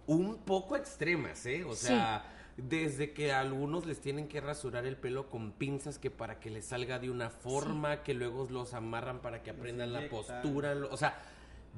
un 0.06 0.38
poco 0.38 0.76
extremas, 0.76 1.46
¿eh? 1.46 1.64
O 1.64 1.74
Sí. 1.74 1.86
sea, 1.86 2.24
desde 2.56 3.12
que 3.12 3.32
a 3.32 3.40
algunos 3.40 3.86
les 3.86 4.00
tienen 4.00 4.28
que 4.28 4.40
rasurar 4.40 4.84
el 4.84 4.96
pelo 4.96 5.30
con 5.30 5.52
pinzas 5.52 5.98
que 5.98 6.10
para 6.10 6.38
que 6.38 6.50
les 6.50 6.66
salga 6.66 6.98
de 6.98 7.08
una 7.10 7.30
forma, 7.30 8.02
que 8.02 8.14
luego 8.14 8.46
los 8.50 8.74
amarran 8.74 9.20
para 9.20 9.42
que 9.42 9.50
aprendan 9.50 9.92
la 9.92 10.08
postura, 10.08 10.74
o 10.90 10.96
sea, 10.96 11.20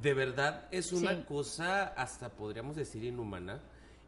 de 0.02 0.14
verdad 0.14 0.66
es 0.72 0.92
una 0.92 1.14
Sí. 1.16 1.24
cosa 1.28 1.84
hasta 1.84 2.30
podríamos 2.30 2.76
decir 2.76 3.04
inhumana. 3.04 3.60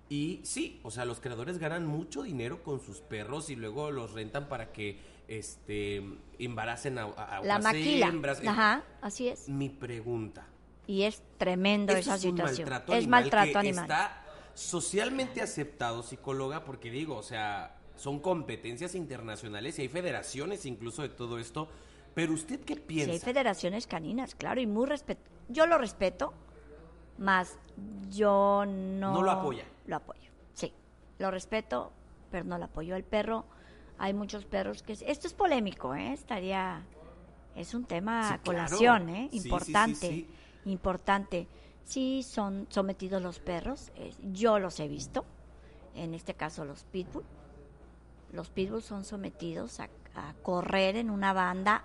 Y 0.09 0.41
sí, 0.45 0.81
o 0.83 0.91
sea, 0.91 1.05
los 1.05 1.21
creadores 1.21 1.59
ganan 1.59 1.85
mucho 1.87 2.23
dinero 2.23 2.63
con 2.63 2.81
sus 2.81 3.01
perros 3.01 3.51
y 3.51 3.57
luego 3.57 3.91
los 3.91 4.13
rentan 4.13 4.49
para 4.49 4.73
que 4.73 5.01
este 5.29 6.03
embaracen 6.39 6.99
a, 6.99 7.05
a- 7.05 7.41
La 7.43 7.59
maquila. 7.59 8.07
hembras. 8.09 8.41
Ajá, 8.47 8.83
así 9.01 9.29
es. 9.29 9.49
Mi 9.49 9.69
pregunta, 9.69 10.47
Y 10.87 11.03
es 11.03 11.23
tremendo 11.39 11.93
esa 11.95 12.15
es 12.17 12.21
situación. 12.21 12.69
maltrato 12.69 12.95
es 12.95 13.07
maltrato 13.09 13.53
que 13.53 13.59
animal. 13.59 13.85
está 13.85 14.23
socialmente 14.55 15.43
aceptado, 15.43 16.03
psicóloga, 16.03 16.65
porque 16.65 16.91
digo, 16.91 17.17
o 17.17 17.23
sea, 17.23 17.77
son 17.97 18.21
competencias 18.21 18.95
internacionales 18.95 19.79
y 19.79 19.83
hay 19.83 19.89
federaciones 19.89 20.65
incluso 20.67 21.03
de 21.03 21.09
todo 21.11 21.39
esto. 21.39 21.69
Pero 22.15 22.33
usted 22.33 22.61
qué 22.61 22.77
piensa? 22.77 23.13
hay 23.13 23.19
federaciones 23.19 23.87
caninas, 23.87 24.35
claro, 24.35 24.61
y 24.61 24.67
muy 24.67 24.87
respet 24.87 25.19
Yo 25.49 25.67
lo 25.67 25.77
respeto, 25.77 26.33
más 27.19 27.59
yo 28.11 28.65
no... 28.67 29.13
No 29.13 29.23
lo 29.23 29.31
apoya. 29.31 29.65
Lo 29.87 29.97
apoyo, 29.97 30.31
sí. 30.55 30.73
Lo 31.19 31.31
respeto, 31.31 31.93
pero 32.31 32.45
no 32.45 32.57
lo 32.59 32.65
apoyo. 32.67 32.97
El 32.97 33.05
perro, 33.05 33.45
hay 33.99 34.15
muchos 34.15 34.45
perros 34.45 34.83
que... 34.83 34.93
Esto 34.93 35.27
es 35.27 35.35
polémico, 35.35 35.95
¿eh? 35.95 36.13
Estaría... 36.13 36.83
Es 37.55 37.73
un 37.75 37.85
tema 37.85 38.23
Sí, 38.23 38.29
claro. 38.29 38.43
colación, 38.45 39.09
¿eh? 39.09 39.29
Sí, 39.31 39.39
sí, 39.39 39.41
sí, 39.41 39.47
Importante, 39.49 40.09
sí. 40.09 40.31
importante. 40.67 41.49
Sí 41.85 42.23
son 42.23 42.67
sometidos 42.69 43.23
los 43.23 43.39
perros, 43.39 43.93
eh, 43.97 44.13
yo 44.33 44.59
los 44.59 44.79
he 44.81 44.89
visto, 44.89 45.25
en 45.95 46.13
este 46.15 46.35
caso 46.35 46.65
los 46.65 46.85
pitbull. 46.85 47.25
Los 48.33 48.51
pitbull 48.51 48.83
son 48.83 49.05
sometidos 49.05 49.81
a, 49.81 49.85
a 50.17 50.35
correr 50.43 50.97
en 50.97 51.09
una 51.11 51.33
banda 51.33 51.85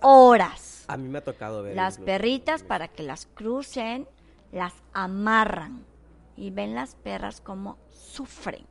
horas. 0.00 0.84
A 0.88 0.96
mí 0.96 1.08
me 1.08 1.18
ha 1.18 1.24
tocado 1.24 1.62
ver. 1.62 1.76
Las 1.76 1.98
perritas 1.98 2.62
para 2.62 2.88
que 2.88 3.02
las 3.02 3.26
crucen, 3.26 4.08
las 4.50 4.72
amarran 4.92 5.84
y 6.36 6.50
ven 6.50 6.74
las 6.74 6.94
perras 6.96 7.40
como 7.40 7.78
sufren. 7.90 8.66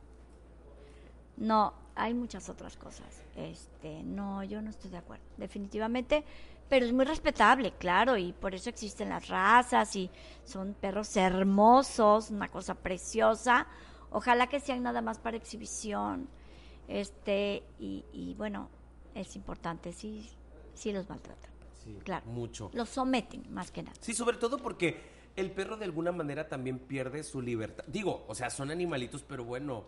No, 1.36 1.72
hay 1.94 2.14
muchas 2.14 2.48
otras 2.48 2.76
cosas. 2.76 3.22
Este, 3.36 4.02
no, 4.02 4.42
yo 4.44 4.62
no 4.62 4.70
estoy 4.70 4.90
de 4.90 4.98
acuerdo, 4.98 5.24
definitivamente, 5.36 6.24
pero 6.68 6.86
es 6.86 6.92
muy 6.92 7.04
respetable, 7.04 7.72
claro, 7.72 8.16
y 8.16 8.32
por 8.32 8.54
eso 8.54 8.70
existen 8.70 9.10
las 9.10 9.28
razas 9.28 9.94
y 9.96 10.10
son 10.44 10.74
perros 10.74 11.16
hermosos, 11.16 12.30
una 12.30 12.48
cosa 12.48 12.74
preciosa. 12.74 13.66
Ojalá 14.10 14.46
que 14.46 14.60
sean 14.60 14.82
nada 14.82 15.02
más 15.02 15.18
para 15.18 15.36
exhibición. 15.36 16.28
Este, 16.88 17.62
y, 17.78 18.04
y 18.12 18.34
bueno, 18.34 18.68
es 19.14 19.36
importante, 19.36 19.92
sí, 19.92 20.30
sí 20.74 20.92
los 20.92 21.08
maltratan. 21.08 21.50
Sí, 21.82 21.98
Claro. 22.04 22.24
Mucho. 22.26 22.70
Los 22.74 22.88
someten, 22.90 23.44
más 23.52 23.70
que 23.70 23.82
nada. 23.82 23.96
Sí, 24.00 24.14
sobre 24.14 24.36
todo 24.36 24.58
porque 24.58 25.00
el 25.36 25.50
perro 25.50 25.76
de 25.76 25.84
alguna 25.84 26.12
manera 26.12 26.48
también 26.48 26.78
pierde 26.78 27.22
su 27.22 27.40
libertad. 27.40 27.84
Digo, 27.86 28.24
o 28.28 28.34
sea, 28.34 28.50
son 28.50 28.70
animalitos, 28.70 29.22
pero 29.22 29.44
bueno, 29.44 29.86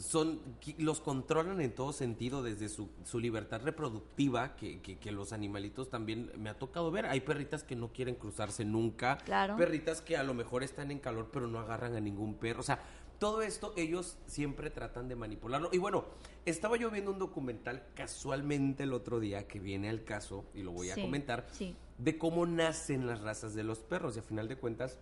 son 0.00 0.40
los 0.78 1.00
controlan 1.00 1.60
en 1.60 1.74
todo 1.74 1.92
sentido, 1.92 2.42
desde 2.42 2.68
su, 2.68 2.88
su 3.04 3.18
libertad 3.18 3.62
reproductiva, 3.62 4.56
que, 4.56 4.80
que, 4.80 4.98
que 4.98 5.12
los 5.12 5.32
animalitos 5.32 5.88
también 5.90 6.30
me 6.36 6.50
ha 6.50 6.58
tocado 6.58 6.90
ver. 6.90 7.06
Hay 7.06 7.20
perritas 7.20 7.62
que 7.64 7.76
no 7.76 7.92
quieren 7.92 8.14
cruzarse 8.14 8.64
nunca, 8.64 9.18
Claro. 9.18 9.56
perritas 9.56 10.00
que 10.02 10.16
a 10.16 10.22
lo 10.22 10.34
mejor 10.34 10.62
están 10.62 10.90
en 10.90 10.98
calor, 10.98 11.30
pero 11.32 11.46
no 11.46 11.58
agarran 11.58 11.94
a 11.96 12.00
ningún 12.00 12.34
perro. 12.34 12.60
O 12.60 12.64
sea, 12.64 12.80
todo 13.18 13.42
esto 13.42 13.72
ellos 13.76 14.18
siempre 14.26 14.70
tratan 14.70 15.08
de 15.08 15.16
manipularlo. 15.16 15.70
Y 15.72 15.78
bueno, 15.78 16.04
estaba 16.44 16.76
yo 16.76 16.90
viendo 16.90 17.10
un 17.12 17.18
documental 17.18 17.84
casualmente 17.94 18.82
el 18.82 18.92
otro 18.92 19.20
día 19.20 19.46
que 19.48 19.60
viene 19.60 19.88
al 19.88 20.04
caso, 20.04 20.44
y 20.54 20.62
lo 20.62 20.72
voy 20.72 20.90
a 20.90 20.94
Sí, 20.94 21.00
comentar 21.02 21.46
sí. 21.52 21.74
de 21.98 22.18
cómo 22.18 22.44
nacen 22.44 23.06
las 23.06 23.20
razas 23.20 23.54
de 23.54 23.64
los 23.64 23.78
perros. 23.78 24.16
Y 24.16 24.18
a 24.18 24.22
final 24.22 24.48
de 24.48 24.56
cuentas 24.56 24.98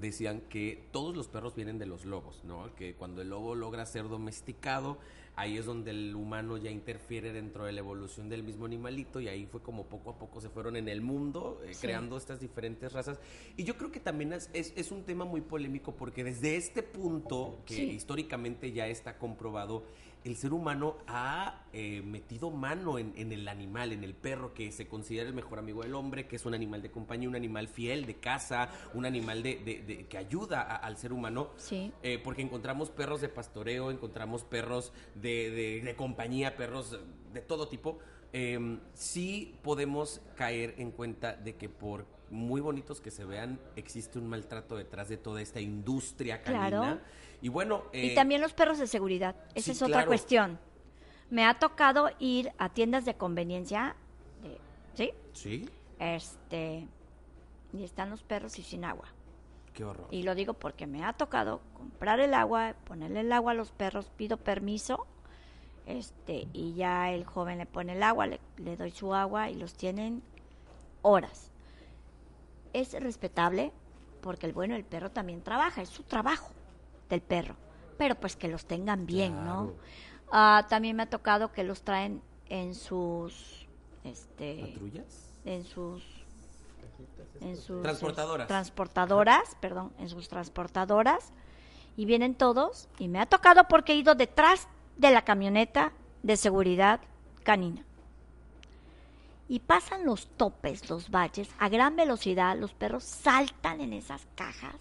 decían 0.00 0.40
que 0.48 0.88
todos 0.92 1.16
los 1.16 1.28
perros 1.28 1.54
vienen 1.54 1.78
de 1.78 1.86
los 1.86 2.04
lobos, 2.04 2.42
¿no? 2.44 2.74
Que 2.74 2.94
cuando 2.94 3.22
el 3.22 3.28
lobo 3.30 3.54
logra 3.54 3.84
ser 3.86 4.08
domesticado, 4.08 4.98
ahí 5.36 5.56
es 5.56 5.66
donde 5.66 5.92
el 5.92 6.14
humano 6.16 6.56
ya 6.56 6.70
interfiere 6.70 7.32
dentro 7.32 7.64
de 7.64 7.72
la 7.72 7.78
evolución 7.80 8.28
del 8.28 8.42
mismo 8.42 8.66
animalito 8.66 9.20
y 9.20 9.28
ahí 9.28 9.46
fue 9.46 9.62
como 9.62 9.86
poco 9.86 10.10
a 10.10 10.18
poco 10.18 10.40
se 10.40 10.48
fueron 10.48 10.74
en 10.76 10.88
el 10.88 11.00
mundo 11.00 11.60
eh, 11.64 11.74
Sí. 11.74 11.80
creando 11.82 12.16
estas 12.16 12.40
diferentes 12.40 12.92
razas. 12.92 13.20
Y 13.56 13.62
yo 13.64 13.76
creo 13.76 13.92
que 13.92 14.00
también 14.00 14.32
es, 14.32 14.50
es, 14.52 14.72
es 14.76 14.90
un 14.90 15.04
tema 15.04 15.24
muy 15.24 15.40
polémico 15.40 15.92
porque 15.94 16.24
desde 16.24 16.56
este 16.56 16.82
punto, 16.82 17.60
que 17.66 17.74
Sí. 17.74 17.82
históricamente 17.90 18.72
ya 18.72 18.88
está 18.88 19.16
comprobado, 19.18 19.84
el 20.24 20.36
ser 20.36 20.52
humano 20.52 20.96
ha 21.06 21.64
eh, 21.72 22.02
metido 22.04 22.50
mano 22.50 22.98
en, 22.98 23.12
en 23.16 23.32
el 23.32 23.48
animal, 23.48 23.92
en 23.92 24.04
el 24.04 24.14
perro, 24.14 24.52
que 24.52 24.72
se 24.72 24.86
considera 24.86 25.28
el 25.28 25.34
mejor 25.34 25.58
amigo 25.58 25.82
del 25.82 25.94
hombre, 25.94 26.26
que 26.26 26.36
es 26.36 26.44
un 26.46 26.54
animal 26.54 26.82
de 26.82 26.90
compañía, 26.90 27.28
un 27.28 27.36
animal 27.36 27.68
fiel, 27.68 28.04
de 28.06 28.16
casa, 28.16 28.68
un 28.94 29.06
animal 29.06 29.42
de, 29.42 29.56
de- 29.64 29.82
de- 29.82 30.06
que 30.06 30.18
ayuda 30.18 30.60
a- 30.62 30.76
al 30.76 30.96
ser 30.96 31.12
humano. 31.12 31.50
Sí. 31.56 31.92
Eh, 32.02 32.20
porque 32.22 32.42
encontramos 32.42 32.90
perros 32.90 33.20
de 33.20 33.28
pastoreo, 33.28 33.90
encontramos 33.90 34.44
perros 34.44 34.92
de, 35.14 35.50
de- 35.50 35.80
de 35.82 35.96
compañía, 35.96 36.56
perros 36.56 36.98
de 37.32 37.40
todo 37.40 37.68
tipo. 37.68 37.98
Eh, 38.32 38.78
sí 38.94 39.58
podemos 39.62 40.20
caer 40.36 40.74
en 40.78 40.90
cuenta 40.90 41.32
de 41.34 41.54
que 41.56 41.68
por 41.70 42.04
muy 42.30 42.60
bonitos 42.60 43.00
que 43.00 43.10
se 43.10 43.24
vean, 43.24 43.58
existe 43.74 44.18
un 44.18 44.26
maltrato 44.26 44.76
detrás 44.76 45.08
de 45.08 45.16
toda 45.16 45.40
esta 45.40 45.60
industria 45.62 46.42
canina. 46.42 46.68
Claro. 46.68 47.00
Y 47.40 47.48
bueno, 47.48 47.84
Y 47.92 48.08
eh, 48.10 48.14
también 48.14 48.40
los 48.40 48.52
perros 48.52 48.78
de 48.78 48.86
seguridad. 48.86 49.36
Esa 49.54 49.66
sí, 49.66 49.70
es 49.72 49.82
otra 49.82 49.94
claro. 49.98 50.08
cuestión. 50.08 50.58
Me 51.30 51.44
ha 51.44 51.58
tocado 51.58 52.10
ir 52.18 52.52
a 52.58 52.68
tiendas 52.70 53.04
de 53.04 53.14
conveniencia, 53.14 53.94
de- 54.42 54.58
¿sí? 54.94 55.12
Sí, 55.32 55.68
Este, 55.98 56.86
y 57.72 57.84
están 57.84 58.10
los 58.10 58.22
perros 58.22 58.58
y 58.58 58.62
sin 58.62 58.84
agua. 58.84 59.06
qué 59.74 59.84
horror. 59.84 60.08
Y 60.10 60.24
lo 60.24 60.34
digo 60.34 60.54
porque 60.54 60.86
me 60.88 61.04
ha 61.04 61.12
tocado 61.12 61.60
comprar 61.74 62.18
el 62.18 62.34
agua, 62.34 62.74
ponerle 62.84 63.20
el 63.20 63.30
agua 63.32 63.52
a 63.52 63.54
los 63.54 63.70
perros, 63.70 64.10
pido 64.16 64.36
permiso, 64.36 65.06
este, 65.86 66.48
y 66.52 66.74
ya 66.74 67.12
el 67.12 67.24
joven 67.24 67.58
le 67.58 67.66
pone 67.66 67.92
el 67.92 68.02
agua, 68.02 68.26
le, 68.26 68.40
le 68.56 68.76
doy 68.76 68.90
su 68.90 69.14
agua 69.14 69.50
y 69.50 69.54
los 69.54 69.74
tienen 69.74 70.22
horas. 71.02 71.52
Es 72.72 72.92
respetable 73.00 73.70
porque 74.20 74.46
el 74.46 74.52
bueno 74.52 74.74
del 74.74 74.84
perro 74.84 75.10
también 75.10 75.42
trabaja, 75.42 75.80
es 75.82 75.88
su 75.90 76.02
trabajo 76.02 76.50
del 77.08 77.20
perro, 77.20 77.56
pero 77.96 78.14
pues 78.14 78.36
que 78.36 78.48
los 78.48 78.66
tengan 78.66 79.06
bien, 79.06 79.44
¿no? 79.44 79.72
Ah, 80.30 80.66
también 80.68 80.96
me 80.96 81.04
ha 81.04 81.10
tocado 81.10 81.52
que 81.52 81.64
los 81.64 81.82
traen 81.82 82.22
en 82.48 82.74
sus, 82.74 83.66
este, 84.04 84.72
¿Patrullas? 84.72 85.34
en 85.44 85.64
sus 85.64 86.04
en 87.40 87.56
sus 87.56 87.80
Transportadoras. 87.82 88.48
transportadoras, 88.48 89.56
perdón, 89.60 89.92
en 89.98 90.08
sus 90.08 90.28
transportadoras 90.28 91.32
y 91.96 92.04
vienen 92.04 92.34
todos 92.34 92.88
y 92.98 93.06
me 93.08 93.20
ha 93.20 93.26
tocado 93.26 93.68
porque 93.68 93.92
he 93.92 93.96
ido 93.96 94.14
detrás 94.16 94.66
de 94.96 95.12
la 95.12 95.22
camioneta 95.22 95.92
de 96.24 96.36
seguridad 96.36 97.00
canina. 97.44 97.84
Y 99.48 99.60
pasan 99.60 100.04
los 100.04 100.26
topes, 100.26 100.90
los 100.90 101.10
valles, 101.10 101.48
a 101.58 101.68
gran 101.68 101.96
velocidad, 101.96 102.58
los 102.58 102.74
perros 102.74 103.04
saltan 103.04 103.80
en 103.80 103.92
esas 103.92 104.26
cajas. 104.34 104.74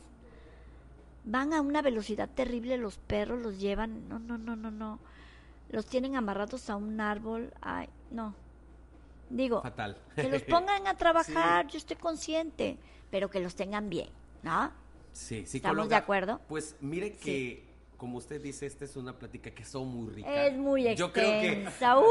Van 1.30 1.54
a 1.54 1.60
una 1.60 1.82
velocidad 1.82 2.30
terrible 2.30 2.78
los 2.78 2.98
perros, 2.98 3.42
los 3.42 3.60
llevan, 3.60 4.08
no, 4.08 4.18
no, 4.18 4.38
no, 4.38 4.56
no, 4.56 4.72
no. 4.72 5.00
Los 5.70 5.86
tienen 5.86 6.16
amarrados 6.16 6.70
a 6.70 6.78
un 6.78 7.02
árbol, 7.02 7.54
ay, 7.62 7.90
no. 8.12 8.34
Digo, 9.30 9.62
Fatal. 9.62 9.98
que 10.16 10.30
los 10.30 10.44
pongan 10.44 10.88
a 10.88 10.94
trabajar, 10.98 11.68
yo 11.68 11.78
estoy 11.78 11.98
consciente, 11.98 12.78
pero 13.12 13.30
que 13.30 13.42
los 13.42 13.56
tengan 13.56 13.90
bien, 13.90 14.08
¿no? 14.42 14.72
Sí, 15.12 15.40
¿Estamos 15.40 15.52
psicóloga, 15.52 15.90
de 15.90 15.96
acuerdo? 15.96 16.42
Pues 16.48 16.78
mire 16.80 17.18
que 17.18 17.67
como 17.98 18.18
usted 18.20 18.42
dice, 18.42 18.66
esta 18.66 18.86
es 18.86 18.96
una 18.96 19.18
plática 19.18 19.52
que 19.52 19.66
son 19.66 19.88
muy 19.88 20.14
rica. 20.14 20.46
Es 20.46 20.56
muy 20.58 20.96
Yo 20.96 21.12
creo 21.12 21.42
que 21.42 21.48
extensa, 21.52 21.98
uh. 22.00 22.04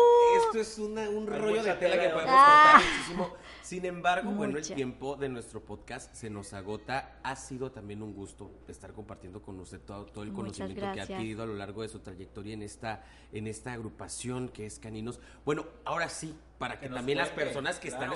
esto 0.46 0.58
es 0.60 0.78
una- 0.78 1.08
un 1.08 1.32
Hay 1.32 1.38
rollo 1.38 1.62
de 1.62 1.74
tela 1.74 1.78
tela 1.78 1.94
que 1.94 2.08
de 2.08 2.08
podemos 2.12 2.34
Ah. 2.36 2.72
cortar 2.72 2.90
muchísimo. 2.92 3.34
Sin 3.62 3.84
embargo, 3.84 4.30
bueno, 4.32 4.58
el 4.58 4.66
tiempo 4.66 5.16
de 5.16 5.28
nuestro 5.28 5.60
podcast 5.64 6.14
se 6.14 6.28
nos 6.30 6.52
agota. 6.52 7.18
Ha 7.22 7.34
sido 7.36 7.70
también 7.72 8.02
un 8.02 8.14
gusto 8.14 8.50
estar 8.68 8.92
compartiendo 8.92 9.40
con 9.42 9.58
usted 9.60 9.80
todo, 9.80 10.06
todo 10.06 10.24
el 10.24 10.32
conocimiento 10.32 10.92
que 10.92 11.00
ha 11.00 11.04
adquirido 11.04 11.42
a 11.42 11.46
lo 11.46 11.54
largo 11.54 11.82
de 11.82 11.88
su 11.88 12.00
trayectoria 12.00 12.54
en 12.54 12.62
esta, 12.62 13.04
en 13.32 13.46
esta 13.46 13.72
agrupación 13.72 14.48
que 14.48 14.66
es 14.66 14.78
Caninos. 14.78 15.20
Bueno, 15.44 15.66
ahora 15.84 16.08
sí, 16.08 16.36
para 16.58 16.78
que, 16.80 16.88
también 16.88 17.18
las 17.18 17.30
personas 17.30 17.78
que 17.78 17.88
están 17.88 18.08
claro. 18.08 18.14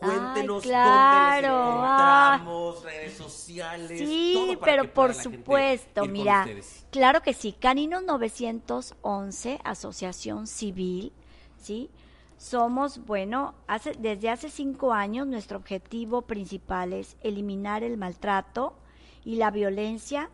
Ay, 0.00 0.10
Cuéntenos 0.10 0.62
claro, 0.62 1.48
dónde 1.48 1.72
les 1.72 1.82
encontramos, 1.82 2.84
redes 2.84 3.16
sociales. 3.16 3.98
Sí, 3.98 4.32
todo 4.34 4.60
para 4.60 4.72
pero 4.72 4.82
que 4.84 4.88
por 4.90 5.14
supuesto, 5.14 6.06
mira, 6.06 6.46
claro 6.90 7.20
que 7.20 7.34
sí, 7.34 7.52
Caninos 7.52 8.04
911, 8.04 9.60
Asociación 9.64 10.46
Civil, 10.46 11.12
¿sí? 11.56 11.90
Somos, 12.36 13.04
bueno, 13.04 13.56
hace, 13.66 13.92
desde 13.98 14.30
hace 14.30 14.48
cinco 14.48 14.92
años 14.92 15.26
nuestro 15.26 15.58
objetivo 15.58 16.22
principal 16.22 16.92
es 16.92 17.16
eliminar 17.22 17.82
el 17.82 17.96
maltrato 17.96 18.76
y 19.24 19.34
la 19.34 19.50
violencia 19.50 20.30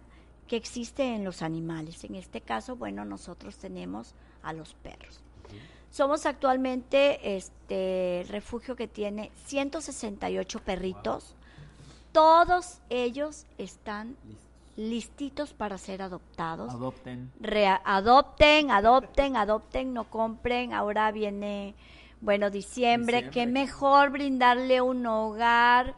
que 0.47 0.57
existe 0.57 1.15
en 1.15 1.25
los 1.25 1.41
animales. 1.41 2.05
En 2.05 2.15
este 2.15 2.43
caso, 2.43 2.77
bueno, 2.77 3.07
nosotros 3.07 3.57
tenemos 3.57 4.15
a 4.43 4.53
los 4.53 4.75
perros. 4.75 5.24
Somos 5.95 6.27
actualmente 6.27 7.37
este 7.37 8.27
refugio 8.29 8.75
que 8.75 8.89
tiene 8.89 9.31
168 9.45 10.59
perritos. 10.59 11.37
Todos 12.11 12.81
ellos 12.91 13.47
están 13.59 14.17
listitos 14.75 15.53
para 15.53 15.79
ser 15.79 16.03
adoptados. 16.03 16.75
Adopten. 16.75 17.31
Adopten, 17.85 18.73
adopten, 18.73 19.37
adopten, 19.37 19.95
no 19.95 20.11
compren. 20.11 20.73
Ahora 20.73 21.13
viene, 21.13 21.77
bueno, 22.21 22.51
diciembre. 22.51 23.19
Diciembre. 23.19 23.41
Qué 23.41 23.47
mejor 23.47 24.11
brindarle 24.11 24.81
un 24.81 25.07
hogar, 25.07 25.95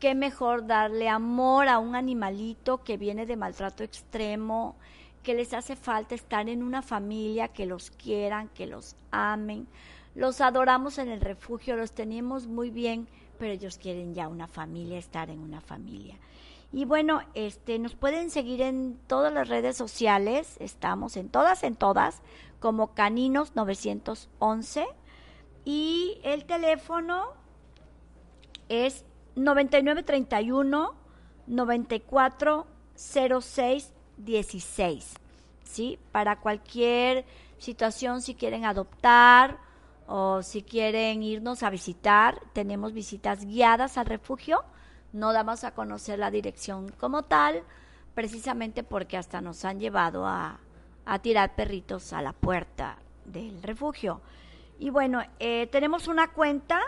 qué 0.00 0.14
mejor 0.14 0.66
darle 0.66 1.10
amor 1.10 1.68
a 1.68 1.80
un 1.80 1.96
animalito 1.96 2.82
que 2.82 2.96
viene 2.96 3.26
de 3.26 3.36
maltrato 3.36 3.84
extremo, 3.84 4.74
que 5.24 5.34
les 5.34 5.52
hace 5.52 5.74
falta 5.74 6.14
estar 6.14 6.48
en 6.48 6.62
una 6.62 6.82
familia, 6.82 7.48
que 7.48 7.66
los 7.66 7.90
quieran, 7.90 8.48
que 8.50 8.66
los 8.66 8.94
amen. 9.10 9.66
Los 10.14 10.40
adoramos 10.40 10.98
en 10.98 11.08
el 11.08 11.20
refugio, 11.20 11.74
los 11.74 11.90
tenemos 11.90 12.46
muy 12.46 12.70
bien, 12.70 13.08
pero 13.38 13.52
ellos 13.52 13.78
quieren 13.78 14.14
ya 14.14 14.28
una 14.28 14.46
familia, 14.46 14.98
estar 14.98 15.30
en 15.30 15.40
una 15.40 15.60
familia. 15.60 16.16
Y 16.72 16.84
bueno, 16.84 17.22
este, 17.34 17.80
nos 17.80 17.94
pueden 17.96 18.30
seguir 18.30 18.62
en 18.62 18.98
todas 19.08 19.32
las 19.32 19.48
redes 19.48 19.76
sociales, 19.76 20.56
estamos 20.60 21.16
en 21.16 21.28
todas, 21.28 21.64
en 21.64 21.74
todas, 21.74 22.20
como 22.60 22.94
Caninos 22.94 23.56
911 23.56 24.86
y 25.64 26.18
el 26.22 26.44
teléfono 26.44 27.24
es 28.68 29.04
9931 29.36 30.94
940616, 34.18 35.04
¿sí? 35.64 35.98
Para 36.12 36.40
cualquier 36.40 37.24
situación, 37.58 38.22
si 38.22 38.34
quieren 38.34 38.64
adoptar 38.64 39.58
o 40.06 40.42
si 40.42 40.62
quieren 40.62 41.22
irnos 41.22 41.62
a 41.62 41.70
visitar, 41.70 42.40
tenemos 42.52 42.92
visitas 42.92 43.44
guiadas 43.44 43.96
al 43.98 44.06
refugio. 44.06 44.64
No 45.12 45.32
damos 45.32 45.64
a 45.64 45.72
conocer 45.72 46.18
la 46.18 46.30
dirección 46.30 46.90
como 46.98 47.22
tal, 47.22 47.62
precisamente 48.14 48.82
porque 48.82 49.16
hasta 49.16 49.40
nos 49.40 49.64
han 49.64 49.80
llevado 49.80 50.26
a, 50.26 50.58
a 51.06 51.18
tirar 51.20 51.54
perritos 51.54 52.12
a 52.12 52.22
la 52.22 52.32
puerta 52.32 52.98
del 53.24 53.62
refugio. 53.62 54.20
Y 54.78 54.90
bueno, 54.90 55.22
eh, 55.38 55.68
tenemos 55.68 56.08
una 56.08 56.32
cuenta 56.32 56.80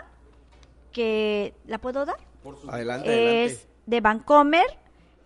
que, 0.91 1.53
¿la 1.65 1.77
puedo 1.79 2.05
dar? 2.05 2.17
Adelante, 2.69 3.45
es 3.45 3.67
de 3.85 4.01
Bancomer, 4.01 4.65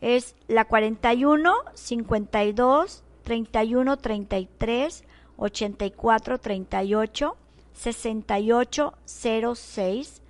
es 0.01 0.35
la 0.47 0.65
41 0.65 1.53
52 1.73 3.03
31 3.23 3.97
33 3.97 5.03
84 5.37 6.39
38 6.39 7.37
68 7.73 8.93
06, 9.05 10.21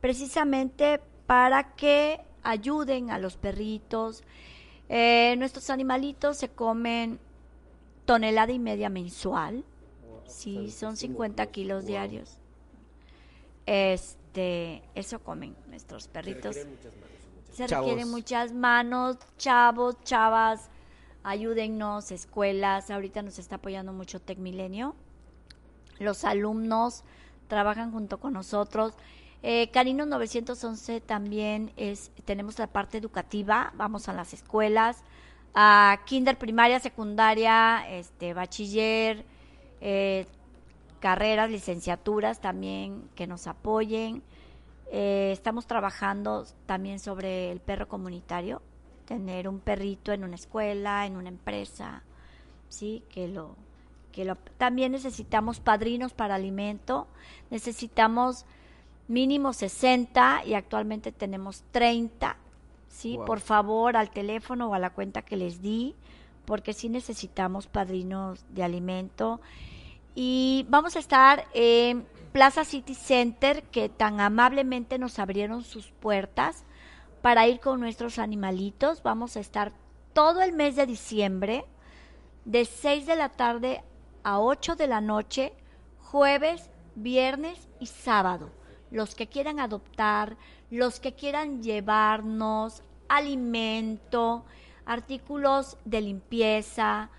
precisamente 0.00 1.00
para 1.26 1.74
que 1.74 2.20
ayuden 2.42 3.10
a 3.10 3.18
los 3.18 3.36
perritos. 3.36 4.22
Eh, 4.88 5.34
nuestros 5.38 5.70
animalitos 5.70 6.36
se 6.36 6.48
comen 6.48 7.18
tonelada 8.04 8.52
y 8.52 8.58
media 8.58 8.88
mensual. 8.88 9.64
Sí, 10.26 10.70
son 10.70 10.96
50 10.96 11.46
kilos 11.46 11.86
diarios. 11.86 12.38
Este, 13.66 14.82
eso 14.94 15.20
comen 15.20 15.54
nuestros 15.68 16.08
perritos. 16.08 16.56
Se 17.52 17.66
Chavos. 17.66 17.86
requieren 17.86 18.10
muchas 18.10 18.52
manos, 18.52 19.18
chavos, 19.36 19.96
chavas, 20.04 20.70
ayúdennos, 21.22 22.10
escuelas. 22.10 22.90
Ahorita 22.90 23.22
nos 23.22 23.38
está 23.38 23.56
apoyando 23.56 23.92
mucho 23.92 24.20
Tecmilenio. 24.20 24.94
Los 25.98 26.24
alumnos 26.24 27.04
trabajan 27.48 27.92
junto 27.92 28.18
con 28.18 28.32
nosotros. 28.32 28.94
Eh, 29.42 29.70
Carinos 29.70 30.06
911 30.06 31.00
también 31.00 31.72
es, 31.76 32.10
tenemos 32.24 32.58
la 32.58 32.68
parte 32.68 32.98
educativa, 32.98 33.72
vamos 33.76 34.08
a 34.08 34.12
las 34.12 34.32
escuelas, 34.32 35.02
a 35.52 36.00
kinder, 36.06 36.38
primaria, 36.38 36.78
secundaria, 36.80 37.84
este, 37.90 38.34
bachiller, 38.34 39.24
eh, 39.80 40.26
carreras, 41.00 41.50
licenciaturas 41.50 42.40
también 42.40 43.10
que 43.16 43.26
nos 43.26 43.46
apoyen. 43.48 44.22
Eh, 44.94 45.30
estamos 45.32 45.66
trabajando 45.66 46.44
también 46.66 46.98
sobre 46.98 47.50
el 47.50 47.60
perro 47.60 47.88
comunitario, 47.88 48.60
tener 49.06 49.48
un 49.48 49.58
perrito 49.58 50.12
en 50.12 50.22
una 50.22 50.34
escuela, 50.34 51.06
en 51.06 51.16
una 51.16 51.30
empresa, 51.30 52.02
sí, 52.68 53.02
que 53.08 53.26
lo 53.26 53.56
que 54.12 54.26
lo 54.26 54.36
también 54.58 54.92
necesitamos 54.92 55.60
padrinos 55.60 56.12
para 56.12 56.34
alimento, 56.34 57.06
necesitamos 57.50 58.44
mínimo 59.08 59.54
60 59.54 60.42
y 60.44 60.52
actualmente 60.52 61.10
tenemos 61.10 61.64
30. 61.72 62.36
Sí, 62.88 63.16
Wow. 63.16 63.24
por 63.24 63.40
favor, 63.40 63.96
al 63.96 64.10
teléfono 64.10 64.68
o 64.68 64.74
a 64.74 64.78
la 64.78 64.90
cuenta 64.90 65.22
que 65.22 65.38
les 65.38 65.62
di, 65.62 65.94
porque 66.44 66.74
sí 66.74 66.90
necesitamos 66.90 67.66
padrinos 67.66 68.44
de 68.50 68.62
alimento. 68.62 69.40
Y 70.14 70.66
vamos 70.68 70.96
a 70.96 70.98
estar 70.98 71.46
en 71.54 72.06
Plaza 72.32 72.64
City 72.64 72.94
Center, 72.94 73.62
que 73.64 73.90
tan 73.90 74.18
amablemente 74.20 74.98
nos 74.98 75.18
abrieron 75.18 75.62
sus 75.62 75.90
puertas 75.90 76.64
para 77.20 77.46
ir 77.46 77.60
con 77.60 77.78
nuestros 77.78 78.18
animalitos. 78.18 79.02
Vamos 79.02 79.36
a 79.36 79.40
estar 79.40 79.72
todo 80.14 80.40
el 80.40 80.52
mes 80.52 80.74
de 80.74 80.86
diciembre, 80.86 81.66
de 82.46 82.64
6 82.64 83.06
de 83.06 83.16
la 83.16 83.28
tarde 83.28 83.84
a 84.24 84.40
8 84.40 84.76
de 84.76 84.86
la 84.86 85.02
noche, 85.02 85.52
jueves, 86.00 86.70
viernes 86.94 87.68
y 87.80 87.86
sábado. 87.86 88.50
Los 88.90 89.14
que 89.14 89.26
quieran 89.26 89.60
adoptar, 89.60 90.38
los 90.70 91.00
que 91.00 91.14
quieran 91.14 91.62
llevarnos 91.62 92.82
alimento, 93.08 94.46
artículos 94.86 95.76
de 95.84 96.00
limpieza, 96.00 97.10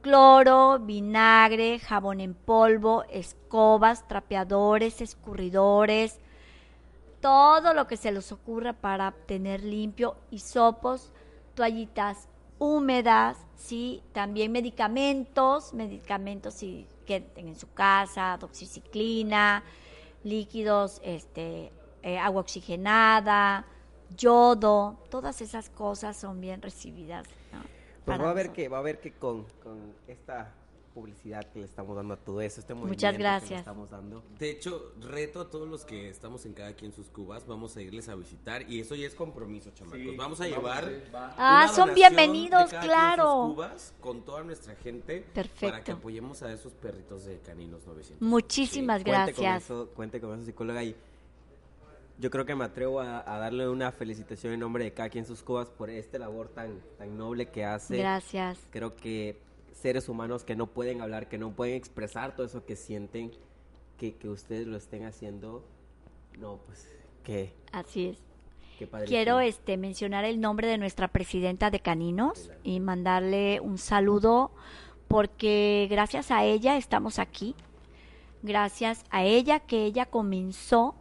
cloro, 0.00 0.78
vinagre, 0.78 1.78
jabón 1.78 2.20
en 2.20 2.34
polvo, 2.34 3.04
escobas, 3.10 4.06
trapeadores, 4.08 5.00
escurridores, 5.00 6.18
todo 7.20 7.74
lo 7.74 7.86
que 7.86 7.96
se 7.96 8.12
les 8.12 8.30
ocurra 8.32 8.72
para 8.72 9.12
tener 9.12 9.64
limpio, 9.64 10.16
hisopos, 10.30 11.12
toallitas 11.54 12.28
húmedas, 12.58 13.38
sí, 13.56 14.02
también 14.12 14.52
medicamentos, 14.52 15.74
medicamentos 15.74 16.54
si 16.54 16.86
que 17.06 17.26
en 17.36 17.56
su 17.56 17.72
casa, 17.72 18.36
doxiciclina, 18.38 19.64
líquidos, 20.24 21.00
este, 21.02 21.72
eh, 22.02 22.18
agua 22.18 22.42
oxigenada, 22.42 23.64
yodo, 24.16 24.98
todas 25.10 25.40
esas 25.40 25.70
cosas 25.70 26.16
son 26.16 26.40
bien 26.40 26.60
recibidas. 26.60 27.26
Pues 28.08 28.18
para 28.18 28.24
va 28.24 28.30
a 28.30 28.34
ver 28.34 28.52
que, 28.52 28.68
va 28.68 28.78
a 28.78 28.82
ver 28.82 29.00
que 29.00 29.12
con, 29.12 29.44
con 29.62 29.94
esta 30.06 30.54
publicidad 30.94 31.44
que 31.52 31.60
le 31.60 31.64
estamos 31.66 31.94
dando 31.94 32.14
a 32.14 32.16
todo 32.16 32.40
eso, 32.40 32.58
este 32.60 32.74
movimiento 32.74 32.96
Muchas 32.96 33.12
que 33.12 33.18
le 33.18 33.22
gracias. 33.22 33.58
estamos 33.60 33.88
dando. 33.88 34.24
De 34.36 34.50
hecho, 34.50 34.94
reto 35.00 35.40
a 35.42 35.48
todos 35.48 35.68
los 35.68 35.84
que 35.84 36.08
estamos 36.08 36.44
en 36.44 36.54
cada 36.54 36.72
quien 36.72 36.92
sus 36.92 37.08
cubas, 37.08 37.46
vamos 37.46 37.76
a 37.76 37.82
irles 37.82 38.08
a 38.08 38.16
visitar 38.16 38.68
y 38.68 38.80
eso 38.80 38.96
ya 38.96 39.06
es 39.06 39.14
compromiso, 39.14 39.70
chamacos. 39.70 40.16
vamos 40.16 40.40
a 40.40 40.48
llevar 40.48 40.90
Ah, 41.12 41.70
son 41.72 41.94
bienvenidos, 41.94 42.64
de 42.70 42.76
cada 42.76 42.80
quien 42.80 42.90
claro. 42.92 43.24
sus 43.46 43.54
cubas 43.54 43.94
con 44.00 44.22
toda 44.24 44.42
nuestra 44.42 44.74
gente 44.74 45.20
para 45.20 45.42
que 45.44 45.56
Perfecto. 45.58 45.92
apoyemos 45.92 46.42
a 46.42 46.52
esos 46.52 46.72
perritos 46.72 47.26
de 47.26 47.38
caninos 47.40 47.86
900. 47.86 48.26
Muchísimas 48.26 49.04
Cuente 49.04 49.34
con 49.34 49.44
gracias. 49.44 49.64
eso, 49.64 49.88
cuente 49.94 50.20
con 50.20 50.34
eso, 50.36 50.46
psicóloga. 50.46 50.82
Y 50.82 50.96
Yo 52.18 52.30
creo 52.30 52.44
que 52.44 52.54
me 52.54 52.64
atrevo 52.64 53.00
a, 53.00 53.20
a 53.32 53.38
darle 53.38 53.68
una 53.68 53.92
felicitación 53.92 54.52
en 54.52 54.60
nombre 54.60 54.84
de 54.84 54.92
cada 54.92 55.08
quien 55.08 55.24
sus 55.24 55.42
cubas 55.42 55.70
por 55.70 55.88
este 55.88 56.18
labor 56.18 56.48
tan, 56.48 56.80
tan 56.98 57.16
noble 57.16 57.46
que 57.46 57.64
hace. 57.64 57.96
Gracias. 57.96 58.58
Creo 58.70 58.96
que 58.96 59.36
seres 59.72 60.08
humanos 60.08 60.44
que 60.44 60.56
no 60.56 60.66
pueden 60.66 61.00
hablar, 61.00 61.28
que 61.28 61.38
no 61.38 61.52
pueden 61.52 61.76
expresar 61.76 62.34
todo 62.34 62.46
eso 62.46 62.64
que 62.66 62.76
sienten, 62.76 63.30
que, 63.96 64.14
que 64.16 64.28
ustedes 64.28 64.66
lo 64.66 64.76
estén 64.76 65.04
haciendo, 65.04 65.64
no, 66.38 66.58
pues, 66.66 66.88
qué, 67.24 67.52
Así 67.72 68.06
es. 68.08 68.18
qué. 68.78 68.88
Quiero 69.06 69.40
este 69.40 69.76
mencionar 69.76 70.24
el 70.24 70.40
nombre 70.40 70.66
de 70.68 70.78
nuestra 70.78 71.08
presidenta 71.08 71.70
de 71.70 71.80
Caninos 71.80 72.50
y 72.62 72.80
mandarle 72.80 73.60
un 73.60 73.78
saludo 73.78 74.52
porque 75.08 75.88
gracias 75.90 76.30
a 76.30 76.44
ella 76.44 76.76
estamos 76.76 77.18
aquí. 77.18 77.54
Gracias 78.42 79.04
a 79.10 79.24
ella 79.24 79.60
que 79.60 79.84
ella 79.84 80.06
comenzó 80.06 80.94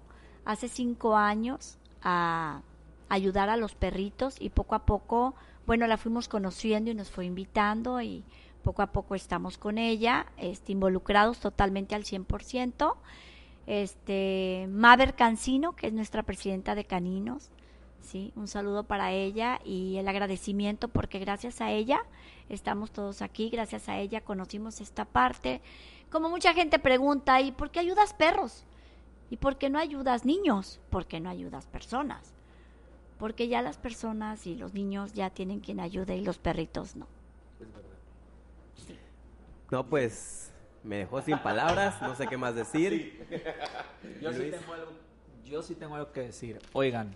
hace 0.47 0.69
cinco 0.69 1.17
años 1.17 1.77
a 2.01 2.61
ayudar 3.09 3.49
a 3.49 3.57
los 3.57 3.75
perritos 3.75 4.37
y 4.39 4.49
poco 4.49 4.75
a 4.75 4.85
poco, 4.85 5.35
bueno, 5.65 5.85
la 5.87 5.97
fuimos 5.97 6.29
conociendo 6.29 6.89
y 6.89 6.95
nos 6.95 7.11
fue 7.11 7.25
invitando 7.25 8.01
y 8.01 8.23
poco 8.63 8.81
a 8.81 8.87
poco 8.87 9.13
estamos 9.13 9.57
con 9.57 9.77
ella, 9.77 10.25
este, 10.37 10.71
involucrados 10.71 11.39
totalmente 11.39 11.95
al 11.95 12.05
100%. 12.05 12.95
Este, 13.65 14.67
Maver 14.71 15.15
Cancino, 15.15 15.75
que 15.75 15.87
es 15.87 15.93
nuestra 15.93 16.23
presidenta 16.23 16.75
de 16.75 16.85
Caninos, 16.85 17.49
sí, 17.99 18.31
un 18.37 18.47
saludo 18.47 18.85
para 18.85 19.11
ella 19.11 19.59
y 19.65 19.97
el 19.97 20.07
agradecimiento 20.07 20.87
porque 20.87 21.19
gracias 21.19 21.59
a 21.59 21.71
ella 21.71 21.99
estamos 22.47 22.91
todos 22.91 23.21
aquí, 23.21 23.49
gracias 23.49 23.89
a 23.89 23.97
ella 23.97 24.21
conocimos 24.21 24.79
esta 24.79 25.03
parte. 25.03 25.59
Como 26.09 26.29
mucha 26.29 26.53
gente 26.53 26.79
pregunta, 26.79 27.41
¿y 27.41 27.51
por 27.51 27.69
qué 27.69 27.81
ayudas 27.81 28.13
perros? 28.13 28.63
¿Y 29.29 29.37
por 29.37 29.57
qué 29.57 29.69
no 29.69 29.79
ayudas 29.79 30.25
niños? 30.25 30.79
¿Por 30.89 31.05
qué 31.05 31.19
no 31.19 31.29
ayudas 31.29 31.65
personas? 31.67 32.33
Porque 33.19 33.47
ya 33.47 33.61
las 33.61 33.77
personas 33.77 34.45
y 34.47 34.55
los 34.55 34.73
niños 34.73 35.13
ya 35.13 35.29
tienen 35.29 35.59
quien 35.59 35.79
ayude 35.79 36.15
y 36.15 36.21
los 36.21 36.37
perritos 36.37 36.95
no. 36.95 37.07
No, 39.69 39.85
pues, 39.85 40.51
me 40.83 40.97
dejó 40.97 41.21
sin 41.21 41.37
palabras, 41.39 42.01
no 42.01 42.15
sé 42.15 42.27
qué 42.27 42.37
más 42.37 42.55
decir. 42.55 43.27
Yo 44.21 44.31
sí, 44.31 44.49
tengo 44.49 44.73
algo, 44.73 44.91
yo 45.43 45.61
sí 45.61 45.75
tengo 45.75 45.95
algo 45.95 46.11
que 46.11 46.21
decir. 46.21 46.59
Oigan, 46.71 47.13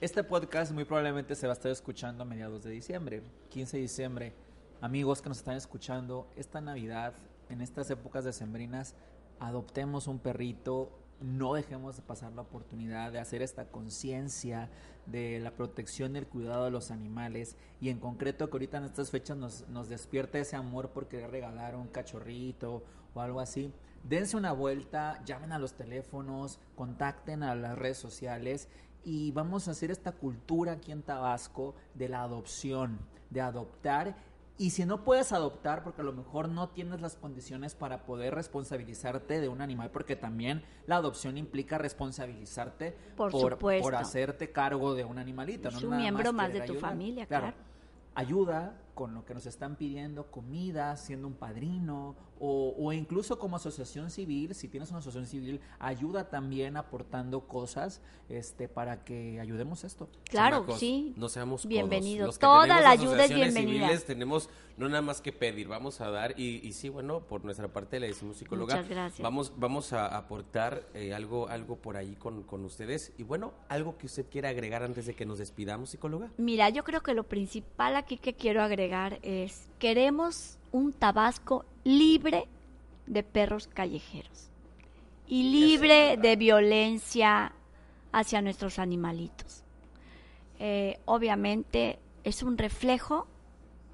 este 0.00 0.22
podcast 0.22 0.72
muy 0.72 0.84
probablemente 0.84 1.34
se 1.34 1.46
va 1.46 1.52
a 1.52 1.56
estar 1.56 1.72
escuchando 1.72 2.22
a 2.22 2.26
mediados 2.26 2.62
de 2.62 2.70
diciembre, 2.70 3.22
15 3.50 3.76
de 3.76 3.82
diciembre. 3.82 4.32
Amigos 4.80 5.20
que 5.20 5.28
nos 5.28 5.38
están 5.38 5.56
escuchando, 5.56 6.28
esta 6.36 6.60
Navidad, 6.60 7.14
en 7.48 7.60
estas 7.60 7.90
épocas 7.90 8.24
decembrinas, 8.24 8.94
adoptemos 9.40 10.06
un 10.06 10.18
perrito, 10.18 10.90
no 11.20 11.54
dejemos 11.54 11.96
de 11.96 12.02
pasar 12.02 12.32
la 12.32 12.42
oportunidad 12.42 13.12
de 13.12 13.18
hacer 13.18 13.42
esta 13.42 13.66
conciencia 13.66 14.70
de 15.06 15.40
la 15.40 15.50
protección 15.50 16.14
y 16.14 16.18
el 16.18 16.26
cuidado 16.26 16.64
de 16.64 16.70
los 16.70 16.90
animales 16.90 17.56
y 17.80 17.90
en 17.90 17.98
concreto 17.98 18.48
que 18.48 18.54
ahorita 18.54 18.78
en 18.78 18.84
estas 18.84 19.10
fechas 19.10 19.36
nos, 19.36 19.88
despierta 19.88 20.38
ese 20.38 20.56
amor 20.56 20.90
por 20.90 21.08
querer 21.08 21.30
regalar 21.30 21.76
un 21.76 21.88
cachorrito 21.88 22.82
o 23.14 23.20
algo 23.20 23.40
así. 23.40 23.72
Dense 24.02 24.36
una 24.36 24.52
vuelta, 24.52 25.22
llamen 25.26 25.52
a 25.52 25.58
los 25.58 25.74
teléfonos, 25.74 26.58
contacten 26.74 27.42
a 27.42 27.54
las 27.54 27.76
redes 27.76 27.98
sociales 27.98 28.68
y 29.04 29.30
vamos 29.32 29.68
a 29.68 29.72
hacer 29.72 29.90
esta 29.90 30.12
cultura 30.12 30.72
aquí 30.72 30.92
en 30.92 31.02
Tabasco 31.02 31.74
de 31.94 32.08
la 32.08 32.22
adopción, 32.22 32.98
de 33.28 33.40
adoptar 33.42 34.16
y 34.60 34.68
si 34.68 34.84
no 34.84 35.04
puedes 35.04 35.32
adoptar, 35.32 35.82
porque 35.82 36.02
a 36.02 36.04
lo 36.04 36.12
mejor 36.12 36.50
no 36.50 36.68
tienes 36.68 37.00
las 37.00 37.16
condiciones 37.16 37.74
para 37.74 38.04
poder 38.04 38.34
responsabilizarte 38.34 39.40
de 39.40 39.48
un 39.48 39.62
animal, 39.62 39.90
porque 39.90 40.16
también 40.16 40.62
la 40.86 40.96
adopción 40.96 41.38
implica 41.38 41.78
responsabilizarte 41.78 42.94
Por 43.16 43.56
por, 43.56 43.94
hacerte 43.94 44.52
cargo 44.52 44.94
de 44.94 45.06
un 45.06 45.18
animalito. 45.18 45.70
Es 45.70 45.82
no 45.82 45.88
un 45.88 45.96
miembro 45.96 46.34
más 46.34 46.52
de 46.52 46.60
tu 46.60 46.74
familia, 46.74 47.24
claro. 47.24 47.54
Ayuda 48.14 48.78
con 49.00 49.14
lo 49.14 49.24
que 49.24 49.32
nos 49.32 49.46
están 49.46 49.76
pidiendo, 49.76 50.30
comida, 50.30 50.94
siendo 50.98 51.26
un 51.26 51.32
padrino, 51.32 52.16
o, 52.38 52.74
o 52.78 52.92
incluso 52.92 53.38
como 53.38 53.56
asociación 53.56 54.10
civil, 54.10 54.54
si 54.54 54.68
tienes 54.68 54.90
una 54.90 54.98
asociación 54.98 55.26
civil, 55.26 55.60
ayuda 55.78 56.28
también 56.28 56.76
aportando 56.76 57.48
cosas 57.48 58.02
este, 58.28 58.68
para 58.68 59.02
que 59.02 59.40
ayudemos 59.40 59.84
esto. 59.84 60.10
Claro, 60.24 60.56
Chamacos, 60.56 60.80
sí. 60.80 61.14
No 61.16 61.30
seamos. 61.30 61.66
Bienvenidos. 61.66 62.26
Los 62.26 62.38
que 62.38 62.44
Toda 62.46 62.62
tenemos 62.64 62.82
la 62.82 62.90
ayuda 62.90 63.12
es 63.24 63.30
asociaciones 63.30 63.54
bienvenida. 63.54 63.86
civiles 63.86 64.04
tenemos 64.04 64.50
no 64.76 64.88
nada 64.88 65.02
más 65.02 65.20
que 65.20 65.32
pedir, 65.32 65.68
vamos 65.68 66.00
a 66.00 66.10
dar 66.10 66.38
y, 66.38 66.66
y 66.66 66.72
sí, 66.72 66.88
bueno, 66.88 67.20
por 67.20 67.44
nuestra 67.44 67.68
parte 67.68 68.00
le 68.00 68.06
decimos 68.08 68.36
psicóloga, 68.38 68.76
Muchas 68.76 68.88
gracias. 68.88 69.22
vamos 69.22 69.52
vamos 69.56 69.92
a 69.92 70.16
aportar 70.16 70.86
eh, 70.94 71.12
algo 71.12 71.48
algo 71.48 71.76
por 71.76 71.98
ahí 71.98 72.16
con, 72.16 72.44
con 72.44 72.64
ustedes 72.64 73.12
y 73.18 73.22
bueno, 73.22 73.52
algo 73.68 73.98
que 73.98 74.06
usted 74.06 74.24
quiera 74.30 74.48
agregar 74.48 74.82
antes 74.82 75.04
de 75.04 75.14
que 75.14 75.26
nos 75.26 75.38
despidamos, 75.38 75.90
psicóloga. 75.90 76.30
Mira, 76.38 76.70
yo 76.70 76.82
creo 76.84 77.02
que 77.02 77.12
lo 77.12 77.24
principal 77.24 77.96
aquí 77.96 78.16
que 78.16 78.32
quiero 78.34 78.62
agregar 78.62 78.89
es, 79.22 79.68
queremos 79.78 80.58
un 80.72 80.92
Tabasco 80.92 81.64
libre 81.84 82.48
de 83.06 83.22
perros 83.22 83.68
callejeros 83.68 84.50
y 85.28 85.44
libre 85.44 86.16
de 86.16 86.36
violencia 86.36 87.52
hacia 88.12 88.42
nuestros 88.42 88.78
animalitos. 88.78 89.62
Eh, 90.58 90.98
obviamente 91.04 91.98
es 92.24 92.42
un 92.42 92.58
reflejo 92.58 93.26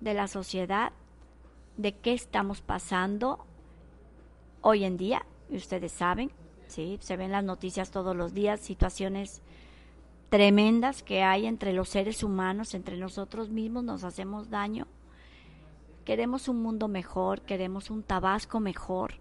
de 0.01 0.15
la 0.15 0.29
sociedad, 0.29 0.93
de 1.77 1.93
qué 1.93 2.15
estamos 2.15 2.63
pasando 2.63 3.45
hoy 4.63 4.85
en 4.85 4.97
día, 4.97 5.27
y 5.51 5.57
ustedes 5.57 5.93
saben, 5.93 6.31
sí, 6.69 6.99
se 7.01 7.17
ven 7.17 7.33
las 7.33 7.45
noticias 7.45 7.91
todos 7.91 8.17
los 8.17 8.33
días, 8.33 8.61
situaciones 8.61 9.43
tremendas 10.29 11.03
que 11.03 11.23
hay 11.23 11.47
entre 11.47 11.73
los 11.73 11.89
seres 11.89 12.23
humanos, 12.23 12.75
entre 12.75 12.97
nosotros 12.97 13.51
mismos, 13.51 13.85
nos 13.85 14.05
hacemos 14.05 14.51
daño. 14.51 14.87
Queremos 16.05 16.49
un 16.49 16.63
mundo 16.63 16.89
mejor, 16.89 17.41
queremos 17.43 17.91
un 17.91 18.03
Tabasco 18.03 18.61
mejor. 18.61 19.15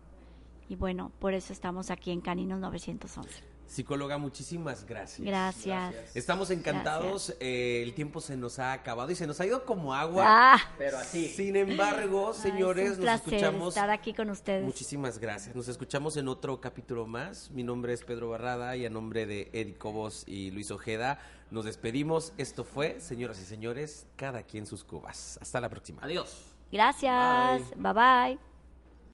Y 0.70 0.76
bueno, 0.76 1.12
por 1.20 1.34
eso 1.34 1.54
estamos 1.54 1.92
aquí 1.92 2.12
en 2.12 2.22
Caninos 2.22 2.60
911. 2.60 3.55
Psicóloga, 3.68 4.18
muchísimas 4.18 4.86
gracias. 4.86 5.26
Gracias. 5.26 6.16
Estamos 6.16 6.50
encantados, 6.52 7.36
eh, 7.40 7.82
el 7.84 7.94
tiempo 7.94 8.22
se 8.22 8.38
nos 8.38 8.60
ha 8.60 8.74
acabado 8.74 9.12
y 9.12 9.16
se 9.16 9.28
nos 9.28 9.40
ha 9.40 9.46
ido 9.46 9.66
como 9.66 9.94
agua. 9.94 10.24
Ah, 10.28 10.58
Pero 10.78 10.98
así. 10.98 11.30
Sin 11.30 11.56
embargo, 11.56 12.32
ay, 12.34 12.42
señores, 12.42 12.92
es 12.92 12.98
un 13.00 13.06
nos 13.06 13.16
escuchamos 13.16 13.70
estar 13.70 13.90
aquí 13.90 14.14
con 14.14 14.30
ustedes. 14.30 14.64
Muchísimas 14.64 15.20
gracias. 15.20 15.56
Nos 15.56 15.68
escuchamos 15.68 16.18
en 16.18 16.28
otro 16.28 16.62
capítulo 16.62 17.08
más. 17.08 17.52
Mi 17.52 17.64
nombre 17.64 17.94
es 17.94 18.04
Pedro 18.04 18.30
Barrada 18.30 18.76
y 18.76 18.86
a 18.86 18.90
nombre 18.90 19.26
de 19.26 19.50
Eddie 19.54 19.76
Cobos 19.76 20.24
y 20.28 20.52
Luis 20.52 20.72
Ojeda 20.72 21.20
nos 21.52 21.66
despedimos. 21.66 22.34
Esto 22.38 22.64
fue, 22.64 23.00
señoras 23.00 23.40
y 23.40 23.46
señores, 23.46 24.08
cada 24.16 24.44
quien 24.44 24.66
sus 24.66 24.84
cubas. 24.84 25.40
Hasta 25.42 25.62
la 25.62 25.70
próxima. 25.70 26.02
Adiós. 26.04 26.54
Gracias. 26.72 27.62
bye. 27.78 27.94
bye. 27.94 28.55